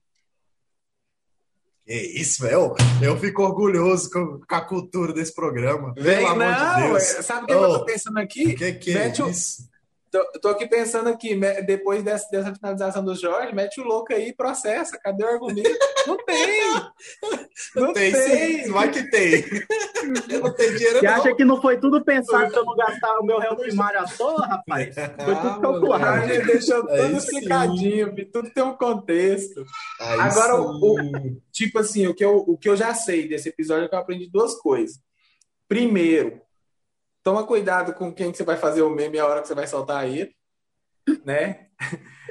Que 1.86 1.94
isso, 1.94 2.42
velho. 2.42 2.74
Eu 3.00 3.16
fico 3.16 3.42
orgulhoso 3.42 4.10
com, 4.10 4.40
com, 4.40 4.54
a 4.54 4.60
cultura 4.60 5.12
desse 5.12 5.32
programa. 5.32 5.94
Vem, 5.96 6.24
não, 6.24 6.94
de 6.94 7.00
sabe 7.22 7.44
o 7.44 7.46
que 7.46 7.54
oh, 7.54 7.62
eu 7.62 7.78
tô 7.78 7.84
pensando 7.84 8.18
aqui? 8.18 8.54
Que 8.54 8.72
que 8.72 8.98
é 8.98 9.12
isso? 9.28 9.68
Tô, 10.16 10.40
tô, 10.40 10.48
aqui 10.48 10.66
pensando 10.66 11.08
aqui, 11.10 11.38
depois 11.66 12.02
dessa, 12.02 12.26
dessa 12.30 12.54
finalização 12.54 13.04
do 13.04 13.14
Jorge, 13.14 13.54
mete 13.54 13.80
o 13.80 13.84
louco 13.84 14.12
aí 14.12 14.28
e 14.28 14.34
processa. 14.34 14.98
Cadê 14.98 15.22
o 15.24 15.28
argumento? 15.28 15.78
Não 16.06 16.16
tem! 16.24 16.62
Não 17.74 17.92
tem! 17.92 18.12
tem. 18.12 18.70
Vai 18.70 18.90
que 18.90 19.10
tem! 19.10 19.44
Não 20.40 20.54
tem 20.54 20.74
dinheiro, 20.76 21.00
Você 21.00 21.06
não. 21.06 21.14
acha 21.14 21.34
que 21.34 21.44
não 21.44 21.60
foi 21.60 21.80
tudo 21.80 22.04
pensado 22.04 22.48
pra 22.50 22.60
eu 22.60 22.64
não 22.64 22.76
gastar 22.76 23.18
o 23.18 23.24
meu 23.24 23.38
réu 23.38 23.56
primário 23.56 23.98
à 23.98 24.04
toa, 24.04 24.46
rapaz? 24.46 24.94
Foi 24.94 25.34
tudo 25.34 25.48
ah, 25.48 25.60
calculado. 25.60 26.30
Ele 26.30 26.44
deixou 26.44 26.86
tudo 26.86 27.16
explicadinho, 27.16 28.14
tudo 28.32 28.50
tem 28.50 28.62
um 28.62 28.76
contexto. 28.76 29.64
Aí 30.00 30.20
Agora, 30.20 30.60
o, 30.60 30.96
tipo 31.50 31.78
assim, 31.80 32.06
o 32.06 32.14
que, 32.14 32.24
eu, 32.24 32.36
o 32.36 32.56
que 32.56 32.68
eu 32.68 32.76
já 32.76 32.94
sei 32.94 33.26
desse 33.26 33.48
episódio 33.48 33.86
é 33.86 33.88
que 33.88 33.94
eu 33.94 33.98
aprendi 33.98 34.30
duas 34.30 34.54
coisas. 34.54 35.00
Primeiro, 35.68 36.40
Toma 37.26 37.44
cuidado 37.44 37.92
com 37.92 38.14
quem 38.14 38.30
que 38.30 38.38
você 38.38 38.44
vai 38.44 38.56
fazer 38.56 38.82
o 38.82 38.88
meme 38.88 39.18
a 39.18 39.26
hora 39.26 39.42
que 39.42 39.48
você 39.48 39.54
vai 39.56 39.66
soltar 39.66 39.96
aí, 39.96 40.32
né? 41.24 41.66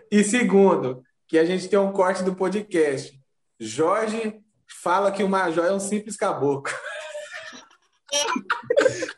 E 0.10 0.24
segundo, 0.24 1.04
que 1.28 1.38
a 1.38 1.44
gente 1.44 1.68
tem 1.68 1.78
um 1.78 1.92
corte 1.92 2.24
do 2.24 2.34
podcast. 2.34 3.20
Jorge 3.60 4.40
fala 4.82 5.12
que 5.12 5.22
o 5.22 5.28
Major 5.28 5.66
é 5.66 5.74
um 5.74 5.82
simples 5.82 6.16
caboclo. 6.16 6.74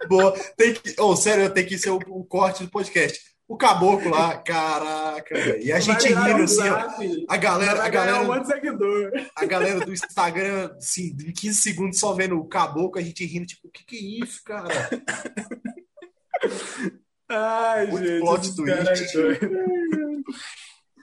Boa, 0.10 0.34
tem 0.58 0.74
que, 0.74 1.00
oh, 1.00 1.16
sério, 1.16 1.54
tem 1.54 1.64
que 1.64 1.78
ser 1.78 1.92
o, 1.92 2.00
o 2.08 2.26
corte 2.26 2.64
do 2.64 2.72
podcast 2.72 3.37
o 3.48 3.56
caboclo 3.56 4.10
lá, 4.12 4.38
caraca, 4.38 5.38
E 5.60 5.72
a 5.72 5.80
gente 5.80 6.08
rindo 6.08 6.44
assim, 6.44 6.68
ó, 6.68 6.90
a 7.30 7.38
galera, 7.38 7.84
a 7.84 7.90
galera, 7.90 8.42
um 8.42 8.46
seguidor. 8.46 9.12
a 9.36 9.46
galera 9.46 9.86
do 9.86 9.94
Instagram, 9.94 10.72
assim, 10.78 11.16
em 11.26 11.32
15 11.32 11.56
segundos 11.58 12.00
só 12.00 12.14
vendo 12.14 12.38
o 12.38 12.46
caboclo, 12.46 13.00
a 13.00 13.04
gente 13.04 13.26
rindo, 13.26 13.46
tipo, 13.46 13.70
o 13.70 13.72
que 13.72 13.86
que 13.86 13.96
é 13.96 14.26
isso, 14.26 14.44
cara? 14.44 14.68
Ai, 17.30 17.88
Muito 17.88 18.08
gente, 18.08 18.20
plot 18.20 18.56
twist. 18.56 19.18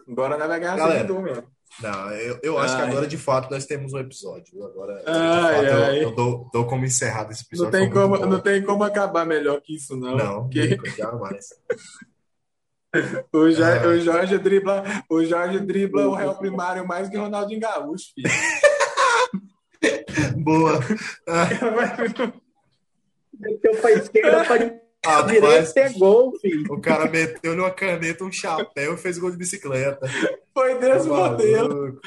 Vai 0.06 0.60
ganhar 0.60 0.76
Galera, 0.76 1.00
seguidor 1.00 1.22
mesmo. 1.22 1.44
Não, 1.80 2.10
eu, 2.12 2.38
eu 2.42 2.58
acho 2.58 2.74
ai. 2.74 2.82
que 2.84 2.90
agora 2.90 3.06
de 3.06 3.18
fato 3.18 3.50
nós 3.50 3.66
temos 3.66 3.92
um 3.92 3.98
episódio. 3.98 4.64
Agora, 4.64 5.02
ai, 5.06 5.66
fato, 5.66 5.82
ai. 5.82 5.98
Eu, 5.98 6.02
eu, 6.02 6.14
dou, 6.14 6.48
dou 6.52 6.66
como 6.66 6.84
encerrado 6.84 7.32
esse 7.32 7.42
episódio. 7.44 7.72
Não 7.72 7.80
tem, 7.80 7.90
como, 7.90 8.18
não 8.26 8.40
tem 8.40 8.62
como 8.62 8.84
acabar 8.84 9.26
melhor 9.26 9.60
que 9.60 9.74
isso, 9.74 9.96
não. 9.96 10.16
Não, 10.16 10.42
porque... 10.42 10.78
jamais. 10.96 11.48
O 13.32 13.50
Jorge, 13.50 13.84
ah. 13.84 13.88
o 13.88 14.00
Jorge 14.00 14.38
dribla, 14.38 14.84
o 15.08 15.24
Jorge 15.24 15.60
dribla 15.60 16.06
o 16.06 16.14
réu 16.14 16.34
primário 16.34 16.86
mais 16.86 17.08
que 17.08 17.16
o 17.16 17.20
Ronaldinho 17.20 17.60
Gaúcho, 17.60 18.12
filho. 18.14 18.30
Boa. 20.38 20.80
Meteu 23.38 23.76
pra 23.76 23.92
esquerda, 23.92 24.44
pra 24.44 25.22
direita, 25.22 25.80
é 25.80 25.88
gol, 25.90 26.32
filho. 26.40 26.72
O 26.72 26.80
cara 26.80 27.10
meteu-lhe 27.10 27.60
uma 27.60 27.70
caneta, 27.70 28.24
um 28.24 28.32
chapéu 28.32 28.94
e 28.94 28.98
fez 28.98 29.18
gol 29.18 29.30
de 29.30 29.36
bicicleta. 29.36 30.08
Foi 30.52 30.78
desse 30.78 31.08
tá 31.08 31.14
modelo. 31.14 32.00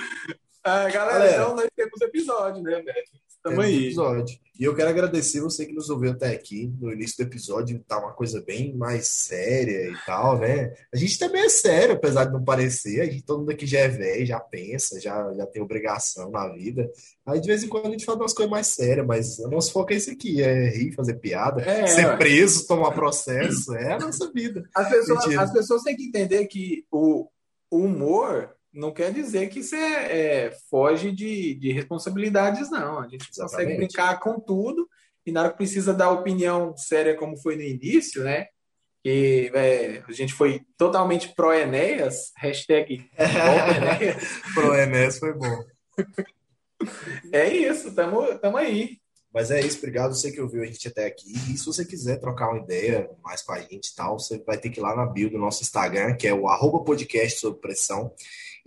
Ah, 0.64 0.90
galera, 0.90 1.20
galera, 1.20 1.32
então 1.32 1.56
nós 1.56 1.70
temos 1.76 2.02
episódio, 2.02 2.64
né, 2.64 2.82
velho? 2.82 3.08
Tamo 3.48 3.62
aí. 3.62 3.86
Episódio. 3.86 4.38
E 4.60 4.64
eu 4.64 4.76
quero 4.76 4.90
agradecer 4.90 5.40
você 5.40 5.66
que 5.66 5.74
nos 5.74 5.90
ouviu 5.90 6.12
até 6.12 6.32
aqui. 6.32 6.74
No 6.80 6.92
início 6.92 7.18
do 7.18 7.30
episódio 7.30 7.80
tá 7.88 8.00
uma 8.00 8.12
coisa 8.12 8.42
bem 8.42 8.76
mais 8.76 9.08
séria 9.08 9.90
e 9.90 9.96
tal, 10.06 10.40
né? 10.40 10.74
A 10.94 10.98
gente 10.98 11.18
também 11.18 11.44
é 11.44 11.50
sério, 11.50 11.94
apesar 11.94 12.26
de 12.26 12.34
não 12.34 12.44
parecer. 12.44 13.02
A 13.02 13.06
gente, 13.06 13.24
todo 13.24 13.40
mundo 13.40 13.52
aqui 13.52 13.66
já 13.66 13.80
é 13.80 13.88
velho, 13.88 14.26
já 14.26 14.40
pensa, 14.40 15.00
já, 15.00 15.32
já 15.34 15.46
tem 15.46 15.62
obrigação 15.62 16.30
na 16.32 16.50
vida. 16.50 16.90
Aí 17.26 17.40
de 17.40 17.48
vez 17.48 17.64
em 17.64 17.70
quando 17.70 17.88
a 17.88 17.92
gente 17.92 18.04
fala 18.04 18.20
umas 18.20 18.34
coisas 18.34 18.52
mais 18.52 18.68
sérias, 18.68 19.06
mas 19.06 19.40
o 19.40 19.48
nosso 19.48 19.72
foco 19.72 19.94
é 19.94 19.96
esse 19.96 20.10
aqui: 20.10 20.42
é 20.42 20.70
rir, 20.70 20.94
fazer 20.94 21.14
piada, 21.16 21.62
é, 21.62 21.86
ser 21.88 22.18
preso, 22.18 22.68
tomar 22.68 22.92
processo. 22.92 23.76
É 23.76 23.94
a 23.94 24.00
nossa 24.00 24.30
vida. 24.32 24.68
As 24.76 24.90
pessoas, 24.90 25.38
as 25.38 25.54
pessoas 25.54 25.84
têm 25.84 25.96
que 25.96 26.08
entender 26.08 26.46
que 26.48 26.84
o 26.92 27.30
humor 27.72 28.57
não 28.78 28.94
quer 28.94 29.12
dizer 29.12 29.50
que 29.50 29.64
você 29.64 29.76
é, 29.76 30.58
foge 30.70 31.12
de, 31.12 31.56
de 31.56 31.72
responsabilidades, 31.72 32.70
não. 32.70 33.00
A 33.00 33.08
gente 33.08 33.28
Exatamente. 33.30 33.40
consegue 33.42 33.78
brincar 33.78 34.20
com 34.20 34.40
tudo 34.40 34.88
e 35.26 35.32
na 35.32 35.42
hora 35.42 35.50
que 35.52 35.58
precisa 35.58 35.94
dar 35.94 36.12
opinião 36.12 36.78
séria, 36.78 37.18
como 37.18 37.36
foi 37.36 37.56
no 37.56 37.64
início, 37.64 38.24
né? 38.24 38.48
Que 39.04 39.52
é, 39.54 40.04
a 40.08 40.12
gente 40.12 40.34
foi 40.34 40.62
totalmente 40.78 41.34
pró-Enéas, 41.36 42.32
hashtag 42.38 43.10
pró-Enéas 44.54 45.18
foi 45.20 45.34
bom. 45.34 45.64
É 47.34 47.52
isso, 47.52 47.94
tamo, 47.94 48.38
tamo 48.40 48.58
aí. 48.58 49.00
Mas 49.34 49.52
é 49.52 49.60
isso, 49.60 49.80
obrigado 49.80 50.16
você 50.16 50.32
que 50.32 50.40
ouviu 50.40 50.64
a 50.64 50.66
gente 50.66 50.88
até 50.88 51.06
aqui. 51.06 51.34
E 51.52 51.58
se 51.58 51.66
você 51.66 51.84
quiser 51.84 52.20
trocar 52.20 52.50
uma 52.50 52.64
ideia 52.64 53.10
mais 53.22 53.42
com 53.42 53.52
a 53.52 53.60
gente 53.60 53.90
e 53.90 53.96
tal, 53.96 54.18
você 54.18 54.42
vai 54.44 54.58
ter 54.58 54.70
que 54.70 54.80
ir 54.80 54.84
lá 54.84 54.96
na 54.96 55.06
bio 55.06 55.30
do 55.30 55.38
nosso 55.38 55.62
Instagram, 55.62 56.16
que 56.16 56.28
é 56.28 56.34
o 56.34 56.48
arroba 56.48 56.84
podcast 56.86 57.40
sob 57.40 57.60
pressão. 57.60 58.14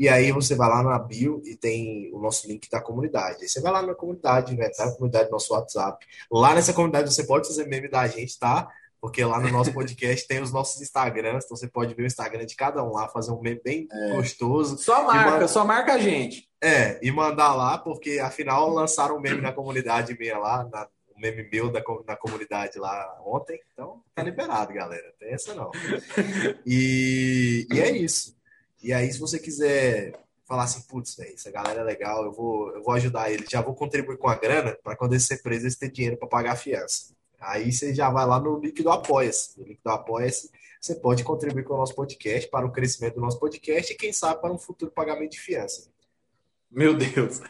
E 0.00 0.08
aí 0.08 0.32
você 0.32 0.54
vai 0.54 0.66
lá 0.66 0.82
na 0.82 0.98
bio 0.98 1.42
e 1.44 1.54
tem 1.54 2.10
o 2.14 2.18
nosso 2.18 2.48
link 2.48 2.70
da 2.70 2.80
comunidade. 2.80 3.42
Aí 3.42 3.48
você 3.50 3.60
vai 3.60 3.70
lá 3.70 3.82
na 3.82 3.94
comunidade, 3.94 4.56
vai 4.56 4.68
entrar 4.68 4.86
na 4.86 4.92
comunidade 4.92 5.26
do 5.26 5.32
nosso 5.32 5.52
WhatsApp. 5.52 6.06
Lá 6.32 6.54
nessa 6.54 6.72
comunidade 6.72 7.12
você 7.12 7.22
pode 7.22 7.46
fazer 7.46 7.66
meme 7.66 7.86
da 7.86 8.08
gente, 8.08 8.38
tá? 8.38 8.66
Porque 8.98 9.22
lá 9.22 9.38
no 9.38 9.50
nosso 9.50 9.74
podcast 9.74 10.26
tem 10.26 10.40
os 10.40 10.50
nossos 10.50 10.80
Instagrams, 10.80 11.44
então 11.44 11.54
você 11.54 11.68
pode 11.68 11.92
ver 11.92 12.04
o 12.04 12.06
Instagram 12.06 12.46
de 12.46 12.56
cada 12.56 12.82
um 12.82 12.94
lá, 12.94 13.08
fazer 13.08 13.30
um 13.30 13.42
meme 13.42 13.60
bem 13.62 13.86
é. 13.92 14.16
gostoso. 14.16 14.78
Só 14.78 15.04
marca, 15.04 15.30
manda... 15.32 15.48
só 15.48 15.66
marca 15.66 15.92
a 15.92 15.98
gente. 15.98 16.48
É, 16.62 16.98
e 17.02 17.12
mandar 17.12 17.54
lá, 17.54 17.76
porque 17.76 18.18
afinal 18.20 18.70
lançaram 18.70 19.18
um 19.18 19.20
meme 19.20 19.42
na 19.42 19.52
comunidade 19.52 20.16
minha 20.18 20.38
lá, 20.38 20.66
na, 20.72 20.88
um 21.14 21.20
meme 21.20 21.46
meu 21.52 21.70
da, 21.70 21.82
na 22.06 22.16
comunidade 22.16 22.78
lá 22.78 23.20
ontem. 23.26 23.60
Então 23.74 24.02
tá 24.14 24.22
liberado, 24.22 24.72
galera. 24.72 25.12
Tem 25.18 25.34
essa 25.34 25.54
não. 25.54 25.70
E, 26.64 27.66
e 27.70 27.80
é 27.80 27.90
isso. 27.90 28.39
E 28.82 28.92
aí, 28.92 29.12
se 29.12 29.18
você 29.18 29.38
quiser 29.38 30.12
falar 30.46 30.64
assim, 30.64 30.82
putz, 30.82 31.18
essa 31.18 31.50
galera 31.50 31.80
é 31.80 31.84
legal, 31.84 32.24
eu 32.24 32.32
vou, 32.32 32.74
eu 32.74 32.82
vou 32.82 32.94
ajudar 32.94 33.30
ele, 33.30 33.46
já 33.48 33.60
vou 33.60 33.74
contribuir 33.74 34.18
com 34.18 34.28
a 34.28 34.34
grana 34.34 34.76
para 34.82 34.96
quando 34.96 35.12
ele 35.12 35.20
ser 35.20 35.42
preso, 35.42 35.64
eles 35.64 35.76
ter 35.76 35.90
dinheiro 35.90 36.16
para 36.16 36.26
pagar 36.26 36.52
a 36.52 36.56
fiança. 36.56 37.14
Aí 37.38 37.72
você 37.72 37.94
já 37.94 38.10
vai 38.10 38.26
lá 38.26 38.40
no 38.40 38.58
link 38.58 38.82
do 38.82 38.90
Apoia-se. 38.90 39.58
No 39.58 39.66
link 39.66 39.80
do 39.82 39.90
Apoia-se, 39.90 40.50
você 40.80 40.94
pode 40.94 41.22
contribuir 41.24 41.64
com 41.64 41.74
o 41.74 41.76
nosso 41.76 41.94
podcast, 41.94 42.50
para 42.50 42.66
o 42.66 42.72
crescimento 42.72 43.14
do 43.14 43.20
nosso 43.20 43.38
podcast 43.38 43.92
e, 43.92 43.96
quem 43.96 44.12
sabe, 44.12 44.40
para 44.40 44.52
um 44.52 44.58
futuro 44.58 44.90
pagamento 44.90 45.32
de 45.32 45.40
fiança. 45.40 45.88
Meu 46.70 46.94
Deus. 46.94 47.40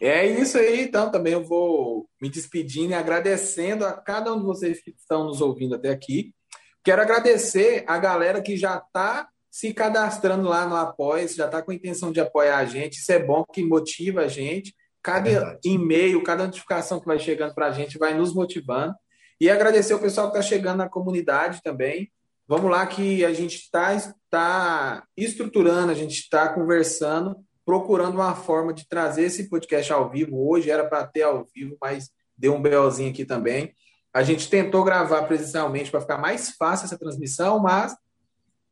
É 0.00 0.26
isso 0.26 0.58
aí, 0.58 0.82
então. 0.82 1.10
Também 1.10 1.32
eu 1.32 1.44
vou 1.44 2.08
me 2.20 2.28
despedindo 2.28 2.92
e 2.92 2.94
agradecendo 2.94 3.84
a 3.84 3.92
cada 3.92 4.32
um 4.32 4.38
de 4.38 4.44
vocês 4.44 4.80
que 4.80 4.90
estão 4.90 5.24
nos 5.24 5.40
ouvindo 5.40 5.74
até 5.74 5.90
aqui. 5.90 6.34
Quero 6.82 7.02
agradecer 7.02 7.84
a 7.86 7.98
galera 7.98 8.40
que 8.40 8.56
já 8.56 8.78
está 8.78 9.28
se 9.56 9.72
cadastrando 9.72 10.46
lá 10.46 10.68
no 10.68 10.76
Apoia, 10.76 11.26
já 11.26 11.46
está 11.46 11.62
com 11.62 11.70
a 11.70 11.74
intenção 11.74 12.12
de 12.12 12.20
apoiar 12.20 12.58
a 12.58 12.66
gente, 12.66 12.98
isso 12.98 13.10
é 13.10 13.18
bom, 13.18 13.42
que 13.42 13.64
motiva 13.64 14.20
a 14.20 14.28
gente. 14.28 14.76
Cada 15.02 15.30
é 15.30 15.58
e-mail, 15.64 16.22
cada 16.22 16.44
notificação 16.44 17.00
que 17.00 17.06
vai 17.06 17.18
chegando 17.18 17.54
para 17.54 17.68
a 17.68 17.70
gente 17.70 17.96
vai 17.96 18.12
nos 18.12 18.34
motivando. 18.34 18.94
E 19.40 19.48
agradecer 19.48 19.94
o 19.94 19.98
pessoal 19.98 20.30
que 20.30 20.36
está 20.36 20.46
chegando 20.46 20.76
na 20.76 20.90
comunidade 20.90 21.62
também. 21.62 22.12
Vamos 22.46 22.70
lá 22.70 22.86
que 22.86 23.24
a 23.24 23.32
gente 23.32 23.56
está 23.56 23.96
tá 24.28 25.04
estruturando, 25.16 25.90
a 25.90 25.94
gente 25.94 26.18
está 26.18 26.50
conversando, 26.50 27.34
procurando 27.64 28.16
uma 28.16 28.34
forma 28.34 28.74
de 28.74 28.86
trazer 28.86 29.22
esse 29.22 29.48
podcast 29.48 29.90
ao 29.90 30.10
vivo. 30.10 30.50
Hoje 30.50 30.70
era 30.70 30.86
para 30.86 31.06
ter 31.06 31.22
ao 31.22 31.46
vivo, 31.54 31.78
mas 31.80 32.10
deu 32.36 32.52
um 32.52 32.60
BOzinho 32.60 33.08
aqui 33.08 33.24
também. 33.24 33.72
A 34.12 34.22
gente 34.22 34.50
tentou 34.50 34.84
gravar 34.84 35.22
presencialmente 35.22 35.90
para 35.90 36.02
ficar 36.02 36.18
mais 36.18 36.50
fácil 36.50 36.84
essa 36.84 36.98
transmissão, 36.98 37.58
mas 37.58 37.96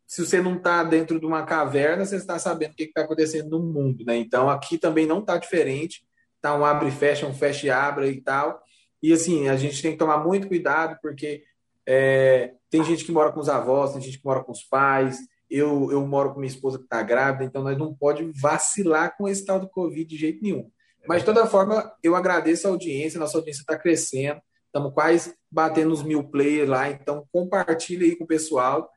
se 0.06 0.24
você 0.24 0.40
não 0.40 0.56
está 0.56 0.82
dentro 0.84 1.18
de 1.18 1.26
uma 1.26 1.44
caverna, 1.44 2.04
você 2.04 2.16
está 2.16 2.38
sabendo 2.38 2.72
o 2.72 2.74
que 2.74 2.84
está 2.84 3.02
acontecendo 3.02 3.50
no 3.50 3.60
mundo, 3.60 4.04
né? 4.04 4.16
Então 4.16 4.48
aqui 4.48 4.78
também 4.78 5.06
não 5.06 5.20
está 5.20 5.36
diferente, 5.36 6.04
tá 6.40 6.54
um 6.56 6.64
abre 6.64 6.88
e 6.88 6.92
fecha, 6.92 7.26
um 7.26 7.34
fecha 7.34 7.66
e 7.66 7.70
abre 7.70 8.08
e 8.10 8.20
tal. 8.20 8.60
E 9.02 9.12
assim, 9.12 9.48
a 9.48 9.56
gente 9.56 9.80
tem 9.82 9.92
que 9.92 9.98
tomar 9.98 10.18
muito 10.18 10.48
cuidado, 10.48 10.98
porque 11.02 11.42
é, 11.86 12.52
tem 12.70 12.84
gente 12.84 13.04
que 13.04 13.12
mora 13.12 13.32
com 13.32 13.40
os 13.40 13.48
avós, 13.48 13.92
tem 13.92 14.02
gente 14.02 14.18
que 14.18 14.24
mora 14.24 14.42
com 14.42 14.52
os 14.52 14.62
pais, 14.62 15.18
eu, 15.48 15.90
eu 15.92 16.06
moro 16.06 16.32
com 16.32 16.40
minha 16.40 16.50
esposa 16.50 16.78
que 16.78 16.84
está 16.84 17.02
grávida, 17.02 17.44
então 17.44 17.62
nós 17.62 17.76
não 17.76 17.94
pode 17.94 18.30
vacilar 18.40 19.16
com 19.16 19.28
esse 19.28 19.44
tal 19.44 19.60
do 19.60 19.68
Covid 19.68 20.04
de 20.04 20.16
jeito 20.16 20.42
nenhum. 20.42 20.70
Mas 21.06 21.20
de 21.20 21.26
toda 21.26 21.46
forma, 21.46 21.92
eu 22.02 22.16
agradeço 22.16 22.66
a 22.66 22.70
audiência, 22.70 23.20
nossa 23.20 23.36
audiência 23.36 23.60
está 23.60 23.78
crescendo, 23.78 24.40
estamos 24.66 24.92
quase 24.94 25.34
batendo 25.50 25.92
os 25.92 26.02
mil 26.02 26.24
players 26.24 26.68
lá, 26.68 26.88
então 26.88 27.26
compartilha 27.30 28.06
aí 28.06 28.16
com 28.16 28.24
o 28.24 28.26
pessoal 28.28 28.90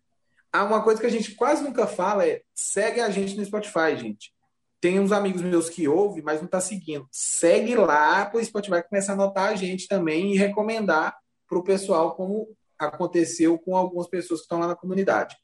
Há 0.52 0.64
uma 0.64 0.84
coisa 0.84 1.00
que 1.00 1.08
a 1.08 1.12
gente 1.12 1.36
quase 1.36 1.64
nunca 1.64 1.86
fala 1.86 2.26
é 2.26 2.42
segue 2.54 3.00
a 3.00 3.10
gente 3.10 3.36
no 3.36 3.46
Spotify, 3.46 3.96
gente. 3.98 4.32
Tem 4.80 5.00
uns 5.00 5.12
amigos 5.12 5.42
meus 5.42 5.70
que 5.70 5.88
ouvem, 5.88 6.24
mas 6.24 6.40
não 6.40 6.46
está 6.46 6.62
seguindo. 6.62 7.08
Segue 7.12 7.76
lá 7.76 8.26
para 8.26 8.40
o 8.40 8.46
Spotify 8.46 8.84
começar 8.88 9.14
a 9.14 9.16
anotar 9.16 9.50
a 9.50 9.56
gente 9.56 9.88
também 9.88 10.34
e 10.34 10.38
recomendar 10.38 11.18
para 11.48 11.58
o 11.58 11.64
pessoal 11.64 12.16
como 12.16 12.48
aconteceu 12.78 13.58
com 13.58 13.76
algumas 13.76 14.08
pessoas 14.08 14.42
que 14.42 14.46
estão 14.46 14.60
lá 14.60 14.68
na 14.68 14.76
comunidade. 14.76 15.36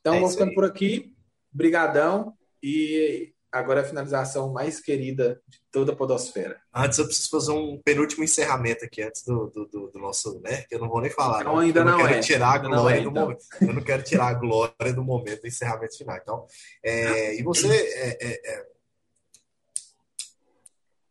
Então, 0.00 0.14
é 0.14 0.20
vou 0.20 0.28
ficando 0.28 0.54
por 0.54 0.64
aqui. 0.64 1.14
Brigadão 1.50 2.34
e 2.62 3.32
agora 3.52 3.82
a 3.82 3.84
finalização 3.84 4.50
mais 4.50 4.80
querida 4.80 5.40
de 5.46 5.60
toda 5.70 5.92
a 5.92 5.96
podosfera. 5.96 6.58
Antes 6.74 6.98
eu 6.98 7.04
preciso 7.04 7.28
fazer 7.28 7.52
um 7.52 7.80
penúltimo 7.84 8.24
encerramento 8.24 8.84
aqui, 8.84 9.02
antes 9.02 9.22
do, 9.24 9.48
do, 9.48 9.66
do, 9.66 9.90
do 9.90 9.98
nosso, 9.98 10.40
né? 10.40 10.62
Que 10.62 10.74
eu 10.74 10.80
não 10.80 10.88
vou 10.88 11.02
nem 11.02 11.10
falar. 11.10 11.44
Não, 11.44 11.58
ainda 11.58 11.80
eu 11.80 11.84
não, 11.84 11.98
não 11.98 12.06
quero 12.06 12.18
é. 12.18 12.20
tirar 12.20 12.54
a 12.54 12.58
glória 12.58 12.96
é, 12.98 13.02
do 13.02 13.10
então. 13.10 13.22
momento. 13.22 13.44
Eu 13.60 13.74
não 13.74 13.82
quero 13.82 14.02
tirar 14.02 14.28
a 14.28 14.34
glória 14.34 14.92
do 14.94 15.04
momento 15.04 15.42
do 15.42 15.46
encerramento 15.46 15.98
final. 15.98 16.16
Então, 16.16 16.46
é, 16.82 17.38
e 17.38 17.42
você 17.42 17.68
é, 17.68 18.18
é, 18.20 18.54
é 18.54 18.66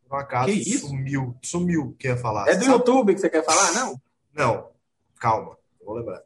por 0.09 0.19
acaso 0.19 0.47
que 0.47 0.59
isso? 0.59 0.87
sumiu, 0.87 1.37
sumiu 1.41 1.95
que 1.97 2.07
ia 2.07 2.17
falar. 2.17 2.47
É 2.49 2.55
do 2.55 2.65
sabe? 2.65 2.75
YouTube 2.75 3.13
que 3.13 3.21
você 3.21 3.29
quer 3.29 3.45
falar, 3.45 3.71
não? 3.73 4.01
Não, 4.33 4.69
calma, 5.19 5.57
vou 5.85 5.95
lembrar. 5.95 6.21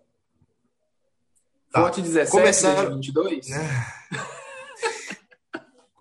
Tá. 1.71 1.81
Forte 1.81 2.01
17, 2.01 2.31
Começando... 2.31 2.95
22? 2.95 3.47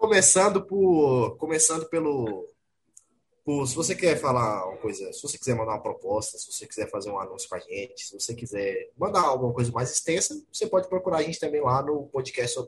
Começando 0.04 0.62
por. 0.62 1.34
Começando 1.38 1.86
pelo. 1.86 2.46
Por, 3.42 3.66
se 3.66 3.74
você 3.74 3.94
quer 3.94 4.20
falar 4.20 4.68
uma 4.68 4.76
coisa, 4.76 5.10
se 5.14 5.22
você 5.22 5.38
quiser 5.38 5.54
mandar 5.54 5.72
uma 5.72 5.82
proposta, 5.82 6.36
se 6.36 6.52
você 6.52 6.66
quiser 6.66 6.90
fazer 6.90 7.10
um 7.10 7.18
anúncio 7.18 7.48
com 7.48 7.54
a 7.54 7.58
gente, 7.58 8.04
se 8.04 8.12
você 8.12 8.34
quiser 8.34 8.90
mandar 8.98 9.22
alguma 9.22 9.54
coisa 9.54 9.72
mais 9.72 9.90
extensa, 9.90 10.38
você 10.52 10.66
pode 10.66 10.88
procurar 10.90 11.18
a 11.18 11.22
gente 11.22 11.40
também 11.40 11.62
lá 11.62 11.82
no 11.82 12.02
podcast. 12.08 12.58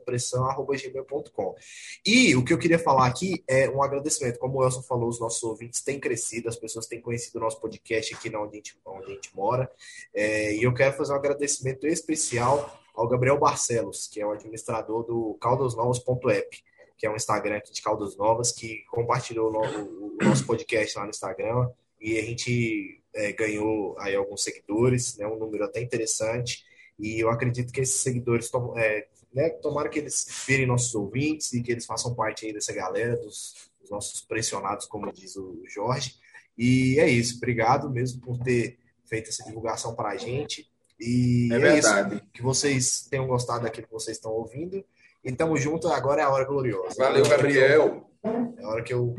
E 2.03 2.35
o 2.35 2.43
que 2.43 2.53
eu 2.53 2.57
queria 2.57 2.79
falar 2.79 3.05
aqui 3.05 3.43
é 3.47 3.69
um 3.69 3.83
agradecimento. 3.83 4.39
Como 4.39 4.57
o 4.57 4.63
Elson 4.63 4.81
falou, 4.81 5.07
os 5.07 5.19
nossos 5.19 5.43
ouvintes 5.43 5.81
têm 5.81 5.99
crescido, 5.99 6.49
as 6.49 6.55
pessoas 6.55 6.87
têm 6.87 6.99
conhecido 6.99 7.37
o 7.37 7.41
nosso 7.41 7.61
podcast 7.61 8.15
aqui 8.15 8.35
onde 8.35 8.53
a 8.53 8.55
gente, 8.55 8.79
onde 8.83 9.11
a 9.11 9.13
gente 9.13 9.35
mora. 9.35 9.71
É, 10.11 10.55
e 10.55 10.63
eu 10.63 10.73
quero 10.73 10.97
fazer 10.97 11.13
um 11.13 11.17
agradecimento 11.17 11.85
especial 11.85 12.81
ao 12.95 13.07
Gabriel 13.07 13.37
Barcelos, 13.37 14.07
que 14.07 14.19
é 14.19 14.25
o 14.25 14.31
administrador 14.31 15.03
do 15.03 15.37
caldosnovos.app 15.39 16.65
que 16.97 17.05
é 17.05 17.09
um 17.09 17.15
Instagram 17.15 17.57
aqui 17.57 17.71
de 17.71 17.81
Caldas 17.81 18.17
Novas, 18.17 18.51
que 18.51 18.83
compartilhou 18.89 19.51
o, 19.51 20.23
nosso 20.23 20.45
podcast 20.45 20.97
lá 20.97 21.03
no 21.03 21.11
Instagram 21.11 21.69
e 22.01 22.17
a 22.17 22.21
gente 22.23 23.01
é, 23.13 23.31
ganhou 23.31 23.95
aí 23.99 24.15
alguns 24.15 24.43
seguidores, 24.43 25.17
né, 25.17 25.27
um 25.27 25.37
número 25.37 25.63
até 25.63 25.81
interessante. 25.81 26.63
E 26.99 27.19
eu 27.19 27.29
acredito 27.29 27.71
que 27.71 27.81
esses 27.81 28.01
seguidores 28.01 28.45
estão, 28.45 28.77
é, 28.77 29.07
né? 29.33 29.49
Tomara 29.49 29.87
que 29.89 29.99
eles 29.99 30.25
virem 30.47 30.65
nossos 30.65 30.95
ouvintes 30.95 31.53
e 31.53 31.61
que 31.61 31.71
eles 31.71 31.85
façam 31.85 32.15
parte 32.15 32.45
aí 32.45 32.53
dessa 32.53 32.73
galera, 32.73 33.15
dos, 33.17 33.69
dos 33.79 33.91
nossos 33.91 34.21
pressionados, 34.21 34.87
como 34.87 35.11
diz 35.11 35.35
o 35.35 35.61
Jorge. 35.67 36.15
E 36.57 36.99
é 36.99 37.07
isso. 37.07 37.37
Obrigado 37.37 37.89
mesmo 37.89 38.19
por 38.19 38.39
ter 38.39 38.79
feito 39.05 39.29
essa 39.29 39.43
divulgação 39.43 39.95
para 39.95 40.09
a 40.09 40.17
gente. 40.17 40.67
E 40.99 41.49
é, 41.51 41.55
é 41.55 41.77
isso. 41.77 41.89
Que 42.33 42.41
vocês 42.41 43.07
tenham 43.09 43.27
gostado 43.27 43.63
daquilo 43.63 43.85
que 43.85 43.93
vocês 43.93 44.17
estão 44.17 44.31
ouvindo. 44.31 44.83
E 45.27 45.35
tamo 45.35 45.57
junto, 45.57 45.89
agora 45.89 46.21
é 46.21 46.23
a 46.23 46.29
hora 46.29 46.45
gloriosa. 46.45 46.95
Valeu, 46.97 47.27
Gabriel. 47.27 48.09
É 48.23 48.63
a 48.63 48.67
hora 48.69 48.81
que 48.81 48.93
eu. 48.93 49.13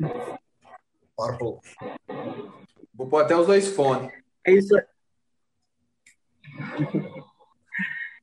Paro, 1.14 1.60
Vou 2.94 3.06
pôr 3.06 3.22
até 3.22 3.36
os 3.36 3.46
dois 3.46 3.68
fones. 3.68 4.10
É 4.42 4.52
isso. 4.52 4.74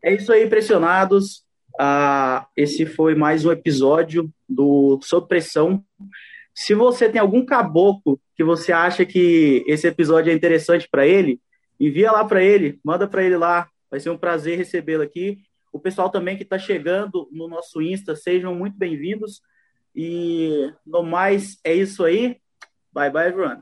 É 0.03 0.15
isso 0.15 0.33
aí, 0.33 0.49
pressionados. 0.49 1.45
Ah, 1.79 2.47
esse 2.57 2.87
foi 2.87 3.13
mais 3.13 3.45
um 3.45 3.51
episódio 3.51 4.33
do 4.49 4.99
Sob 5.03 5.27
Pressão. 5.27 5.85
Se 6.55 6.73
você 6.73 7.07
tem 7.07 7.21
algum 7.21 7.45
caboclo 7.45 8.19
que 8.35 8.43
você 8.43 8.71
acha 8.71 9.05
que 9.05 9.63
esse 9.67 9.87
episódio 9.87 10.31
é 10.31 10.35
interessante 10.35 10.89
para 10.89 11.05
ele, 11.05 11.39
envia 11.79 12.11
lá 12.11 12.25
para 12.25 12.43
ele, 12.43 12.79
manda 12.83 13.07
para 13.07 13.23
ele 13.23 13.37
lá. 13.37 13.69
Vai 13.91 13.99
ser 13.99 14.09
um 14.09 14.17
prazer 14.17 14.57
recebê-lo 14.57 15.03
aqui. 15.03 15.37
O 15.75 15.79
pessoal 15.79 16.09
também 16.09 16.37
que 16.37 16.43
está 16.43 16.57
chegando 16.57 17.27
no 17.33 17.49
nosso 17.49 17.81
Insta, 17.81 18.15
sejam 18.15 18.55
muito 18.55 18.77
bem-vindos. 18.77 19.41
E 19.93 20.71
no 20.85 21.03
mais, 21.03 21.59
é 21.65 21.73
isso 21.73 22.05
aí. 22.05 22.39
Bye 22.93 23.11
bye, 23.11 23.27
everyone. 23.27 23.61